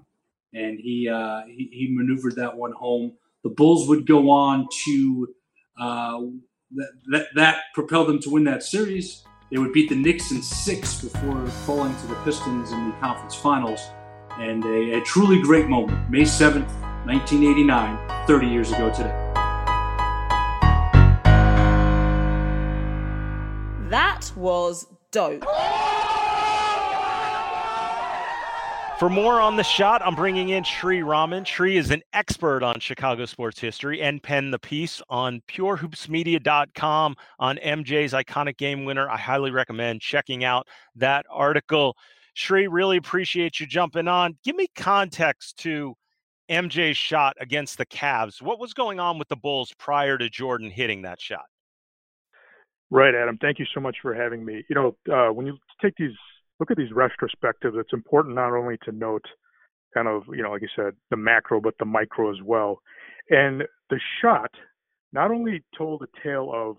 and 0.53 0.79
he 0.79 1.09
uh, 1.09 1.41
he, 1.45 1.69
he, 1.71 1.87
maneuvered 1.91 2.35
that 2.37 2.55
one 2.55 2.71
home. 2.71 3.13
The 3.43 3.49
Bulls 3.49 3.87
would 3.87 4.05
go 4.05 4.29
on 4.29 4.67
to 4.85 5.27
uh, 5.79 6.19
that, 6.75 6.91
that, 7.11 7.25
that 7.35 7.57
propelled 7.73 8.07
them 8.07 8.19
to 8.21 8.29
win 8.29 8.43
that 8.43 8.61
series. 8.61 9.23
They 9.51 9.57
would 9.57 9.73
beat 9.73 9.89
the 9.89 9.95
Knicks 9.95 10.31
in 10.31 10.41
six 10.41 11.01
before 11.01 11.45
falling 11.65 11.95
to 11.95 12.07
the 12.07 12.15
Pistons 12.23 12.71
in 12.71 12.89
the 12.89 12.95
conference 12.97 13.35
finals. 13.35 13.81
And 14.37 14.63
a, 14.63 14.99
a 14.99 15.01
truly 15.01 15.41
great 15.41 15.67
moment, 15.67 16.09
May 16.09 16.21
7th, 16.21 16.69
1989, 17.05 18.27
30 18.27 18.47
years 18.47 18.71
ago 18.71 18.89
today. 18.91 19.31
That 23.89 24.31
was 24.37 24.87
dope. 25.11 25.43
For 29.01 29.09
more 29.09 29.41
on 29.41 29.55
the 29.55 29.63
shot, 29.63 30.03
I'm 30.05 30.13
bringing 30.13 30.49
in 30.49 30.63
Sri 30.63 31.01
Raman. 31.01 31.43
Sri 31.43 31.75
is 31.75 31.89
an 31.89 32.03
expert 32.13 32.61
on 32.61 32.79
Chicago 32.79 33.25
sports 33.25 33.59
history 33.59 33.99
and 33.99 34.21
penned 34.21 34.53
the 34.53 34.59
piece 34.59 35.01
on 35.09 35.41
purehoopsmedia.com 35.49 37.15
on 37.39 37.57
MJ's 37.57 38.13
iconic 38.13 38.57
game 38.57 38.85
winner. 38.85 39.09
I 39.09 39.17
highly 39.17 39.49
recommend 39.49 40.01
checking 40.01 40.43
out 40.43 40.67
that 40.97 41.25
article. 41.31 41.97
Sri, 42.35 42.67
really 42.67 42.97
appreciate 42.97 43.59
you 43.59 43.65
jumping 43.65 44.07
on. 44.07 44.37
Give 44.43 44.55
me 44.55 44.67
context 44.75 45.57
to 45.61 45.95
MJ's 46.47 46.95
shot 46.95 47.35
against 47.39 47.79
the 47.79 47.87
Cavs. 47.87 48.39
What 48.39 48.59
was 48.59 48.75
going 48.75 48.99
on 48.99 49.17
with 49.17 49.29
the 49.29 49.35
Bulls 49.35 49.73
prior 49.79 50.19
to 50.19 50.29
Jordan 50.29 50.69
hitting 50.69 51.01
that 51.01 51.19
shot? 51.19 51.45
Right, 52.91 53.15
Adam. 53.15 53.39
Thank 53.41 53.57
you 53.57 53.65
so 53.73 53.79
much 53.79 53.97
for 53.99 54.13
having 54.13 54.45
me. 54.45 54.63
You 54.69 54.75
know, 54.75 54.95
uh, 55.11 55.33
when 55.33 55.47
you 55.47 55.57
take 55.81 55.95
these 55.97 56.11
look 56.61 56.69
at 56.69 56.77
these 56.77 56.91
retrospectives, 56.91 57.75
it's 57.75 57.91
important 57.91 58.35
not 58.35 58.53
only 58.53 58.77
to 58.85 58.91
note 58.91 59.25
kind 59.95 60.07
of, 60.07 60.21
you 60.31 60.43
know, 60.43 60.51
like 60.51 60.61
you 60.61 60.67
said, 60.75 60.93
the 61.09 61.17
macro, 61.17 61.59
but 61.59 61.73
the 61.79 61.85
micro 61.85 62.29
as 62.29 62.37
well. 62.45 62.79
And 63.31 63.63
the 63.89 63.99
shot 64.21 64.51
not 65.11 65.31
only 65.31 65.63
told 65.75 66.03
a 66.03 66.23
tale 66.23 66.51
of, 66.53 66.77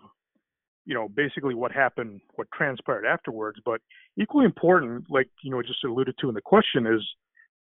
you 0.86 0.94
know, 0.94 1.08
basically 1.08 1.56
what 1.56 1.72
happened, 1.72 2.20
what 2.36 2.46
transpired 2.54 3.04
afterwards, 3.04 3.58
but 3.64 3.80
equally 4.16 4.44
important, 4.44 5.06
like, 5.10 5.28
you 5.42 5.50
know, 5.50 5.60
just 5.62 5.82
alluded 5.84 6.14
to 6.20 6.28
in 6.28 6.34
the 6.36 6.40
question 6.40 6.86
is 6.86 7.02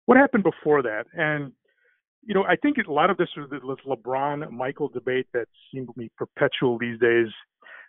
what 0.06 0.18
happened 0.18 0.44
before 0.44 0.84
that. 0.84 1.06
And, 1.14 1.54
you 2.24 2.36
know, 2.36 2.44
I 2.44 2.58
think 2.58 2.76
a 2.78 2.92
lot 2.92 3.10
of 3.10 3.16
this 3.16 3.30
was 3.38 3.50
this 3.50 3.62
LeBron 3.88 4.52
Michael 4.52 4.90
debate 4.90 5.28
that 5.34 5.48
seems 5.74 5.88
to 5.88 5.94
be 5.98 6.12
perpetual 6.18 6.78
these 6.78 7.00
days 7.00 7.28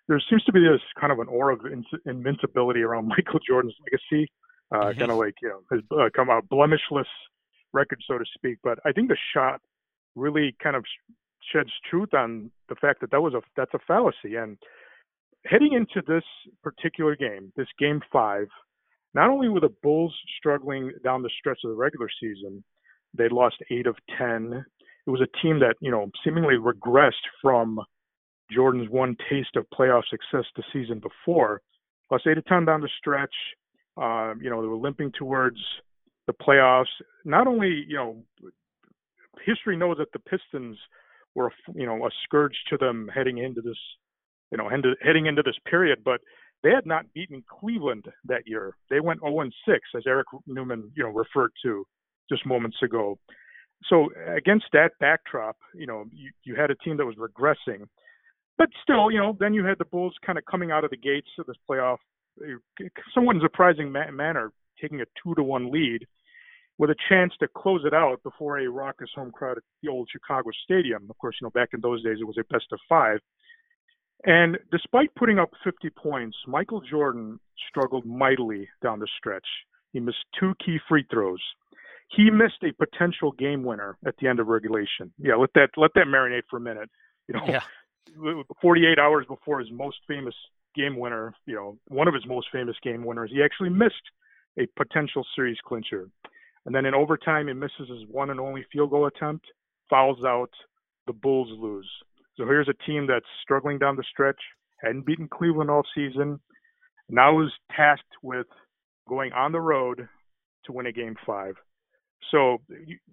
there 0.08 0.20
seems 0.28 0.42
to 0.44 0.52
be 0.52 0.60
this 0.60 0.80
kind 1.00 1.12
of 1.12 1.18
an 1.18 1.28
aura 1.28 1.54
of 1.54 1.60
invincibility 2.06 2.82
around 2.82 3.08
Michael 3.16 3.40
Jordan's 3.46 3.74
legacy, 3.84 4.30
uh, 4.74 4.78
mm-hmm. 4.78 4.98
kind 4.98 5.10
of 5.10 5.18
like 5.18 5.34
you 5.42 5.48
know 5.48 5.60
his 5.70 5.84
uh, 5.92 6.08
come 6.14 6.30
out 6.30 6.48
blemishless 6.48 7.06
record, 7.72 8.00
so 8.06 8.18
to 8.18 8.24
speak. 8.34 8.58
But 8.62 8.78
I 8.84 8.92
think 8.92 9.08
the 9.08 9.16
shot 9.34 9.60
really 10.14 10.54
kind 10.62 10.76
of 10.76 10.84
sheds 11.52 11.70
truth 11.90 12.14
on 12.14 12.50
the 12.68 12.74
fact 12.76 13.00
that 13.00 13.10
that 13.10 13.20
was 13.20 13.34
a 13.34 13.40
that's 13.56 13.74
a 13.74 13.78
fallacy. 13.86 14.36
And 14.36 14.58
heading 15.46 15.72
into 15.72 16.06
this 16.06 16.24
particular 16.62 17.16
game, 17.16 17.52
this 17.56 17.68
game 17.78 18.00
five, 18.12 18.46
not 19.14 19.30
only 19.30 19.48
were 19.48 19.60
the 19.60 19.74
Bulls 19.82 20.14
struggling 20.38 20.92
down 21.04 21.22
the 21.22 21.30
stretch 21.38 21.60
of 21.64 21.70
the 21.70 21.76
regular 21.76 22.08
season, 22.20 22.64
they 23.16 23.28
lost 23.28 23.56
eight 23.70 23.86
of 23.86 23.96
ten. 24.18 24.64
It 25.06 25.10
was 25.10 25.20
a 25.20 25.42
team 25.42 25.60
that 25.60 25.76
you 25.80 25.90
know 25.90 26.10
seemingly 26.24 26.54
regressed 26.54 27.26
from 27.40 27.80
Jordan's 28.54 28.90
one 28.90 29.16
taste 29.30 29.56
of 29.56 29.66
playoff 29.70 30.02
success 30.08 30.44
the 30.56 30.62
season 30.72 31.00
before. 31.00 31.62
Eight 32.12 32.34
to 32.34 32.42
ten 32.42 32.66
down 32.66 32.82
the 32.82 32.90
stretch. 32.98 33.34
Um, 33.96 34.38
you 34.42 34.50
know, 34.50 34.60
they 34.60 34.68
were 34.68 34.76
limping 34.76 35.12
towards 35.18 35.58
the 36.26 36.34
playoffs. 36.34 36.92
Not 37.24 37.46
only, 37.46 37.84
you 37.88 37.96
know, 37.96 38.22
history 39.44 39.76
knows 39.76 39.96
that 39.98 40.12
the 40.12 40.18
Pistons 40.18 40.76
were, 41.34 41.50
you 41.74 41.86
know, 41.86 42.06
a 42.06 42.10
scourge 42.24 42.56
to 42.68 42.76
them 42.76 43.10
heading 43.14 43.38
into 43.38 43.62
this, 43.62 43.78
you 44.50 44.58
know, 44.58 44.68
heading 45.02 45.26
into 45.26 45.42
this 45.42 45.56
period, 45.68 46.00
but 46.04 46.20
they 46.62 46.70
had 46.70 46.86
not 46.86 47.06
beaten 47.14 47.42
Cleveland 47.48 48.06
that 48.26 48.46
year. 48.46 48.76
They 48.90 49.00
went 49.00 49.20
0 49.20 49.48
6, 49.66 49.80
as 49.96 50.02
Eric 50.06 50.26
Newman, 50.46 50.92
you 50.94 51.02
know, 51.04 51.10
referred 51.10 51.52
to 51.64 51.84
just 52.30 52.46
moments 52.46 52.76
ago. 52.82 53.18
So 53.88 54.10
against 54.36 54.66
that 54.72 54.92
backdrop, 55.00 55.56
you 55.74 55.86
know, 55.86 56.04
you, 56.12 56.30
you 56.44 56.54
had 56.54 56.70
a 56.70 56.76
team 56.76 56.98
that 56.98 57.06
was 57.06 57.16
regressing 57.16 57.86
but 58.58 58.68
still, 58.82 59.10
you 59.10 59.18
know, 59.18 59.36
then 59.38 59.54
you 59.54 59.64
had 59.64 59.78
the 59.78 59.84
Bulls 59.84 60.14
kind 60.24 60.38
of 60.38 60.44
coming 60.44 60.70
out 60.70 60.84
of 60.84 60.90
the 60.90 60.96
gates 60.96 61.30
of 61.38 61.46
this 61.46 61.56
playoff, 61.68 61.98
somewhat 63.14 63.36
in 63.36 63.42
surprising 63.42 63.90
ma- 63.90 64.10
manner, 64.10 64.52
taking 64.80 65.00
a 65.00 65.04
two 65.22 65.34
to 65.34 65.42
one 65.42 65.70
lead 65.70 66.06
with 66.78 66.90
a 66.90 66.96
chance 67.08 67.32
to 67.40 67.48
close 67.48 67.82
it 67.84 67.94
out 67.94 68.22
before 68.22 68.58
a 68.58 68.68
raucous 68.68 69.10
home 69.14 69.30
crowd 69.30 69.56
at 69.56 69.62
the 69.82 69.88
old 69.88 70.08
Chicago 70.10 70.50
Stadium. 70.64 71.06
Of 71.10 71.18
course, 71.18 71.36
you 71.40 71.46
know, 71.46 71.50
back 71.50 71.70
in 71.72 71.80
those 71.80 72.02
days 72.02 72.18
it 72.20 72.26
was 72.26 72.38
a 72.38 72.52
best 72.52 72.66
of 72.72 72.80
five. 72.88 73.18
And 74.24 74.58
despite 74.70 75.14
putting 75.14 75.38
up 75.38 75.50
50 75.64 75.90
points, 75.90 76.36
Michael 76.46 76.80
Jordan 76.80 77.40
struggled 77.68 78.06
mightily 78.06 78.68
down 78.82 79.00
the 79.00 79.08
stretch. 79.18 79.46
He 79.92 80.00
missed 80.00 80.24
two 80.38 80.54
key 80.64 80.78
free 80.88 81.04
throws. 81.10 81.40
He 82.16 82.30
missed 82.30 82.62
a 82.62 82.72
potential 82.72 83.32
game 83.32 83.64
winner 83.64 83.96
at 84.06 84.14
the 84.20 84.28
end 84.28 84.38
of 84.38 84.46
regulation. 84.46 85.12
Yeah, 85.18 85.36
let 85.36 85.50
that 85.54 85.70
let 85.76 85.92
that 85.94 86.06
marinate 86.06 86.42
for 86.50 86.58
a 86.58 86.60
minute. 86.60 86.90
You 87.26 87.34
know, 87.34 87.44
yeah. 87.46 87.62
48 88.60 88.98
hours 88.98 89.26
before 89.26 89.60
his 89.60 89.70
most 89.70 89.98
famous 90.06 90.34
game 90.74 90.98
winner, 90.98 91.34
you 91.46 91.54
know, 91.54 91.78
one 91.88 92.08
of 92.08 92.14
his 92.14 92.26
most 92.26 92.48
famous 92.52 92.76
game 92.82 93.04
winners, 93.04 93.30
he 93.32 93.42
actually 93.42 93.70
missed 93.70 93.94
a 94.58 94.66
potential 94.76 95.24
series 95.34 95.58
clincher. 95.66 96.08
And 96.66 96.74
then 96.74 96.86
in 96.86 96.94
overtime, 96.94 97.48
he 97.48 97.54
misses 97.54 97.88
his 97.88 98.06
one 98.08 98.30
and 98.30 98.40
only 98.40 98.64
field 98.72 98.90
goal 98.90 99.06
attempt, 99.06 99.46
fouls 99.90 100.24
out, 100.24 100.50
the 101.06 101.12
Bulls 101.12 101.48
lose. 101.58 101.90
So 102.36 102.44
here's 102.44 102.68
a 102.68 102.86
team 102.86 103.06
that's 103.06 103.26
struggling 103.42 103.78
down 103.78 103.96
the 103.96 104.04
stretch, 104.10 104.40
hadn't 104.82 105.04
beaten 105.06 105.28
Cleveland 105.28 105.70
all 105.70 105.82
season, 105.94 106.40
now 107.08 107.42
is 107.42 107.50
tasked 107.76 108.04
with 108.22 108.46
going 109.08 109.32
on 109.32 109.52
the 109.52 109.60
road 109.60 110.08
to 110.64 110.72
win 110.72 110.86
a 110.86 110.92
game 110.92 111.16
five. 111.26 111.54
So 112.30 112.58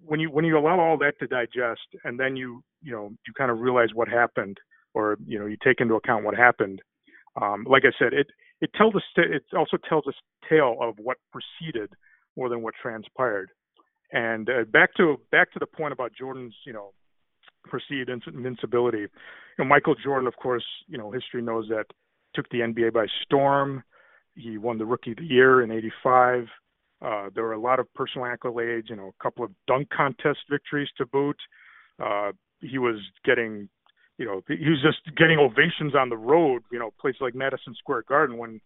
when 0.04 0.20
you 0.20 0.30
when 0.30 0.44
you 0.44 0.56
allow 0.56 0.80
all 0.80 0.96
that 0.98 1.18
to 1.18 1.26
digest, 1.26 1.86
and 2.04 2.18
then 2.18 2.36
you 2.36 2.62
you 2.80 2.92
know 2.92 3.10
you 3.26 3.32
kind 3.36 3.50
of 3.50 3.58
realize 3.58 3.88
what 3.92 4.08
happened, 4.08 4.56
or 4.94 5.16
you 5.26 5.38
know 5.38 5.46
you 5.46 5.56
take 5.62 5.80
into 5.80 5.94
account 5.94 6.24
what 6.24 6.36
happened. 6.36 6.82
Um, 7.40 7.64
like 7.68 7.84
I 7.84 7.92
said, 7.98 8.12
it 8.12 8.28
it 8.60 8.70
tells 8.74 8.94
us 8.94 9.02
it 9.16 9.42
also 9.56 9.76
tells 9.88 10.06
us 10.06 10.14
tale 10.48 10.76
of 10.80 10.96
what 10.98 11.18
preceded 11.32 11.92
more 12.36 12.48
than 12.48 12.62
what 12.62 12.74
transpired. 12.80 13.50
And 14.12 14.48
uh, 14.48 14.64
back 14.64 14.94
to 14.96 15.20
back 15.30 15.52
to 15.52 15.58
the 15.58 15.66
point 15.66 15.92
about 15.92 16.12
Jordan's 16.18 16.54
you 16.64 16.72
know 16.72 16.92
perceived 17.64 18.08
invincibility. 18.08 19.00
You 19.00 19.08
know, 19.58 19.64
Michael 19.64 19.94
Jordan, 19.94 20.26
of 20.26 20.36
course, 20.36 20.64
you 20.88 20.98
know 20.98 21.10
history 21.10 21.42
knows 21.42 21.68
that 21.68 21.84
took 22.34 22.48
the 22.50 22.58
NBA 22.58 22.92
by 22.92 23.06
storm. 23.22 23.82
He 24.34 24.58
won 24.58 24.78
the 24.78 24.86
Rookie 24.86 25.12
of 25.12 25.18
the 25.18 25.24
Year 25.24 25.62
in 25.62 25.70
'85. 25.70 26.46
Uh, 27.02 27.30
there 27.34 27.44
were 27.44 27.54
a 27.54 27.60
lot 27.60 27.80
of 27.80 27.92
personal 27.94 28.26
accolades, 28.26 28.90
you 28.90 28.96
know, 28.96 29.08
a 29.18 29.22
couple 29.22 29.44
of 29.44 29.50
dunk 29.66 29.88
contest 29.88 30.40
victories 30.50 30.88
to 30.98 31.06
boot. 31.06 31.36
Uh, 32.02 32.32
he 32.60 32.76
was 32.76 32.96
getting 33.24 33.68
you 34.20 34.26
know, 34.26 34.42
he 34.46 34.68
was 34.68 34.82
just 34.82 35.16
getting 35.16 35.38
ovations 35.38 35.94
on 35.94 36.10
the 36.10 36.16
road, 36.16 36.62
you 36.70 36.78
know, 36.78 36.90
places 37.00 37.22
like 37.22 37.34
Madison 37.34 37.74
Square 37.74 38.02
Garden 38.06 38.36
when, 38.36 38.60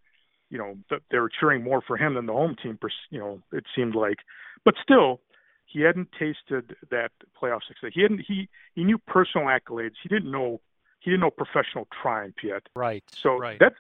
you 0.51 0.59
know, 0.59 0.75
they 1.13 1.19
were 1.21 1.31
cheering 1.31 1.63
more 1.63 1.81
for 1.81 1.97
him 1.97 2.15
than 2.15 2.27
the 2.27 2.33
home 2.33 2.57
team, 2.61 2.77
you 3.11 3.21
know, 3.21 3.41
it 3.53 3.63
seemed 3.73 3.95
like. 3.95 4.19
But 4.65 4.75
still, 4.83 5.21
he 5.65 5.83
hadn't 5.83 6.09
tasted 6.19 6.75
that 6.91 7.13
playoff 7.41 7.61
success. 7.69 7.93
He 7.95 8.03
hadn't 8.03 8.23
he 8.27 8.49
he 8.75 8.83
knew 8.83 8.99
personal 8.99 9.47
accolades. 9.47 9.95
He 10.03 10.09
didn't 10.09 10.33
know 10.33 10.61
he 10.99 11.13
didn't 11.13 11.21
know 11.21 11.31
professional 11.31 11.87
triumph 12.03 12.35
yet. 12.43 12.63
Right. 12.75 13.05
So 13.15 13.39
right. 13.39 13.61
that 13.61 13.75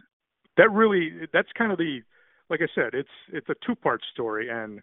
that 0.56 0.70
really 0.70 1.26
that's 1.32 1.50
kind 1.58 1.72
of 1.72 1.78
the 1.78 2.02
like 2.50 2.60
I 2.62 2.68
said, 2.72 2.94
it's 2.94 3.08
it's 3.32 3.48
a 3.48 3.56
two 3.66 3.74
part 3.74 4.00
story 4.12 4.48
and 4.48 4.80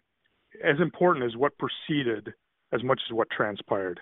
as 0.62 0.78
important 0.78 1.24
as 1.24 1.38
what 1.38 1.52
preceded 1.56 2.34
as 2.70 2.84
much 2.84 3.00
as 3.08 3.14
what 3.14 3.30
transpired. 3.30 4.00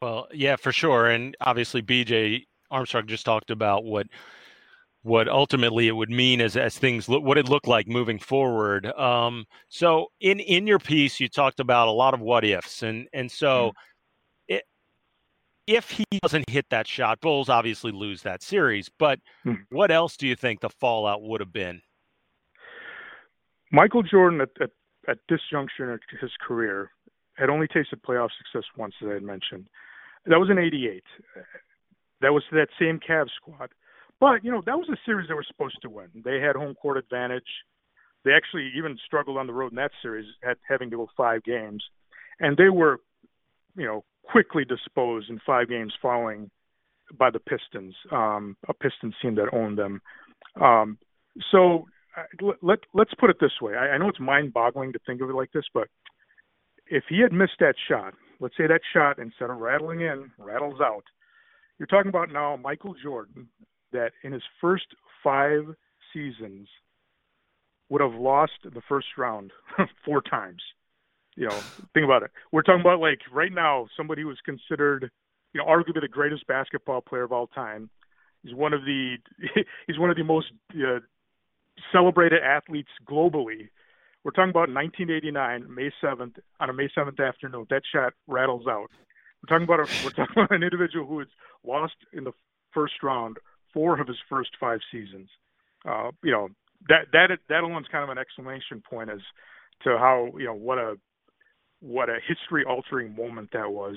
Well, 0.00 0.28
yeah, 0.32 0.56
for 0.56 0.72
sure, 0.72 1.06
and 1.06 1.36
obviously 1.40 1.82
BJ 1.82 2.44
Armstrong 2.70 3.06
just 3.06 3.24
talked 3.24 3.50
about 3.50 3.84
what 3.84 4.06
what 5.02 5.28
ultimately 5.28 5.88
it 5.88 5.92
would 5.92 6.10
mean 6.10 6.40
as 6.40 6.56
as 6.56 6.78
things 6.78 7.08
look 7.08 7.24
what 7.24 7.38
it 7.38 7.48
looked 7.48 7.66
like 7.66 7.88
moving 7.88 8.18
forward. 8.18 8.86
Um, 8.86 9.46
so 9.68 10.08
in 10.20 10.38
in 10.40 10.66
your 10.66 10.78
piece, 10.78 11.18
you 11.18 11.28
talked 11.28 11.60
about 11.60 11.88
a 11.88 11.92
lot 11.92 12.14
of 12.14 12.20
what 12.20 12.44
ifs, 12.44 12.82
and 12.82 13.08
and 13.12 13.30
so. 13.30 13.70
Mm. 13.70 13.72
It, 14.48 14.64
if 15.66 15.90
he 15.90 16.04
doesn't 16.22 16.48
hit 16.48 16.64
that 16.70 16.86
shot, 16.86 17.20
Bulls 17.20 17.50
obviously 17.50 17.92
lose 17.92 18.22
that 18.22 18.42
series. 18.42 18.88
But 18.98 19.20
mm. 19.44 19.58
what 19.68 19.90
else 19.90 20.16
do 20.16 20.26
you 20.26 20.34
think 20.34 20.60
the 20.60 20.70
fallout 20.70 21.22
would 21.22 21.40
have 21.40 21.52
been? 21.52 21.82
Michael 23.70 24.02
Jordan 24.02 24.40
at, 24.40 24.48
at, 24.62 24.70
at 25.06 25.18
this 25.28 25.40
juncture 25.50 25.92
in 25.92 25.98
his 26.22 26.30
career 26.40 26.90
had 27.34 27.50
only 27.50 27.68
tasted 27.68 28.02
playoff 28.02 28.30
success 28.38 28.66
once, 28.78 28.94
as 29.02 29.08
I 29.10 29.14
had 29.14 29.22
mentioned. 29.22 29.68
That 30.26 30.38
was 30.38 30.50
in 30.50 30.58
'88. 30.58 31.02
That 32.20 32.32
was 32.32 32.42
that 32.52 32.68
same 32.78 32.98
Cavs 32.98 33.30
squad. 33.36 33.70
But 34.20 34.44
you 34.44 34.50
know 34.50 34.62
that 34.66 34.76
was 34.76 34.88
a 34.92 34.96
series 35.06 35.28
they 35.28 35.34
were 35.34 35.44
supposed 35.46 35.78
to 35.82 35.90
win. 35.90 36.08
They 36.24 36.40
had 36.40 36.56
home 36.56 36.74
court 36.74 36.96
advantage. 36.96 37.48
They 38.24 38.32
actually 38.32 38.72
even 38.76 38.98
struggled 39.06 39.38
on 39.38 39.46
the 39.46 39.52
road 39.52 39.72
in 39.72 39.76
that 39.76 39.92
series, 40.02 40.26
at 40.42 40.58
having 40.68 40.90
to 40.90 40.96
go 40.96 41.08
five 41.16 41.44
games, 41.44 41.84
and 42.40 42.56
they 42.56 42.68
were, 42.68 42.98
you 43.76 43.86
know, 43.86 44.04
quickly 44.24 44.64
disposed 44.64 45.30
in 45.30 45.40
five 45.46 45.68
games 45.68 45.94
following 46.02 46.50
by 47.16 47.30
the 47.30 47.38
Pistons, 47.38 47.94
um, 48.12 48.56
a 48.68 48.74
Pistons 48.74 49.14
team 49.22 49.36
that 49.36 49.54
owned 49.54 49.78
them. 49.78 50.02
Um, 50.60 50.98
so 51.52 51.86
uh, 52.16 52.52
let 52.60 52.80
let's 52.92 53.14
put 53.14 53.30
it 53.30 53.36
this 53.40 53.52
way. 53.62 53.74
I, 53.76 53.90
I 53.90 53.98
know 53.98 54.08
it's 54.08 54.20
mind-boggling 54.20 54.92
to 54.92 54.98
think 55.06 55.20
of 55.22 55.30
it 55.30 55.34
like 55.34 55.52
this, 55.52 55.64
but 55.72 55.88
if 56.88 57.04
he 57.08 57.20
had 57.20 57.32
missed 57.32 57.60
that 57.60 57.74
shot, 57.88 58.14
let's 58.40 58.56
say 58.56 58.66
that 58.66 58.80
shot 58.92 59.18
instead 59.18 59.50
of 59.50 59.58
rattling 59.58 60.00
in, 60.00 60.30
rattles 60.38 60.80
out, 60.80 61.04
you're 61.78 61.86
talking 61.86 62.08
about 62.08 62.32
now 62.32 62.56
Michael 62.56 62.94
Jordan 63.02 63.48
that 63.92 64.12
in 64.22 64.32
his 64.32 64.42
first 64.60 64.86
five 65.22 65.62
seasons 66.12 66.68
would 67.88 68.00
have 68.00 68.14
lost 68.14 68.52
the 68.64 68.82
first 68.88 69.06
round 69.16 69.52
four 70.04 70.20
times. 70.20 70.62
You 71.36 71.46
know, 71.46 71.64
think 71.94 72.04
about 72.04 72.22
it. 72.22 72.30
We're 72.52 72.62
talking 72.62 72.80
about 72.80 73.00
like 73.00 73.20
right 73.32 73.52
now 73.52 73.86
somebody 73.96 74.22
who's 74.22 74.40
considered, 74.44 75.10
you 75.54 75.60
know, 75.60 75.66
arguably 75.66 76.00
the 76.00 76.08
greatest 76.08 76.46
basketball 76.46 77.00
player 77.00 77.22
of 77.22 77.32
all 77.32 77.46
time. 77.46 77.90
He's 78.42 78.54
one 78.54 78.72
of 78.72 78.84
the 78.84 79.16
he's 79.86 79.98
one 79.98 80.10
of 80.10 80.16
the 80.16 80.24
most 80.24 80.48
uh, 80.74 80.98
celebrated 81.92 82.42
athletes 82.42 82.90
globally. 83.08 83.68
We're 84.28 84.32
talking 84.32 84.50
about 84.50 84.68
1989, 84.68 85.74
May 85.74 85.90
7th, 86.04 86.34
on 86.60 86.68
a 86.68 86.72
May 86.74 86.90
7th 86.94 87.18
afternoon. 87.18 87.66
That 87.70 87.80
shot 87.90 88.12
rattles 88.26 88.66
out. 88.68 88.90
We're 89.40 89.48
talking 89.48 89.64
about 89.64 89.80
a, 89.80 90.04
we're 90.04 90.10
talking 90.26 90.34
about 90.36 90.50
an 90.50 90.62
individual 90.62 91.06
who 91.06 91.20
has 91.20 91.28
lost 91.66 91.94
in 92.12 92.24
the 92.24 92.32
first 92.74 93.02
round 93.02 93.38
four 93.72 93.98
of 93.98 94.06
his 94.06 94.18
first 94.28 94.50
five 94.60 94.80
seasons. 94.92 95.30
Uh, 95.88 96.10
you 96.22 96.30
know 96.30 96.48
that 96.90 97.06
that 97.14 97.38
that 97.48 97.62
alone's 97.62 97.86
kind 97.90 98.04
of 98.04 98.10
an 98.10 98.18
exclamation 98.18 98.82
point 98.82 99.08
as 99.08 99.20
to 99.84 99.96
how 99.96 100.28
you 100.36 100.44
know 100.44 100.52
what 100.52 100.76
a 100.76 100.96
what 101.80 102.10
a 102.10 102.18
history 102.28 102.66
altering 102.68 103.16
moment 103.16 103.48
that 103.54 103.72
was. 103.72 103.96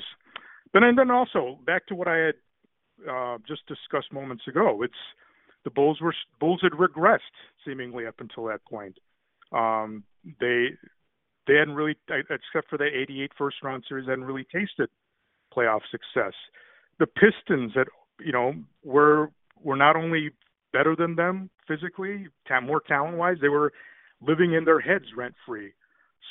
But 0.72 0.84
and 0.84 0.98
then 0.98 1.12
also 1.12 1.60
back 1.66 1.88
to 1.88 1.96
what 1.96 2.08
I 2.08 2.16
had 2.16 2.36
uh, 3.06 3.38
just 3.46 3.68
discussed 3.68 4.14
moments 4.14 4.48
ago. 4.48 4.82
It's 4.82 4.94
the 5.66 5.72
Bulls 5.72 6.00
were 6.00 6.16
Bulls 6.40 6.62
had 6.64 6.72
regressed 6.72 7.20
seemingly 7.66 8.06
up 8.06 8.22
until 8.22 8.46
that 8.46 8.64
point. 8.64 8.98
Um, 9.52 10.06
they 10.40 10.70
they 11.48 11.56
hadn't 11.56 11.76
really, 11.76 11.96
except 12.10 12.70
for 12.70 12.78
the 12.78 12.86
'88 12.86 13.32
first 13.38 13.58
round 13.64 13.84
series, 13.88 14.08
hadn't 14.08 14.26
really 14.26 14.46
tasted 14.52 14.90
playoff 15.56 15.82
success. 15.90 16.34
The 17.00 17.08
Pistons 17.08 17.74
that 17.76 17.88
you 18.20 18.32
know 18.32 18.54
were 18.84 19.32
were 19.62 19.76
not 19.76 19.96
only 19.96 20.32
better 20.74 20.96
than 20.96 21.16
them 21.16 21.50
physically, 21.68 22.28
more 22.64 22.82
talent 22.88 23.18
wise, 23.18 23.38
they 23.42 23.50
were 23.50 23.74
living 24.22 24.54
in 24.54 24.66
their 24.66 24.80
heads 24.80 25.06
rent 25.16 25.36
free. 25.46 25.74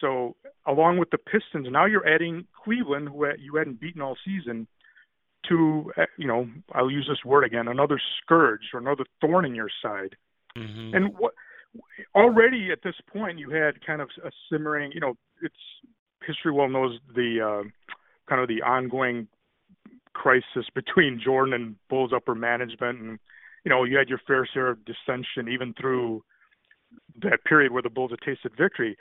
So 0.01 0.36
along 0.66 0.99
with 0.99 1.11
the 1.11 1.18
Pistons, 1.18 1.66
now 1.70 1.84
you're 1.84 2.07
adding 2.07 2.47
Cleveland, 2.64 3.09
who 3.09 3.26
you 3.38 3.57
hadn't 3.57 3.80
beaten 3.80 4.01
all 4.01 4.16
season, 4.24 4.66
to 5.49 5.93
uh, 5.97 6.05
you 6.16 6.26
know 6.26 6.49
I'll 6.72 6.91
use 6.91 7.07
this 7.09 7.24
word 7.24 7.45
again, 7.45 7.68
another 7.68 8.01
scourge 8.22 8.61
or 8.72 8.80
another 8.80 9.05
thorn 9.20 9.45
in 9.45 9.55
your 9.55 9.70
side. 9.82 10.16
Mm-hmm. 10.57 10.95
And 10.95 11.18
what 11.18 11.34
already 12.14 12.71
at 12.73 12.83
this 12.83 12.97
point 13.12 13.39
you 13.39 13.51
had 13.51 13.85
kind 13.85 14.01
of 14.01 14.09
a 14.25 14.31
simmering, 14.51 14.93
you 14.93 15.01
know, 15.01 15.14
it's 15.43 15.55
history 16.27 16.53
well 16.53 16.68
knows 16.68 16.99
the 17.14 17.41
uh, 17.41 17.68
kind 18.29 18.41
of 18.41 18.49
the 18.49 18.62
ongoing 18.62 19.29
crisis 20.12 20.66
between 20.75 21.21
Jordan 21.23 21.55
and 21.55 21.77
Bulls 21.89 22.12
upper 22.14 22.35
management, 22.35 23.01
and 23.01 23.18
you 23.64 23.71
know 23.71 23.85
you 23.85 23.97
had 23.97 24.09
your 24.09 24.21
fair 24.27 24.47
share 24.53 24.68
of 24.68 24.79
dissension 24.85 25.53
even 25.53 25.75
through 25.79 26.23
that 27.23 27.45
period 27.45 27.73
where 27.73 27.83
the 27.83 27.91
Bulls 27.91 28.11
had 28.11 28.21
tasted 28.21 28.53
victory. 28.57 28.97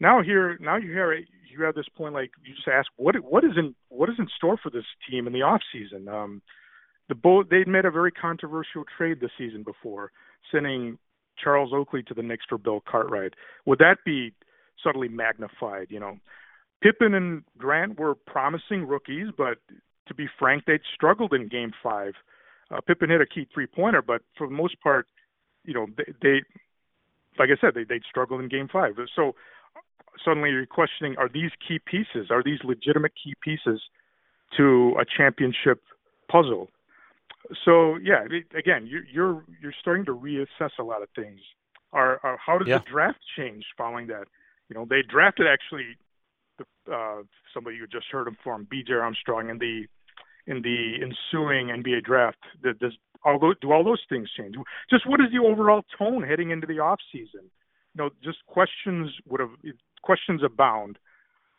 Now 0.00 0.22
here, 0.22 0.56
now 0.60 0.76
you 0.76 0.90
hear 0.90 1.12
you 1.14 1.64
have 1.64 1.74
this 1.74 1.88
point 1.96 2.14
like 2.14 2.30
you 2.44 2.54
just 2.54 2.68
ask 2.68 2.88
what 2.96 3.16
what 3.16 3.44
is 3.44 3.52
in 3.56 3.74
what 3.88 4.08
is 4.08 4.16
in 4.18 4.28
store 4.36 4.56
for 4.62 4.70
this 4.70 4.84
team 5.08 5.26
in 5.26 5.32
the 5.32 5.42
off 5.42 5.60
season. 5.72 6.08
Um, 6.08 6.42
the 7.08 7.14
Bull 7.14 7.44
they'd 7.48 7.68
made 7.68 7.84
a 7.84 7.90
very 7.90 8.12
controversial 8.12 8.84
trade 8.96 9.20
this 9.20 9.32
season 9.36 9.62
before, 9.62 10.10
sending 10.52 10.98
Charles 11.42 11.72
Oakley 11.72 12.02
to 12.04 12.14
the 12.14 12.22
Knicks 12.22 12.44
for 12.48 12.58
Bill 12.58 12.82
Cartwright. 12.88 13.34
Would 13.66 13.78
that 13.78 13.98
be 14.04 14.32
subtly 14.82 15.08
magnified? 15.08 15.88
You 15.90 16.00
know, 16.00 16.18
Pippen 16.82 17.14
and 17.14 17.44
Grant 17.58 17.98
were 17.98 18.14
promising 18.14 18.86
rookies, 18.86 19.28
but 19.36 19.58
to 20.08 20.14
be 20.14 20.26
frank, 20.38 20.64
they'd 20.66 20.80
struggled 20.94 21.32
in 21.32 21.48
Game 21.48 21.72
Five. 21.82 22.14
Uh, 22.70 22.80
Pippen 22.80 23.10
hit 23.10 23.20
a 23.20 23.26
key 23.26 23.46
three 23.52 23.66
pointer, 23.66 24.02
but 24.02 24.22
for 24.36 24.46
the 24.46 24.54
most 24.54 24.80
part, 24.80 25.06
you 25.64 25.74
know, 25.74 25.86
they, 25.96 26.12
they 26.22 26.40
like 27.38 27.48
I 27.50 27.60
said, 27.60 27.74
they, 27.74 27.84
they'd 27.84 28.02
struggled 28.08 28.40
in 28.40 28.48
Game 28.48 28.68
Five. 28.72 28.94
So 29.14 29.34
suddenly 30.24 30.50
you're 30.50 30.66
questioning: 30.66 31.16
Are 31.18 31.28
these 31.28 31.50
key 31.66 31.78
pieces? 31.84 32.30
Are 32.30 32.42
these 32.42 32.58
legitimate 32.64 33.12
key 33.22 33.34
pieces 33.42 33.80
to 34.56 34.96
a 35.00 35.04
championship 35.04 35.82
puzzle? 36.30 36.68
So 37.64 37.96
yeah, 37.96 38.24
again, 38.56 38.86
you're 38.86 39.04
you're 39.12 39.44
you're 39.60 39.74
starting 39.80 40.04
to 40.06 40.14
reassess 40.14 40.70
a 40.78 40.82
lot 40.82 41.02
of 41.02 41.08
things. 41.16 41.40
Are, 41.92 42.20
are 42.22 42.38
how 42.44 42.58
does 42.58 42.68
yeah. 42.68 42.78
the 42.78 42.84
draft 42.84 43.18
change 43.36 43.64
following 43.76 44.06
that? 44.08 44.26
You 44.68 44.74
know, 44.76 44.86
they 44.88 45.02
drafted 45.02 45.46
actually 45.46 45.96
the, 46.58 46.92
uh, 46.92 47.22
somebody 47.52 47.76
you 47.76 47.86
just 47.86 48.06
heard 48.12 48.28
him 48.28 48.36
from, 48.44 48.66
B.J. 48.70 48.92
Armstrong, 48.92 49.50
in 49.50 49.58
the 49.58 49.86
in 50.46 50.62
the 50.62 50.94
ensuing 51.02 51.68
NBA 51.68 52.04
draft. 52.04 52.38
Does 52.62 52.92
all 53.24 53.38
those, 53.38 53.54
do 53.60 53.72
all 53.72 53.84
those 53.84 54.02
things 54.08 54.28
change? 54.36 54.54
Just 54.88 55.08
what 55.08 55.20
is 55.20 55.26
the 55.32 55.44
overall 55.44 55.82
tone 55.98 56.22
heading 56.22 56.50
into 56.50 56.66
the 56.66 56.78
off 56.78 57.00
season? 57.12 57.50
You 57.94 58.04
know, 58.04 58.10
just 58.22 58.38
questions 58.46 59.10
would 59.28 59.40
have 59.40 59.50
questions 60.02 60.42
abound 60.44 60.98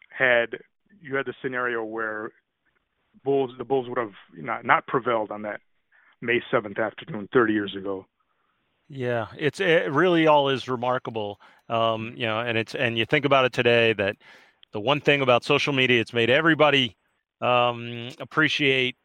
had 0.10 0.58
you 1.02 1.16
had 1.16 1.26
the 1.26 1.34
scenario 1.42 1.84
where 1.84 2.32
Bulls 3.24 3.52
the 3.58 3.66
Bulls 3.66 3.90
would 3.90 3.98
have 3.98 4.14
not 4.38 4.64
not 4.64 4.88
prevailed 4.88 5.32
on 5.32 5.42
that 5.42 5.60
May 6.22 6.42
seventh 6.52 6.80
afternoon 6.80 7.28
thirty 7.34 7.54
years 7.54 7.76
ago. 7.76 8.06
Yeah, 8.90 9.28
it's 9.38 9.60
it 9.60 9.92
really 9.92 10.28
all 10.28 10.50
is 10.50 10.68
remarkable. 10.68 11.40
Um, 11.70 12.14
you 12.16 12.26
know, 12.26 12.40
and 12.40 12.58
it's 12.58 12.76
and 12.76 12.98
you 12.98 13.06
think 13.06 13.26
about 13.26 13.46
it 13.46 13.54
today 13.54 13.94
that 13.94 14.18
the 14.74 14.80
one 14.82 15.02
thing 15.02 15.22
about 15.22 15.44
social 15.44 15.74
media, 15.74 16.02
it's 16.02 16.14
made 16.14 16.30
everybody 16.30 16.98
um, 17.42 18.10
appreciate 18.20 18.96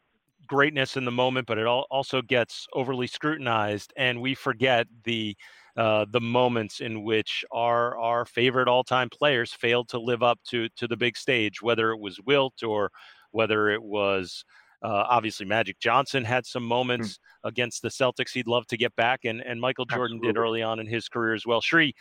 greatness 0.47 0.97
in 0.97 1.05
the 1.05 1.11
moment, 1.11 1.47
but 1.47 1.57
it 1.57 1.65
all 1.65 1.85
also 1.89 2.21
gets 2.21 2.67
overly 2.73 3.07
scrutinized, 3.07 3.93
and 3.97 4.21
we 4.21 4.35
forget 4.35 4.87
the 5.03 5.35
uh, 5.77 6.05
the 6.11 6.21
moments 6.21 6.79
in 6.81 7.03
which 7.03 7.45
our 7.51 7.97
our 7.97 8.25
favorite 8.25 8.67
all 8.67 8.83
time 8.83 9.09
players 9.09 9.53
failed 9.53 9.89
to 9.89 9.99
live 9.99 10.23
up 10.23 10.39
to 10.49 10.67
to 10.75 10.87
the 10.87 10.97
big 10.97 11.15
stage, 11.17 11.61
whether 11.61 11.91
it 11.91 11.99
was 11.99 12.19
Wilt 12.25 12.63
or 12.63 12.91
whether 13.31 13.69
it 13.69 13.81
was. 13.81 14.43
Uh, 14.83 15.05
obviously, 15.09 15.45
Magic 15.45 15.79
Johnson 15.79 16.23
had 16.23 16.45
some 16.45 16.63
hmm. 16.63 16.69
moments 16.69 17.13
mm. 17.13 17.49
against 17.49 17.81
the 17.81 17.89
Celtics 17.89 18.31
he'd 18.31 18.47
love 18.47 18.67
to 18.67 18.77
get 18.77 18.95
back, 18.95 19.25
and, 19.25 19.41
and 19.41 19.59
Michael 19.59 19.85
Jordan 19.85 20.17
Absolutely. 20.17 20.33
did 20.33 20.39
early 20.39 20.61
on 20.61 20.79
in 20.79 20.87
his 20.87 21.09
career 21.09 21.33
as 21.33 21.45
well. 21.45 21.61
Sri, 21.61 21.93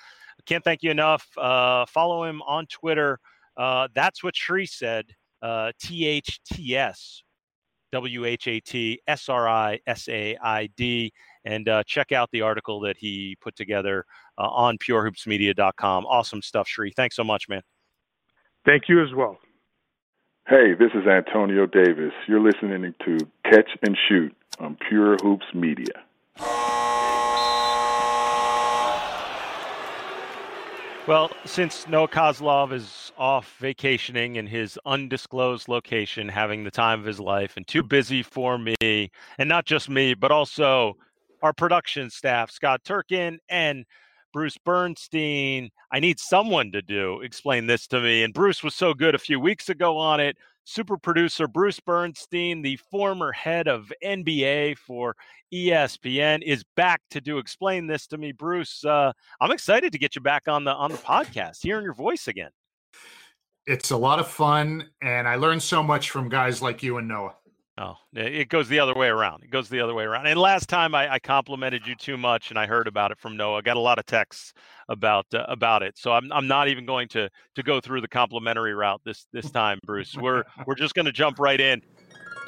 can't 0.45 0.63
thank 0.63 0.83
you 0.83 0.91
enough. 0.91 1.27
Uh, 1.39 1.87
follow 1.87 2.25
him 2.25 2.43
on 2.43 2.67
Twitter. 2.67 3.19
Uh, 3.57 3.89
that's 3.95 4.23
what 4.23 4.37
Sri 4.37 4.67
said. 4.67 5.07
Uh, 5.43 5.73
T 5.81 6.07
H 6.07 6.41
T 6.53 6.77
S 6.77 7.23
W 7.93 8.25
H 8.25 8.49
A 8.49 8.61
T 8.61 9.01
S 9.07 9.29
R 9.29 9.49
I 9.49 9.79
S 9.87 10.09
A 10.09 10.37
I 10.43 10.69
D. 10.77 11.13
And 11.45 11.69
uh, 11.69 11.83
check 11.87 12.13
out 12.13 12.29
the 12.33 12.43
article 12.43 12.81
that 12.81 12.97
he 12.99 13.37
put 13.41 13.55
together 13.57 14.05
uh, 14.39 14.49
on 14.49 14.77
purehoopsmedia.com. 14.79 16.07
Awesome 16.07 16.43
stuff, 16.43 16.69
Sri. 16.69 16.93
Thanks 16.97 17.17
so 17.17 17.25
much, 17.25 17.49
man. 17.49 17.63
Thank 18.65 18.89
you 18.89 19.03
as 19.03 19.15
well. 19.15 19.39
Hey, 20.49 20.75
this 20.75 20.93
is 20.95 21.09
Antonio 21.09 21.67
Davis. 21.67 22.13
You're 22.29 22.39
listening 22.39 22.95
to 23.05 23.19
Catch 23.51 23.71
and 23.83 23.99
Shoot 24.09 24.33
on 24.61 24.77
Pure 24.89 25.17
Hoops 25.21 25.47
Media. 25.53 26.05
Well, 31.09 31.33
since 31.47 31.89
Noah 31.89 32.07
Kozlov 32.07 32.73
is 32.73 33.11
off 33.19 33.57
vacationing 33.59 34.37
in 34.37 34.47
his 34.47 34.79
undisclosed 34.87 35.67
location, 35.67 36.29
having 36.29 36.63
the 36.63 36.71
time 36.71 37.01
of 37.01 37.07
his 37.07 37.19
life, 37.19 37.57
and 37.57 37.67
too 37.67 37.83
busy 37.83 38.23
for 38.23 38.57
me, 38.57 39.11
and 39.39 39.49
not 39.49 39.65
just 39.65 39.91
me, 39.91 40.15
but 40.15 40.31
also 40.31 40.97
our 41.43 41.53
production 41.53 42.09
staff, 42.09 42.53
Scott 42.53 42.85
Turkin 42.85 43.41
and 43.49 43.85
Bruce 44.37 44.59
Bernstein. 44.59 45.71
I 45.91 45.99
need 45.99 46.21
someone 46.21 46.71
to 46.73 46.83
do 46.83 47.23
explain 47.23 47.67
this 47.67 47.87
to 47.87 48.03
me. 48.03 48.23
And 48.23 48.35
Bruce 48.35 48.63
was 48.63 48.75
so 48.75 48.93
good 48.93 49.15
a 49.15 49.19
few 49.19 49.41
weeks 49.41 49.71
ago 49.71 49.97
on 49.97 50.21
it 50.21 50.37
super 50.65 50.99
producer 50.99 51.49
Bruce 51.49 51.81
Bernstein, 51.81 52.61
the 52.61 52.77
former 52.91 53.33
head 53.33 53.67
of 53.67 53.91
NBA 54.05 54.77
for 54.77 55.17
ESPN, 55.55 56.43
is 56.43 56.65
back 56.77 57.01
to 57.13 57.23
do 57.23 57.39
explain 57.39 57.87
this 57.87 58.07
to 58.09 58.19
me. 58.19 58.33
Bruce, 58.33 58.85
uh, 58.85 59.11
I'm 59.41 59.53
excited 59.53 59.91
to 59.93 59.99
get 59.99 60.15
you 60.15 60.21
back 60.21 60.49
on 60.49 60.65
the 60.65 60.73
on 60.73 60.93
the 60.93 60.99
podcast, 60.99 61.63
hearing 61.63 61.85
your 61.85 61.95
voice 61.95 62.29
again. 62.29 62.51
It's 63.65 63.91
a 63.91 63.97
lot 63.97 64.19
of 64.19 64.29
fun, 64.29 64.91
and 65.01 65.27
I 65.27 65.37
learned 65.37 65.63
so 65.63 65.83
much 65.83 66.11
from 66.11 66.29
guys 66.29 66.61
like 66.61 66.83
you 66.83 66.99
and 66.99 67.09
Noah. 67.09 67.37
Oh, 67.79 67.97
it 68.15 68.49
goes 68.49 68.69
the 68.69 68.79
other 68.79 68.95
way 68.95 69.09
around. 69.09 69.45
It 69.45 69.51
goes 69.51 69.69
the 69.69 69.81
other 69.81 69.93
way 69.93 70.05
around. 70.05 70.27
And 70.27 70.41
last 70.41 70.67
time 70.67 70.95
I, 70.95 71.13
I 71.13 71.19
complimented 71.19 71.87
you 71.87 71.95
too 71.95 72.17
much, 72.17 72.49
and 72.49 72.59
I 72.59 72.67
heard 72.67 72.89
about 72.89 73.11
it 73.11 73.19
from 73.19 73.37
Noah. 73.37 73.59
I 73.59 73.61
got 73.61 73.77
a 73.77 73.81
lot 73.81 73.99
of 73.99 74.07
texts 74.07 74.55
about 74.89 75.27
uh, 75.35 75.45
about 75.49 75.83
it, 75.83 75.99
so 75.99 76.13
I'm 76.13 76.33
I'm 76.33 76.49
not 76.49 76.69
even 76.69 76.87
going 76.87 77.07
to 77.09 77.29
to 77.55 77.63
go 77.63 77.79
through 77.79 78.01
the 78.01 78.09
complimentary 78.09 78.73
route 78.73 79.03
this 79.05 79.27
this 79.31 79.51
time, 79.51 79.79
Bruce. 79.85 80.17
We're 80.17 80.45
we're 80.67 80.75
just 80.75 80.95
going 80.95 81.05
to 81.05 81.13
jump 81.13 81.39
right 81.39 81.61
in. 81.61 81.83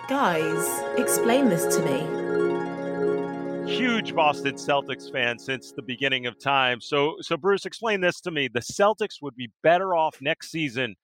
Guys, 0.08 0.66
explain 0.98 1.50
this 1.50 1.76
to 1.76 1.82
me. 1.82 3.68
Huge 3.70 4.14
Boston 4.14 4.54
Celtics 4.54 5.12
fan 5.12 5.38
since 5.38 5.72
the 5.72 5.82
beginning 5.82 6.24
of 6.24 6.40
time. 6.40 6.80
So 6.80 7.16
so 7.20 7.36
Bruce, 7.36 7.66
explain 7.66 8.00
this 8.00 8.22
to 8.22 8.30
me. 8.30 8.48
The 8.48 8.60
Celtics 8.60 9.20
would 9.20 9.36
be 9.36 9.50
better 9.62 9.94
off 9.94 10.22
next 10.22 10.50
season 10.50 10.96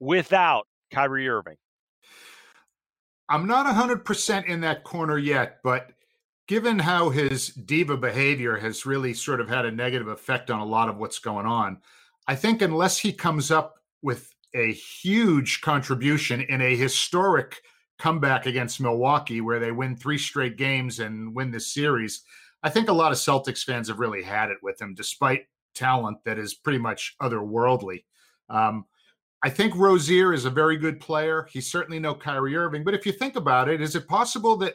without 0.00 0.66
Kyrie 0.90 1.28
Irving. 1.28 1.58
I'm 3.28 3.46
not 3.46 3.66
100% 3.66 4.46
in 4.46 4.60
that 4.62 4.84
corner 4.84 5.18
yet, 5.18 5.58
but 5.62 5.92
given 6.46 6.78
how 6.78 7.10
his 7.10 7.48
diva 7.48 7.96
behavior 7.96 8.56
has 8.56 8.86
really 8.86 9.12
sort 9.12 9.40
of 9.40 9.48
had 9.48 9.66
a 9.66 9.70
negative 9.70 10.08
effect 10.08 10.50
on 10.50 10.60
a 10.60 10.64
lot 10.64 10.88
of 10.88 10.96
what's 10.96 11.18
going 11.18 11.46
on, 11.46 11.78
I 12.26 12.34
think 12.34 12.62
unless 12.62 12.98
he 12.98 13.12
comes 13.12 13.50
up 13.50 13.76
with 14.02 14.34
a 14.54 14.72
huge 14.72 15.60
contribution 15.60 16.40
in 16.40 16.62
a 16.62 16.74
historic 16.74 17.60
comeback 17.98 18.46
against 18.46 18.80
Milwaukee 18.80 19.40
where 19.40 19.58
they 19.58 19.72
win 19.72 19.96
three 19.96 20.18
straight 20.18 20.56
games 20.56 21.00
and 21.00 21.34
win 21.34 21.50
this 21.50 21.72
series, 21.72 22.22
I 22.62 22.70
think 22.70 22.88
a 22.88 22.94
lot 22.94 23.12
of 23.12 23.18
Celtics 23.18 23.62
fans 23.62 23.88
have 23.88 23.98
really 23.98 24.22
had 24.22 24.50
it 24.50 24.58
with 24.62 24.80
him, 24.80 24.94
despite 24.94 25.46
talent 25.74 26.18
that 26.24 26.38
is 26.38 26.54
pretty 26.54 26.78
much 26.78 27.14
otherworldly. 27.20 28.04
Um, 28.48 28.86
I 29.42 29.50
think 29.50 29.76
Rozier 29.76 30.32
is 30.32 30.44
a 30.44 30.50
very 30.50 30.76
good 30.76 31.00
player. 31.00 31.46
He's 31.50 31.70
certainly 31.70 32.00
no 32.00 32.14
Kyrie 32.14 32.56
Irving. 32.56 32.84
But 32.84 32.94
if 32.94 33.06
you 33.06 33.12
think 33.12 33.36
about 33.36 33.68
it, 33.68 33.80
is 33.80 33.94
it 33.94 34.08
possible 34.08 34.56
that 34.56 34.74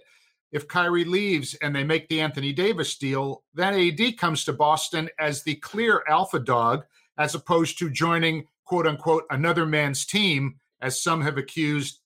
if 0.53 0.68
Kyrie 0.68 1.03
leaves 1.03 1.55
and 1.55 1.76
they 1.76 1.84
make 1.84 2.07
the 2.07 2.22
Anthony 2.22 2.53
Davis 2.53 2.95
deal, 2.95 3.43
then 3.53 3.74
AD 3.74 4.18
comes 4.18 4.45
to 4.45 4.53
Boston 4.53 5.09
as 5.20 5.43
the 5.43 5.55
clear 5.55 6.03
alpha 6.07 6.39
dog, 6.39 6.84
as 7.18 7.36
opposed 7.36 7.78
to 7.80 7.89
joining 7.89 8.45
quote 8.64 8.88
unquote 8.88 9.26
another 9.32 9.66
man's 9.66 10.05
team, 10.05 10.59
as 10.82 11.01
some 11.01 11.22
have 11.22 11.38
accused 11.38 11.99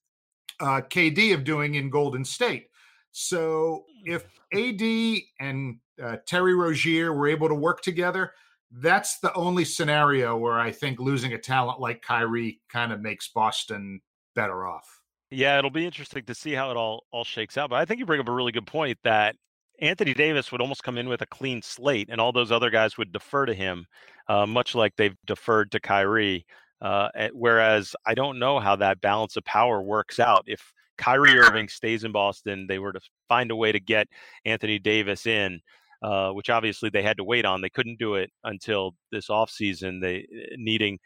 uh, 0.60 0.82
KD 0.82 1.34
of 1.34 1.43
doing 1.43 1.76
in 1.76 1.89
Golden 1.89 2.26
State. 2.26 2.70
So 3.12 3.86
if 4.05 4.24
AD 4.53 5.22
and 5.39 5.78
uh, 6.01 6.18
Terry 6.26 6.55
Rozier 6.55 7.14
were 7.14 7.28
able 7.28 7.49
to 7.49 7.55
work 7.55 7.82
together, 7.82 8.32
that's 8.72 9.20
the 9.20 9.34
only 9.34 9.65
scenario 9.65 10.36
where 10.36 10.59
I 10.59 10.72
think 10.72 10.99
losing 10.99 11.34
a 11.34 11.38
talent 11.38 11.80
like 11.80 12.01
Kyrie 12.01 12.59
kind 12.70 12.91
of 12.91 13.01
makes 13.01 13.30
Boston 13.30 14.01
better 14.36 14.68
off. 14.68 15.01
Yeah, 15.30 15.57
it'll 15.57 15.70
be 15.70 15.86
interesting 15.86 16.24
to 16.26 16.36
see 16.36 16.53
how 16.53 16.72
it 16.72 16.78
all 16.78 17.03
all 17.11 17.24
shakes 17.24 17.57
out. 17.57 17.70
But 17.70 17.78
I 17.78 17.86
think 17.86 17.99
you 17.99 18.05
bring 18.05 18.22
up 18.22 18.30
a 18.30 18.34
really 18.34 18.51
good 18.51 18.68
point 18.68 18.97
that 19.03 19.36
Anthony 19.80 20.13
Davis 20.13 20.51
would 20.51 20.61
almost 20.61 20.84
come 20.84 20.97
in 20.97 21.09
with 21.09 21.22
a 21.22 21.28
clean 21.28 21.61
slate, 21.61 22.09
and 22.11 22.20
all 22.20 22.32
those 22.32 22.51
other 22.51 22.70
guys 22.70 22.97
would 22.97 23.11
defer 23.11 23.45
to 23.45 23.53
him, 23.53 23.86
uh, 24.28 24.45
much 24.45 24.74
like 24.74 24.95
they've 24.95 25.18
deferred 25.26 25.72
to 25.72 25.80
Kyrie. 25.80 26.45
Uh, 26.80 27.09
whereas 27.34 27.95
I 28.05 28.13
don't 28.13 28.39
know 28.39 28.59
how 28.59 28.76
that 28.78 29.01
balance 29.01 29.36
of 29.36 29.43
power 29.43 29.82
works 29.82 30.20
out. 30.20 30.43
If 30.45 30.72
Kyrie 30.97 31.38
Irving 31.38 31.70
stays 31.70 32.03
in 32.03 32.11
Boston, 32.11 32.68
they 32.68 32.80
were 32.80 32.93
to 32.93 32.99
find 33.28 33.51
a 33.51 33.55
way 33.55 33.72
to 33.72 33.80
get 33.80 34.07
Anthony 34.45 34.80
Davis 34.80 35.26
in 35.26 35.59
uh, 36.02 36.32
which 36.32 36.50
obviously 36.50 36.89
they 36.89 37.02
had 37.02 37.18
to 37.18 37.24
wait 37.24 37.45
on. 37.45 37.62
They 37.62 37.70
couldn't 37.70 38.00
do 38.00 38.16
it 38.16 38.32
until 38.43 38.95
this 39.12 39.28
offseason, 39.28 40.02
they 40.02 40.18
eh, 40.18 40.56
needing 40.58 41.00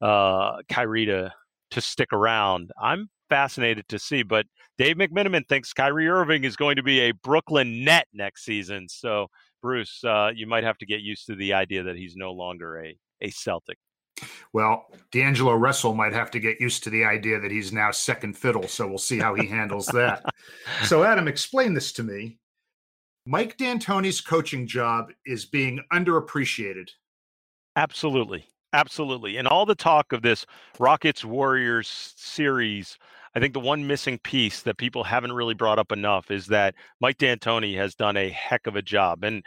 uh, 0.00 0.58
Kyrie 0.68 1.06
to, 1.06 1.32
to 1.72 1.80
stick 1.80 2.12
around. 2.12 2.70
I'm 2.80 3.08
fascinated 3.28 3.88
to 3.88 3.98
see, 3.98 4.22
but 4.22 4.46
Dave 4.76 4.96
McMenamin 4.96 5.46
thinks 5.48 5.72
Kyrie 5.72 6.08
Irving 6.08 6.44
is 6.44 6.56
going 6.56 6.76
to 6.76 6.82
be 6.82 7.00
a 7.00 7.12
Brooklyn 7.12 7.84
net 7.84 8.06
next 8.12 8.44
season. 8.44 8.88
So, 8.88 9.28
Bruce, 9.60 10.02
uh, 10.04 10.30
you 10.34 10.46
might 10.46 10.64
have 10.64 10.78
to 10.78 10.86
get 10.86 11.00
used 11.00 11.26
to 11.26 11.34
the 11.34 11.52
idea 11.52 11.82
that 11.82 11.96
he's 11.96 12.14
no 12.16 12.32
longer 12.32 12.80
a, 12.82 12.96
a 13.20 13.30
Celtic. 13.30 13.78
Well, 14.52 14.86
D'Angelo 15.12 15.54
Russell 15.54 15.94
might 15.94 16.12
have 16.12 16.30
to 16.32 16.40
get 16.40 16.60
used 16.60 16.84
to 16.84 16.90
the 16.90 17.04
idea 17.04 17.40
that 17.40 17.50
he's 17.50 17.72
now 17.72 17.90
second 17.90 18.36
fiddle. 18.36 18.66
So 18.66 18.86
we'll 18.86 18.98
see 18.98 19.18
how 19.18 19.34
he 19.34 19.46
handles 19.46 19.86
that. 19.86 20.24
So, 20.84 21.02
Adam, 21.02 21.26
explain 21.26 21.74
this 21.74 21.92
to 21.94 22.04
me. 22.04 22.38
Mike 23.30 23.58
D'Antoni's 23.58 24.22
coaching 24.22 24.66
job 24.66 25.10
is 25.26 25.44
being 25.44 25.80
underappreciated. 25.92 26.88
Absolutely. 27.76 28.46
Absolutely. 28.72 29.36
And 29.36 29.46
all 29.46 29.66
the 29.66 29.74
talk 29.74 30.14
of 30.14 30.22
this 30.22 30.46
Rockets 30.78 31.26
Warriors 31.26 32.14
series, 32.16 32.96
I 33.34 33.40
think 33.40 33.52
the 33.52 33.60
one 33.60 33.86
missing 33.86 34.18
piece 34.24 34.62
that 34.62 34.78
people 34.78 35.04
haven't 35.04 35.34
really 35.34 35.52
brought 35.52 35.78
up 35.78 35.92
enough 35.92 36.30
is 36.30 36.46
that 36.46 36.74
Mike 37.02 37.18
D'Antoni 37.18 37.76
has 37.76 37.94
done 37.94 38.16
a 38.16 38.30
heck 38.30 38.66
of 38.66 38.76
a 38.76 38.82
job. 38.82 39.22
And, 39.22 39.44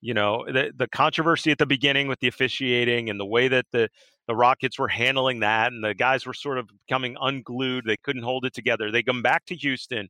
you 0.00 0.14
know, 0.14 0.46
the, 0.46 0.72
the 0.74 0.88
controversy 0.88 1.50
at 1.50 1.58
the 1.58 1.66
beginning 1.66 2.08
with 2.08 2.20
the 2.20 2.28
officiating 2.28 3.10
and 3.10 3.20
the 3.20 3.26
way 3.26 3.48
that 3.48 3.66
the, 3.72 3.90
the 4.26 4.36
Rockets 4.36 4.78
were 4.78 4.88
handling 4.88 5.40
that 5.40 5.70
and 5.70 5.84
the 5.84 5.92
guys 5.92 6.24
were 6.24 6.32
sort 6.32 6.56
of 6.56 6.70
becoming 6.86 7.14
unglued. 7.20 7.84
They 7.84 7.98
couldn't 7.98 8.22
hold 8.22 8.46
it 8.46 8.54
together. 8.54 8.90
They 8.90 9.02
come 9.02 9.20
back 9.20 9.44
to 9.46 9.54
Houston 9.54 10.08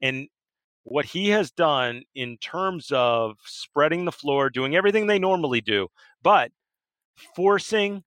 and 0.00 0.28
what 0.84 1.04
he 1.04 1.28
has 1.30 1.50
done 1.50 2.02
in 2.14 2.36
terms 2.38 2.90
of 2.92 3.36
spreading 3.44 4.04
the 4.04 4.12
floor, 4.12 4.50
doing 4.50 4.74
everything 4.74 5.06
they 5.06 5.18
normally 5.18 5.60
do, 5.60 5.88
but 6.22 6.50
forcing 7.34 8.02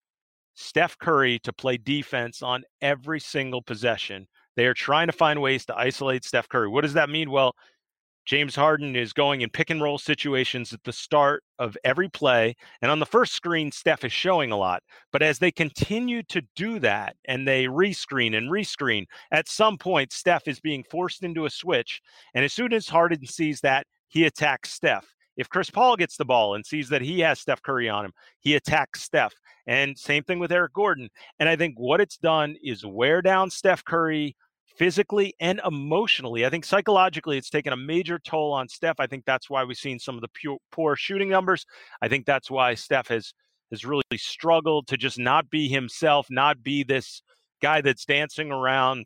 Steph 0.56 0.98
Curry 0.98 1.40
to 1.40 1.54
play 1.54 1.78
defense 1.78 2.42
on 2.42 2.64
every 2.82 3.20
single 3.20 3.62
possession. 3.62 4.28
They 4.56 4.66
are 4.66 4.74
trying 4.74 5.08
to 5.08 5.14
find 5.14 5.42
ways 5.42 5.66
to 5.66 5.78
isolate 5.78 6.24
Steph 6.24 6.48
Curry. 6.50 6.70
What 6.70 6.82
does 6.82 6.94
that 6.94 7.10
mean? 7.10 7.30
Well, 7.30 7.56
James 8.26 8.56
Harden 8.56 8.96
is 8.96 9.14
going 9.14 9.42
in 9.42 9.50
pick 9.50 9.70
and 9.70 9.82
roll 9.82 10.00
situations 10.00 10.74
at 10.74 10.84
the 10.84 10.92
start 10.92 11.44
of 11.60 11.78
every 11.84 12.10
play. 12.10 12.56
And 12.82 12.90
on 12.90 13.00
the 13.00 13.06
first 13.06 13.34
screen, 13.34 13.72
Steph 13.72 14.04
is 14.04 14.12
showing 14.12 14.52
a 14.52 14.58
lot. 14.58 14.82
But 15.12 15.22
as 15.22 15.38
they 15.38 15.52
continue 15.52 16.24
to 16.24 16.42
do 16.56 16.80
that 16.80 17.16
and 17.26 17.48
they 17.48 17.66
rescreen 17.66 18.36
and 18.36 18.50
rescreen, 18.50 19.06
at 19.32 19.48
some 19.48 19.78
point, 19.78 20.12
Steph 20.12 20.48
is 20.48 20.60
being 20.60 20.84
forced 20.90 21.24
into 21.24 21.46
a 21.46 21.50
switch. 21.50 22.02
And 22.34 22.44
as 22.44 22.54
soon 22.54 22.74
as 22.74 22.90
Harden 22.90 23.26
sees 23.28 23.62
that, 23.62 23.86
he 24.08 24.26
attacks 24.26 24.72
Steph. 24.72 25.06
If 25.38 25.50
Chris 25.50 25.70
Paul 25.70 25.98
gets 25.98 26.18
the 26.18 26.26
ball 26.26 26.56
and 26.56 26.66
sees 26.66 26.90
that 26.90 27.02
he 27.02 27.20
has 27.20 27.40
Steph 27.40 27.62
Curry 27.62 27.90
on 27.90 28.06
him, 28.06 28.14
he 28.40 28.56
attacks 28.56 29.02
Steph. 29.02 29.34
And 29.68 29.98
same 29.98 30.24
thing 30.24 30.40
with 30.40 30.52
Eric 30.52 30.74
Gordon. 30.74 31.10
And 31.40 31.50
I 31.50 31.56
think 31.56 31.76
what 31.78 32.02
it's 32.02 32.18
done 32.18 32.56
is 32.64 32.86
wear 32.86 33.22
down 33.22 33.50
Steph 33.50 33.84
Curry 33.84 34.36
physically 34.78 35.34
and 35.40 35.62
emotionally. 35.66 36.46
I 36.46 36.50
think 36.50 36.66
psychologically, 36.66 37.38
it's 37.38 37.50
taken 37.50 37.74
a 37.74 37.78
major 37.78 38.20
toll 38.20 38.54
on 38.54 38.68
Steph. 38.68 39.00
I 39.00 39.08
think 39.08 39.26
that's 39.26 39.50
why 39.50 39.64
we've 39.64 39.78
seen 39.78 40.00
some 40.00 40.16
of 40.16 40.22
the 40.22 40.28
pure, 40.30 40.58
poor 40.72 40.96
shooting 40.96 41.30
numbers. 41.30 41.66
I 42.02 42.08
think 42.08 42.26
that's 42.26 42.52
why 42.52 42.76
Steph 42.76 43.08
has 43.08 43.34
has 43.72 43.84
really 43.84 44.04
struggled 44.16 44.88
to 44.88 44.98
just 44.98 45.18
not 45.18 45.50
be 45.50 45.68
himself, 45.68 46.28
not 46.30 46.62
be 46.62 46.84
this 46.84 47.24
guy 47.62 47.82
that's 47.82 48.06
dancing 48.06 48.52
around 48.52 49.06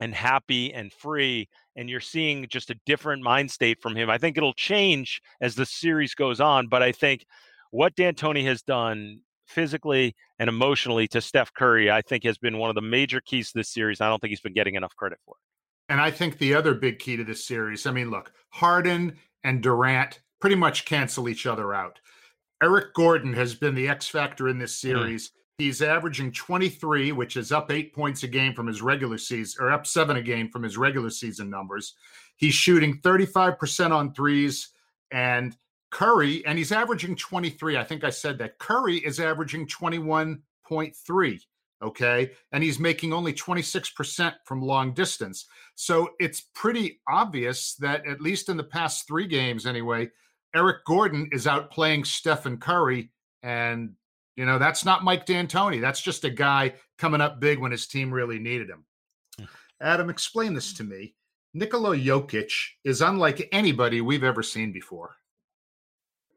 and 0.00 0.14
happy 0.14 0.72
and 0.72 0.92
free. 0.92 1.48
And 1.76 1.88
you're 1.88 2.00
seeing 2.00 2.46
just 2.48 2.70
a 2.70 2.80
different 2.86 3.22
mind 3.22 3.50
state 3.50 3.78
from 3.82 3.94
him. 3.94 4.08
I 4.08 4.18
think 4.18 4.36
it'll 4.36 4.54
change 4.54 5.20
as 5.40 5.54
the 5.54 5.66
series 5.66 6.14
goes 6.14 6.40
on, 6.40 6.68
but 6.68 6.82
I 6.82 6.92
think 6.92 7.26
what 7.70 7.94
D'Antoni 7.94 8.44
has 8.44 8.62
done 8.62 9.20
physically 9.50 10.14
and 10.38 10.48
emotionally 10.48 11.08
to 11.08 11.20
Steph 11.20 11.52
Curry, 11.52 11.90
I 11.90 12.02
think 12.02 12.24
has 12.24 12.38
been 12.38 12.58
one 12.58 12.70
of 12.70 12.74
the 12.74 12.82
major 12.82 13.20
keys 13.20 13.52
to 13.52 13.58
this 13.58 13.68
series. 13.68 14.00
I 14.00 14.08
don't 14.08 14.20
think 14.20 14.30
he's 14.30 14.40
been 14.40 14.54
getting 14.54 14.76
enough 14.76 14.94
credit 14.96 15.18
for 15.24 15.34
it. 15.34 15.92
And 15.92 16.00
I 16.00 16.10
think 16.10 16.38
the 16.38 16.54
other 16.54 16.74
big 16.74 17.00
key 17.00 17.16
to 17.16 17.24
this 17.24 17.44
series, 17.44 17.84
I 17.84 17.90
mean, 17.90 18.10
look, 18.10 18.32
Harden 18.50 19.16
and 19.42 19.62
Durant 19.62 20.20
pretty 20.40 20.56
much 20.56 20.84
cancel 20.84 21.28
each 21.28 21.46
other 21.46 21.74
out. 21.74 22.00
Eric 22.62 22.94
Gordon 22.94 23.32
has 23.34 23.54
been 23.54 23.74
the 23.74 23.88
X 23.88 24.06
factor 24.06 24.48
in 24.48 24.58
this 24.58 24.78
mm-hmm. 24.78 24.96
series. 24.96 25.28
Mm. 25.28 25.32
He's 25.58 25.82
averaging 25.82 26.32
23, 26.32 27.12
which 27.12 27.36
is 27.36 27.52
up 27.52 27.70
eight 27.70 27.94
points 27.94 28.22
a 28.22 28.28
game 28.28 28.54
from 28.54 28.66
his 28.66 28.80
regular 28.80 29.18
season, 29.18 29.62
or 29.62 29.72
up 29.72 29.86
seven 29.86 30.16
a 30.16 30.22
game 30.22 30.48
from 30.48 30.62
his 30.62 30.78
regular 30.78 31.10
season 31.10 31.50
numbers. 31.50 31.94
He's 32.36 32.54
shooting 32.54 33.00
35% 33.02 33.90
on 33.90 34.14
threes, 34.14 34.70
and 35.10 35.54
Curry, 35.90 36.44
and 36.46 36.56
he's 36.56 36.72
averaging 36.72 37.16
23. 37.16 37.76
I 37.76 37.84
think 37.84 38.04
I 38.04 38.10
said 38.10 38.38
that. 38.38 38.58
Curry 38.58 38.98
is 38.98 39.20
averaging 39.20 39.66
21.3. 39.66 41.40
Okay. 41.82 42.30
And 42.52 42.62
he's 42.62 42.78
making 42.78 43.12
only 43.12 43.32
26% 43.32 44.34
from 44.44 44.62
long 44.62 44.92
distance. 44.92 45.46
So 45.74 46.10
it's 46.20 46.42
pretty 46.54 47.00
obvious 47.08 47.74
that, 47.76 48.06
at 48.06 48.20
least 48.20 48.48
in 48.48 48.56
the 48.56 48.64
past 48.64 49.06
three 49.06 49.26
games 49.26 49.66
anyway, 49.66 50.10
Eric 50.54 50.84
Gordon 50.84 51.28
is 51.32 51.46
outplaying 51.46 52.06
Stephen 52.06 52.58
Curry. 52.58 53.10
And, 53.42 53.92
you 54.36 54.44
know, 54.44 54.58
that's 54.58 54.84
not 54.84 55.04
Mike 55.04 55.24
D'Antoni. 55.24 55.80
That's 55.80 56.02
just 56.02 56.24
a 56.24 56.30
guy 56.30 56.74
coming 56.98 57.22
up 57.22 57.40
big 57.40 57.58
when 57.58 57.72
his 57.72 57.86
team 57.86 58.12
really 58.12 58.38
needed 58.38 58.68
him. 58.68 58.84
Adam, 59.80 60.10
explain 60.10 60.52
this 60.52 60.74
to 60.74 60.84
me. 60.84 61.14
Nikola 61.54 61.96
Jokic 61.96 62.52
is 62.84 63.00
unlike 63.00 63.48
anybody 63.50 64.02
we've 64.02 64.22
ever 64.22 64.42
seen 64.42 64.70
before. 64.70 65.16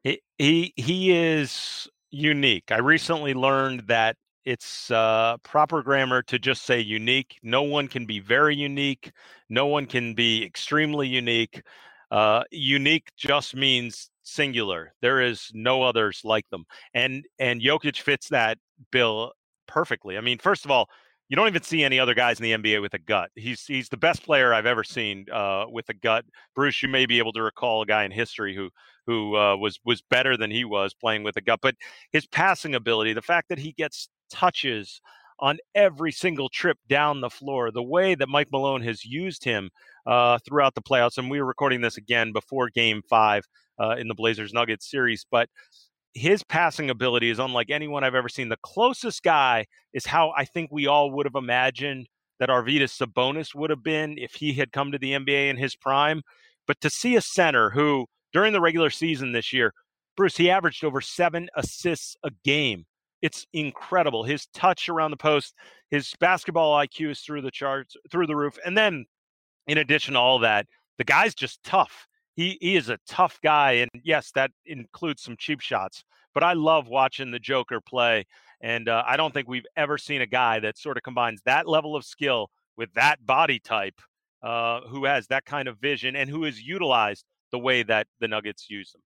He 0.04 0.72
he 0.76 1.12
is 1.12 1.88
unique. 2.10 2.70
I 2.70 2.78
recently 2.78 3.34
learned 3.34 3.84
that 3.88 4.16
it's 4.44 4.90
uh, 4.90 5.38
proper 5.42 5.82
grammar 5.82 6.22
to 6.24 6.38
just 6.38 6.62
say 6.62 6.80
unique. 6.80 7.38
No 7.42 7.62
one 7.62 7.88
can 7.88 8.04
be 8.04 8.20
very 8.20 8.54
unique. 8.54 9.10
No 9.48 9.66
one 9.66 9.86
can 9.86 10.14
be 10.14 10.44
extremely 10.44 11.08
unique. 11.08 11.62
Uh, 12.10 12.44
unique 12.50 13.08
just 13.16 13.56
means 13.56 14.10
singular. 14.22 14.92
There 15.00 15.20
is 15.20 15.50
no 15.54 15.82
others 15.82 16.20
like 16.24 16.48
them, 16.50 16.64
and 16.92 17.24
and 17.38 17.62
Jokic 17.62 18.00
fits 18.00 18.28
that 18.28 18.58
bill 18.92 19.32
perfectly. 19.66 20.18
I 20.18 20.20
mean, 20.20 20.38
first 20.38 20.66
of 20.66 20.70
all, 20.70 20.88
you 21.28 21.36
don't 21.36 21.48
even 21.48 21.62
see 21.62 21.82
any 21.82 21.98
other 21.98 22.14
guys 22.14 22.38
in 22.38 22.44
the 22.44 22.52
NBA 22.52 22.82
with 22.82 22.94
a 22.94 22.98
gut. 22.98 23.30
He's 23.34 23.64
he's 23.64 23.88
the 23.88 23.96
best 23.96 24.24
player 24.24 24.52
I've 24.52 24.66
ever 24.66 24.84
seen 24.84 25.26
uh, 25.32 25.64
with 25.68 25.88
a 25.88 25.94
gut. 25.94 26.24
Bruce, 26.54 26.82
you 26.82 26.88
may 26.88 27.06
be 27.06 27.18
able 27.18 27.32
to 27.32 27.42
recall 27.42 27.82
a 27.82 27.86
guy 27.86 28.04
in 28.04 28.10
history 28.10 28.54
who 28.54 28.70
who 29.06 29.36
uh, 29.36 29.56
was 29.56 29.78
was 29.84 30.02
better 30.02 30.36
than 30.36 30.50
he 30.50 30.64
was 30.64 30.94
playing 30.94 31.22
with 31.22 31.36
a 31.36 31.40
gut. 31.40 31.60
But 31.62 31.76
his 32.12 32.26
passing 32.26 32.74
ability, 32.74 33.14
the 33.14 33.22
fact 33.22 33.48
that 33.48 33.58
he 33.58 33.72
gets 33.72 34.08
touches 34.30 35.00
on 35.40 35.58
every 35.74 36.12
single 36.12 36.48
trip 36.48 36.78
down 36.88 37.20
the 37.20 37.30
floor. 37.30 37.70
The 37.70 37.82
way 37.82 38.14
that 38.14 38.28
Mike 38.28 38.48
Malone 38.52 38.82
has 38.82 39.04
used 39.04 39.44
him 39.44 39.70
uh, 40.06 40.38
throughout 40.46 40.74
the 40.74 40.82
playoffs, 40.82 41.18
and 41.18 41.30
we 41.30 41.40
were 41.40 41.46
recording 41.46 41.80
this 41.80 41.96
again 41.96 42.32
before 42.32 42.68
Game 42.70 43.02
Five 43.08 43.44
uh, 43.80 43.96
in 43.98 44.08
the 44.08 44.14
Blazers 44.14 44.52
Nuggets 44.52 44.90
series, 44.90 45.26
but 45.30 45.48
his 46.14 46.44
passing 46.44 46.90
ability 46.90 47.28
is 47.28 47.40
unlike 47.40 47.70
anyone 47.70 48.04
I've 48.04 48.14
ever 48.14 48.28
seen. 48.28 48.48
The 48.48 48.56
closest 48.62 49.22
guy 49.22 49.66
is 49.92 50.06
how 50.06 50.32
I 50.36 50.44
think 50.44 50.70
we 50.72 50.86
all 50.86 51.10
would 51.10 51.26
have 51.26 51.34
imagined 51.34 52.08
that 52.38 52.48
Arvydas 52.48 52.96
Sabonis 52.96 53.54
would 53.54 53.70
have 53.70 53.82
been 53.82 54.16
if 54.18 54.34
he 54.34 54.52
had 54.52 54.72
come 54.72 54.92
to 54.92 54.98
the 54.98 55.12
NBA 55.12 55.50
in 55.50 55.56
his 55.56 55.76
prime. 55.76 56.22
But 56.66 56.80
to 56.80 56.90
see 56.90 57.16
a 57.16 57.20
center 57.20 57.70
who, 57.70 58.06
during 58.32 58.52
the 58.52 58.60
regular 58.60 58.90
season 58.90 59.32
this 59.32 59.52
year, 59.52 59.72
Bruce, 60.16 60.36
he 60.36 60.50
averaged 60.50 60.84
over 60.84 61.00
seven 61.00 61.48
assists 61.56 62.16
a 62.22 62.30
game. 62.44 62.86
It's 63.20 63.46
incredible. 63.52 64.22
His 64.22 64.46
touch 64.54 64.88
around 64.88 65.10
the 65.10 65.16
post, 65.16 65.54
his 65.90 66.12
basketball 66.20 66.76
IQ 66.76 67.10
is 67.10 67.20
through 67.20 67.42
the 67.42 67.50
charts, 67.50 67.96
through 68.10 68.26
the 68.26 68.36
roof. 68.36 68.58
And 68.64 68.76
then, 68.78 69.06
in 69.66 69.78
addition 69.78 70.14
to 70.14 70.20
all 70.20 70.38
that, 70.40 70.66
the 70.98 71.04
guy's 71.04 71.34
just 71.34 71.62
tough. 71.64 72.06
He, 72.34 72.58
he 72.60 72.76
is 72.76 72.88
a 72.88 72.98
tough 73.08 73.38
guy. 73.42 73.72
And 73.72 73.90
yes, 74.02 74.30
that 74.34 74.50
includes 74.66 75.22
some 75.22 75.36
cheap 75.38 75.60
shots. 75.60 76.04
But 76.34 76.42
I 76.42 76.54
love 76.54 76.88
watching 76.88 77.30
the 77.30 77.38
Joker 77.38 77.80
play. 77.80 78.24
And 78.60 78.88
uh, 78.88 79.04
I 79.06 79.16
don't 79.16 79.32
think 79.32 79.48
we've 79.48 79.66
ever 79.76 79.98
seen 79.98 80.20
a 80.20 80.26
guy 80.26 80.58
that 80.60 80.78
sort 80.78 80.96
of 80.96 81.02
combines 81.02 81.40
that 81.44 81.68
level 81.68 81.94
of 81.96 82.04
skill 82.04 82.50
with 82.76 82.92
that 82.94 83.24
body 83.24 83.60
type, 83.60 84.00
uh, 84.42 84.80
who 84.88 85.04
has 85.04 85.26
that 85.28 85.44
kind 85.44 85.68
of 85.68 85.78
vision 85.78 86.16
and 86.16 86.28
who 86.28 86.44
is 86.44 86.60
utilized 86.60 87.24
the 87.52 87.58
way 87.58 87.82
that 87.84 88.06
the 88.20 88.26
Nuggets 88.26 88.68
use 88.68 88.92
them. 88.92 89.02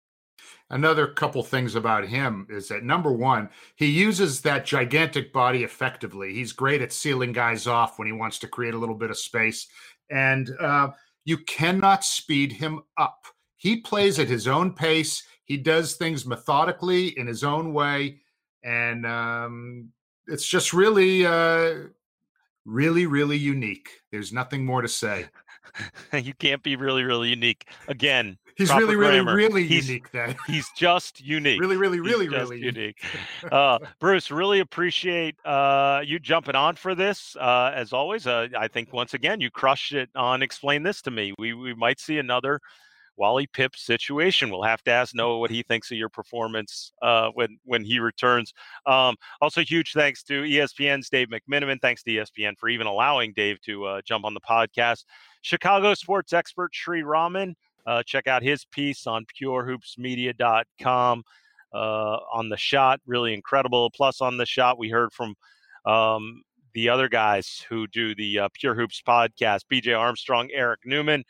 Another 0.70 1.06
couple 1.06 1.42
things 1.42 1.74
about 1.74 2.06
him 2.06 2.46
is 2.50 2.68
that 2.68 2.84
number 2.84 3.12
one, 3.12 3.48
he 3.76 3.86
uses 3.86 4.42
that 4.42 4.66
gigantic 4.66 5.32
body 5.32 5.64
effectively. 5.64 6.34
He's 6.34 6.52
great 6.52 6.82
at 6.82 6.92
sealing 6.92 7.32
guys 7.32 7.66
off 7.66 7.98
when 7.98 8.06
he 8.06 8.12
wants 8.12 8.38
to 8.40 8.48
create 8.48 8.74
a 8.74 8.78
little 8.78 8.94
bit 8.94 9.10
of 9.10 9.18
space. 9.18 9.66
And 10.10 10.50
uh, 10.60 10.90
you 11.26 11.36
cannot 11.38 12.04
speed 12.04 12.52
him 12.52 12.80
up. 12.96 13.26
He 13.56 13.78
plays 13.80 14.18
at 14.18 14.28
his 14.28 14.46
own 14.46 14.72
pace. 14.72 15.24
He 15.44 15.56
does 15.56 15.94
things 15.94 16.24
methodically 16.24 17.08
in 17.18 17.26
his 17.26 17.42
own 17.42 17.74
way. 17.74 18.20
And 18.62 19.04
um, 19.04 19.90
it's 20.28 20.46
just 20.46 20.72
really, 20.72 21.26
uh, 21.26 21.88
really, 22.64 23.06
really 23.06 23.36
unique. 23.36 23.88
There's 24.12 24.32
nothing 24.32 24.64
more 24.64 24.82
to 24.82 24.88
say. 24.88 25.26
you 26.12 26.34
can't 26.34 26.62
be 26.62 26.76
really, 26.76 27.04
really 27.04 27.30
unique. 27.30 27.66
Again, 27.88 28.38
he's 28.56 28.70
really, 28.70 28.96
really, 28.96 29.16
grammar. 29.16 29.34
really 29.34 29.66
he's, 29.66 29.88
unique. 29.88 30.10
Then 30.10 30.36
he's 30.46 30.68
just 30.76 31.20
unique. 31.20 31.60
really, 31.60 31.76
really, 31.76 32.00
really, 32.00 32.28
really 32.28 32.60
unique. 32.60 33.02
uh, 33.52 33.78
Bruce, 34.00 34.30
really 34.30 34.60
appreciate 34.60 35.36
uh, 35.44 36.02
you 36.04 36.18
jumping 36.18 36.54
on 36.54 36.76
for 36.76 36.94
this. 36.94 37.36
Uh, 37.36 37.72
as 37.74 37.92
always, 37.92 38.26
uh, 38.26 38.48
I 38.58 38.68
think 38.68 38.92
once 38.92 39.14
again 39.14 39.40
you 39.40 39.50
crushed 39.50 39.92
it 39.92 40.10
on 40.14 40.42
explain 40.42 40.82
this 40.82 41.02
to 41.02 41.10
me. 41.10 41.34
We 41.38 41.52
we 41.52 41.74
might 41.74 42.00
see 42.00 42.18
another 42.18 42.60
Wally 43.16 43.46
Pipp 43.46 43.76
situation. 43.76 44.50
We'll 44.50 44.62
have 44.62 44.82
to 44.84 44.90
ask 44.90 45.14
Noah 45.14 45.38
what 45.38 45.50
he 45.50 45.62
thinks 45.62 45.90
of 45.90 45.96
your 45.96 46.08
performance 46.08 46.92
uh, 47.02 47.30
when 47.34 47.58
when 47.64 47.84
he 47.84 47.98
returns. 47.98 48.52
Um, 48.86 49.16
also, 49.40 49.62
huge 49.62 49.92
thanks 49.92 50.22
to 50.24 50.42
ESPN's 50.42 51.08
Dave 51.08 51.28
McMenamin. 51.28 51.80
Thanks 51.80 52.02
to 52.04 52.10
ESPN 52.10 52.56
for 52.58 52.68
even 52.68 52.86
allowing 52.86 53.32
Dave 53.34 53.60
to 53.62 53.84
uh, 53.86 54.00
jump 54.04 54.24
on 54.24 54.34
the 54.34 54.40
podcast. 54.40 55.04
Chicago 55.46 55.94
sports 55.94 56.32
expert 56.32 56.74
Sri 56.74 57.04
Raman. 57.04 57.54
Uh, 57.86 58.02
check 58.04 58.26
out 58.26 58.42
his 58.42 58.64
piece 58.64 59.06
on 59.06 59.24
purehoopsmedia.com 59.40 61.22
uh, 61.72 62.16
on 62.32 62.48
the 62.48 62.56
shot. 62.56 63.00
Really 63.06 63.32
incredible. 63.32 63.88
Plus, 63.90 64.20
on 64.20 64.38
the 64.38 64.44
shot, 64.44 64.76
we 64.76 64.88
heard 64.88 65.12
from 65.12 65.36
um, 65.84 66.42
the 66.74 66.88
other 66.88 67.08
guys 67.08 67.64
who 67.68 67.86
do 67.86 68.12
the 68.16 68.40
uh, 68.40 68.48
Pure 68.54 68.74
Hoops 68.74 69.00
podcast 69.06 69.60
BJ 69.72 69.96
Armstrong, 69.96 70.50
Eric 70.52 70.80
Newman. 70.84 71.24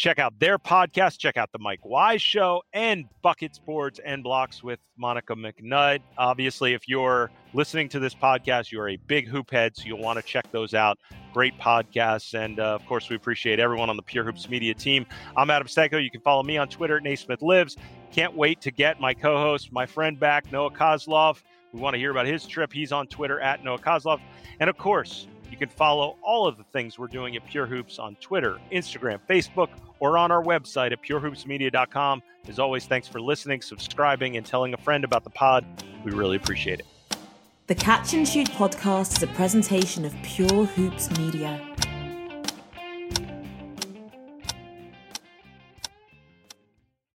Check 0.00 0.18
out 0.18 0.32
their 0.38 0.58
podcast. 0.58 1.18
Check 1.18 1.36
out 1.36 1.52
the 1.52 1.58
Mike 1.58 1.84
Wise 1.84 2.22
Show 2.22 2.62
and 2.72 3.04
Buckets, 3.20 3.58
Boards, 3.58 3.98
and 3.98 4.22
Blocks 4.22 4.62
with 4.62 4.78
Monica 4.96 5.34
McNutt. 5.34 6.00
Obviously, 6.16 6.72
if 6.72 6.88
you're 6.88 7.30
listening 7.52 7.86
to 7.90 7.98
this 7.98 8.14
podcast, 8.14 8.72
you're 8.72 8.88
a 8.88 8.96
big 8.96 9.28
hoop 9.28 9.50
head, 9.50 9.76
so 9.76 9.82
you'll 9.84 10.00
want 10.00 10.18
to 10.18 10.22
check 10.22 10.50
those 10.52 10.72
out. 10.72 10.96
Great 11.34 11.52
podcasts. 11.58 12.32
And 12.32 12.60
uh, 12.60 12.76
of 12.76 12.86
course, 12.86 13.10
we 13.10 13.16
appreciate 13.16 13.60
everyone 13.60 13.90
on 13.90 13.96
the 13.98 14.02
Pure 14.02 14.24
Hoops 14.24 14.48
Media 14.48 14.72
team. 14.72 15.04
I'm 15.36 15.50
Adam 15.50 15.68
Stanko. 15.68 16.02
You 16.02 16.10
can 16.10 16.22
follow 16.22 16.44
me 16.44 16.56
on 16.56 16.68
Twitter 16.68 16.96
at 16.96 17.02
Naismith 17.02 17.42
Lives. 17.42 17.76
Can't 18.10 18.34
wait 18.34 18.62
to 18.62 18.70
get 18.70 19.02
my 19.02 19.12
co 19.12 19.36
host, 19.36 19.70
my 19.70 19.84
friend 19.84 20.18
back, 20.18 20.50
Noah 20.50 20.70
Kozlov. 20.70 21.42
We 21.74 21.80
want 21.80 21.92
to 21.92 21.98
hear 21.98 22.10
about 22.10 22.24
his 22.24 22.46
trip. 22.46 22.72
He's 22.72 22.90
on 22.90 23.06
Twitter 23.06 23.38
at 23.38 23.62
Noah 23.62 23.78
Kozlov. 23.78 24.22
And 24.60 24.70
of 24.70 24.78
course, 24.78 25.26
you 25.50 25.56
can 25.56 25.68
follow 25.68 26.16
all 26.22 26.46
of 26.46 26.56
the 26.56 26.64
things 26.64 26.98
we're 26.98 27.06
doing 27.06 27.36
at 27.36 27.46
Pure 27.46 27.66
Hoops 27.66 27.98
on 27.98 28.16
Twitter, 28.16 28.58
Instagram, 28.72 29.18
Facebook, 29.28 29.68
or 29.98 30.16
on 30.16 30.30
our 30.30 30.42
website 30.42 30.92
at 30.92 31.02
purehoopsmedia.com. 31.02 32.22
As 32.48 32.58
always, 32.58 32.86
thanks 32.86 33.06
for 33.06 33.20
listening, 33.20 33.60
subscribing, 33.62 34.36
and 34.36 34.46
telling 34.46 34.74
a 34.74 34.78
friend 34.78 35.04
about 35.04 35.24
the 35.24 35.30
pod. 35.30 35.64
We 36.04 36.12
really 36.12 36.36
appreciate 36.36 36.80
it. 36.80 36.86
The 37.66 37.74
Catch 37.74 38.14
and 38.14 38.26
Shoot 38.26 38.48
podcast 38.50 39.18
is 39.18 39.22
a 39.22 39.28
presentation 39.28 40.04
of 40.04 40.14
Pure 40.22 40.66
Hoops 40.66 41.16
Media. 41.18 41.69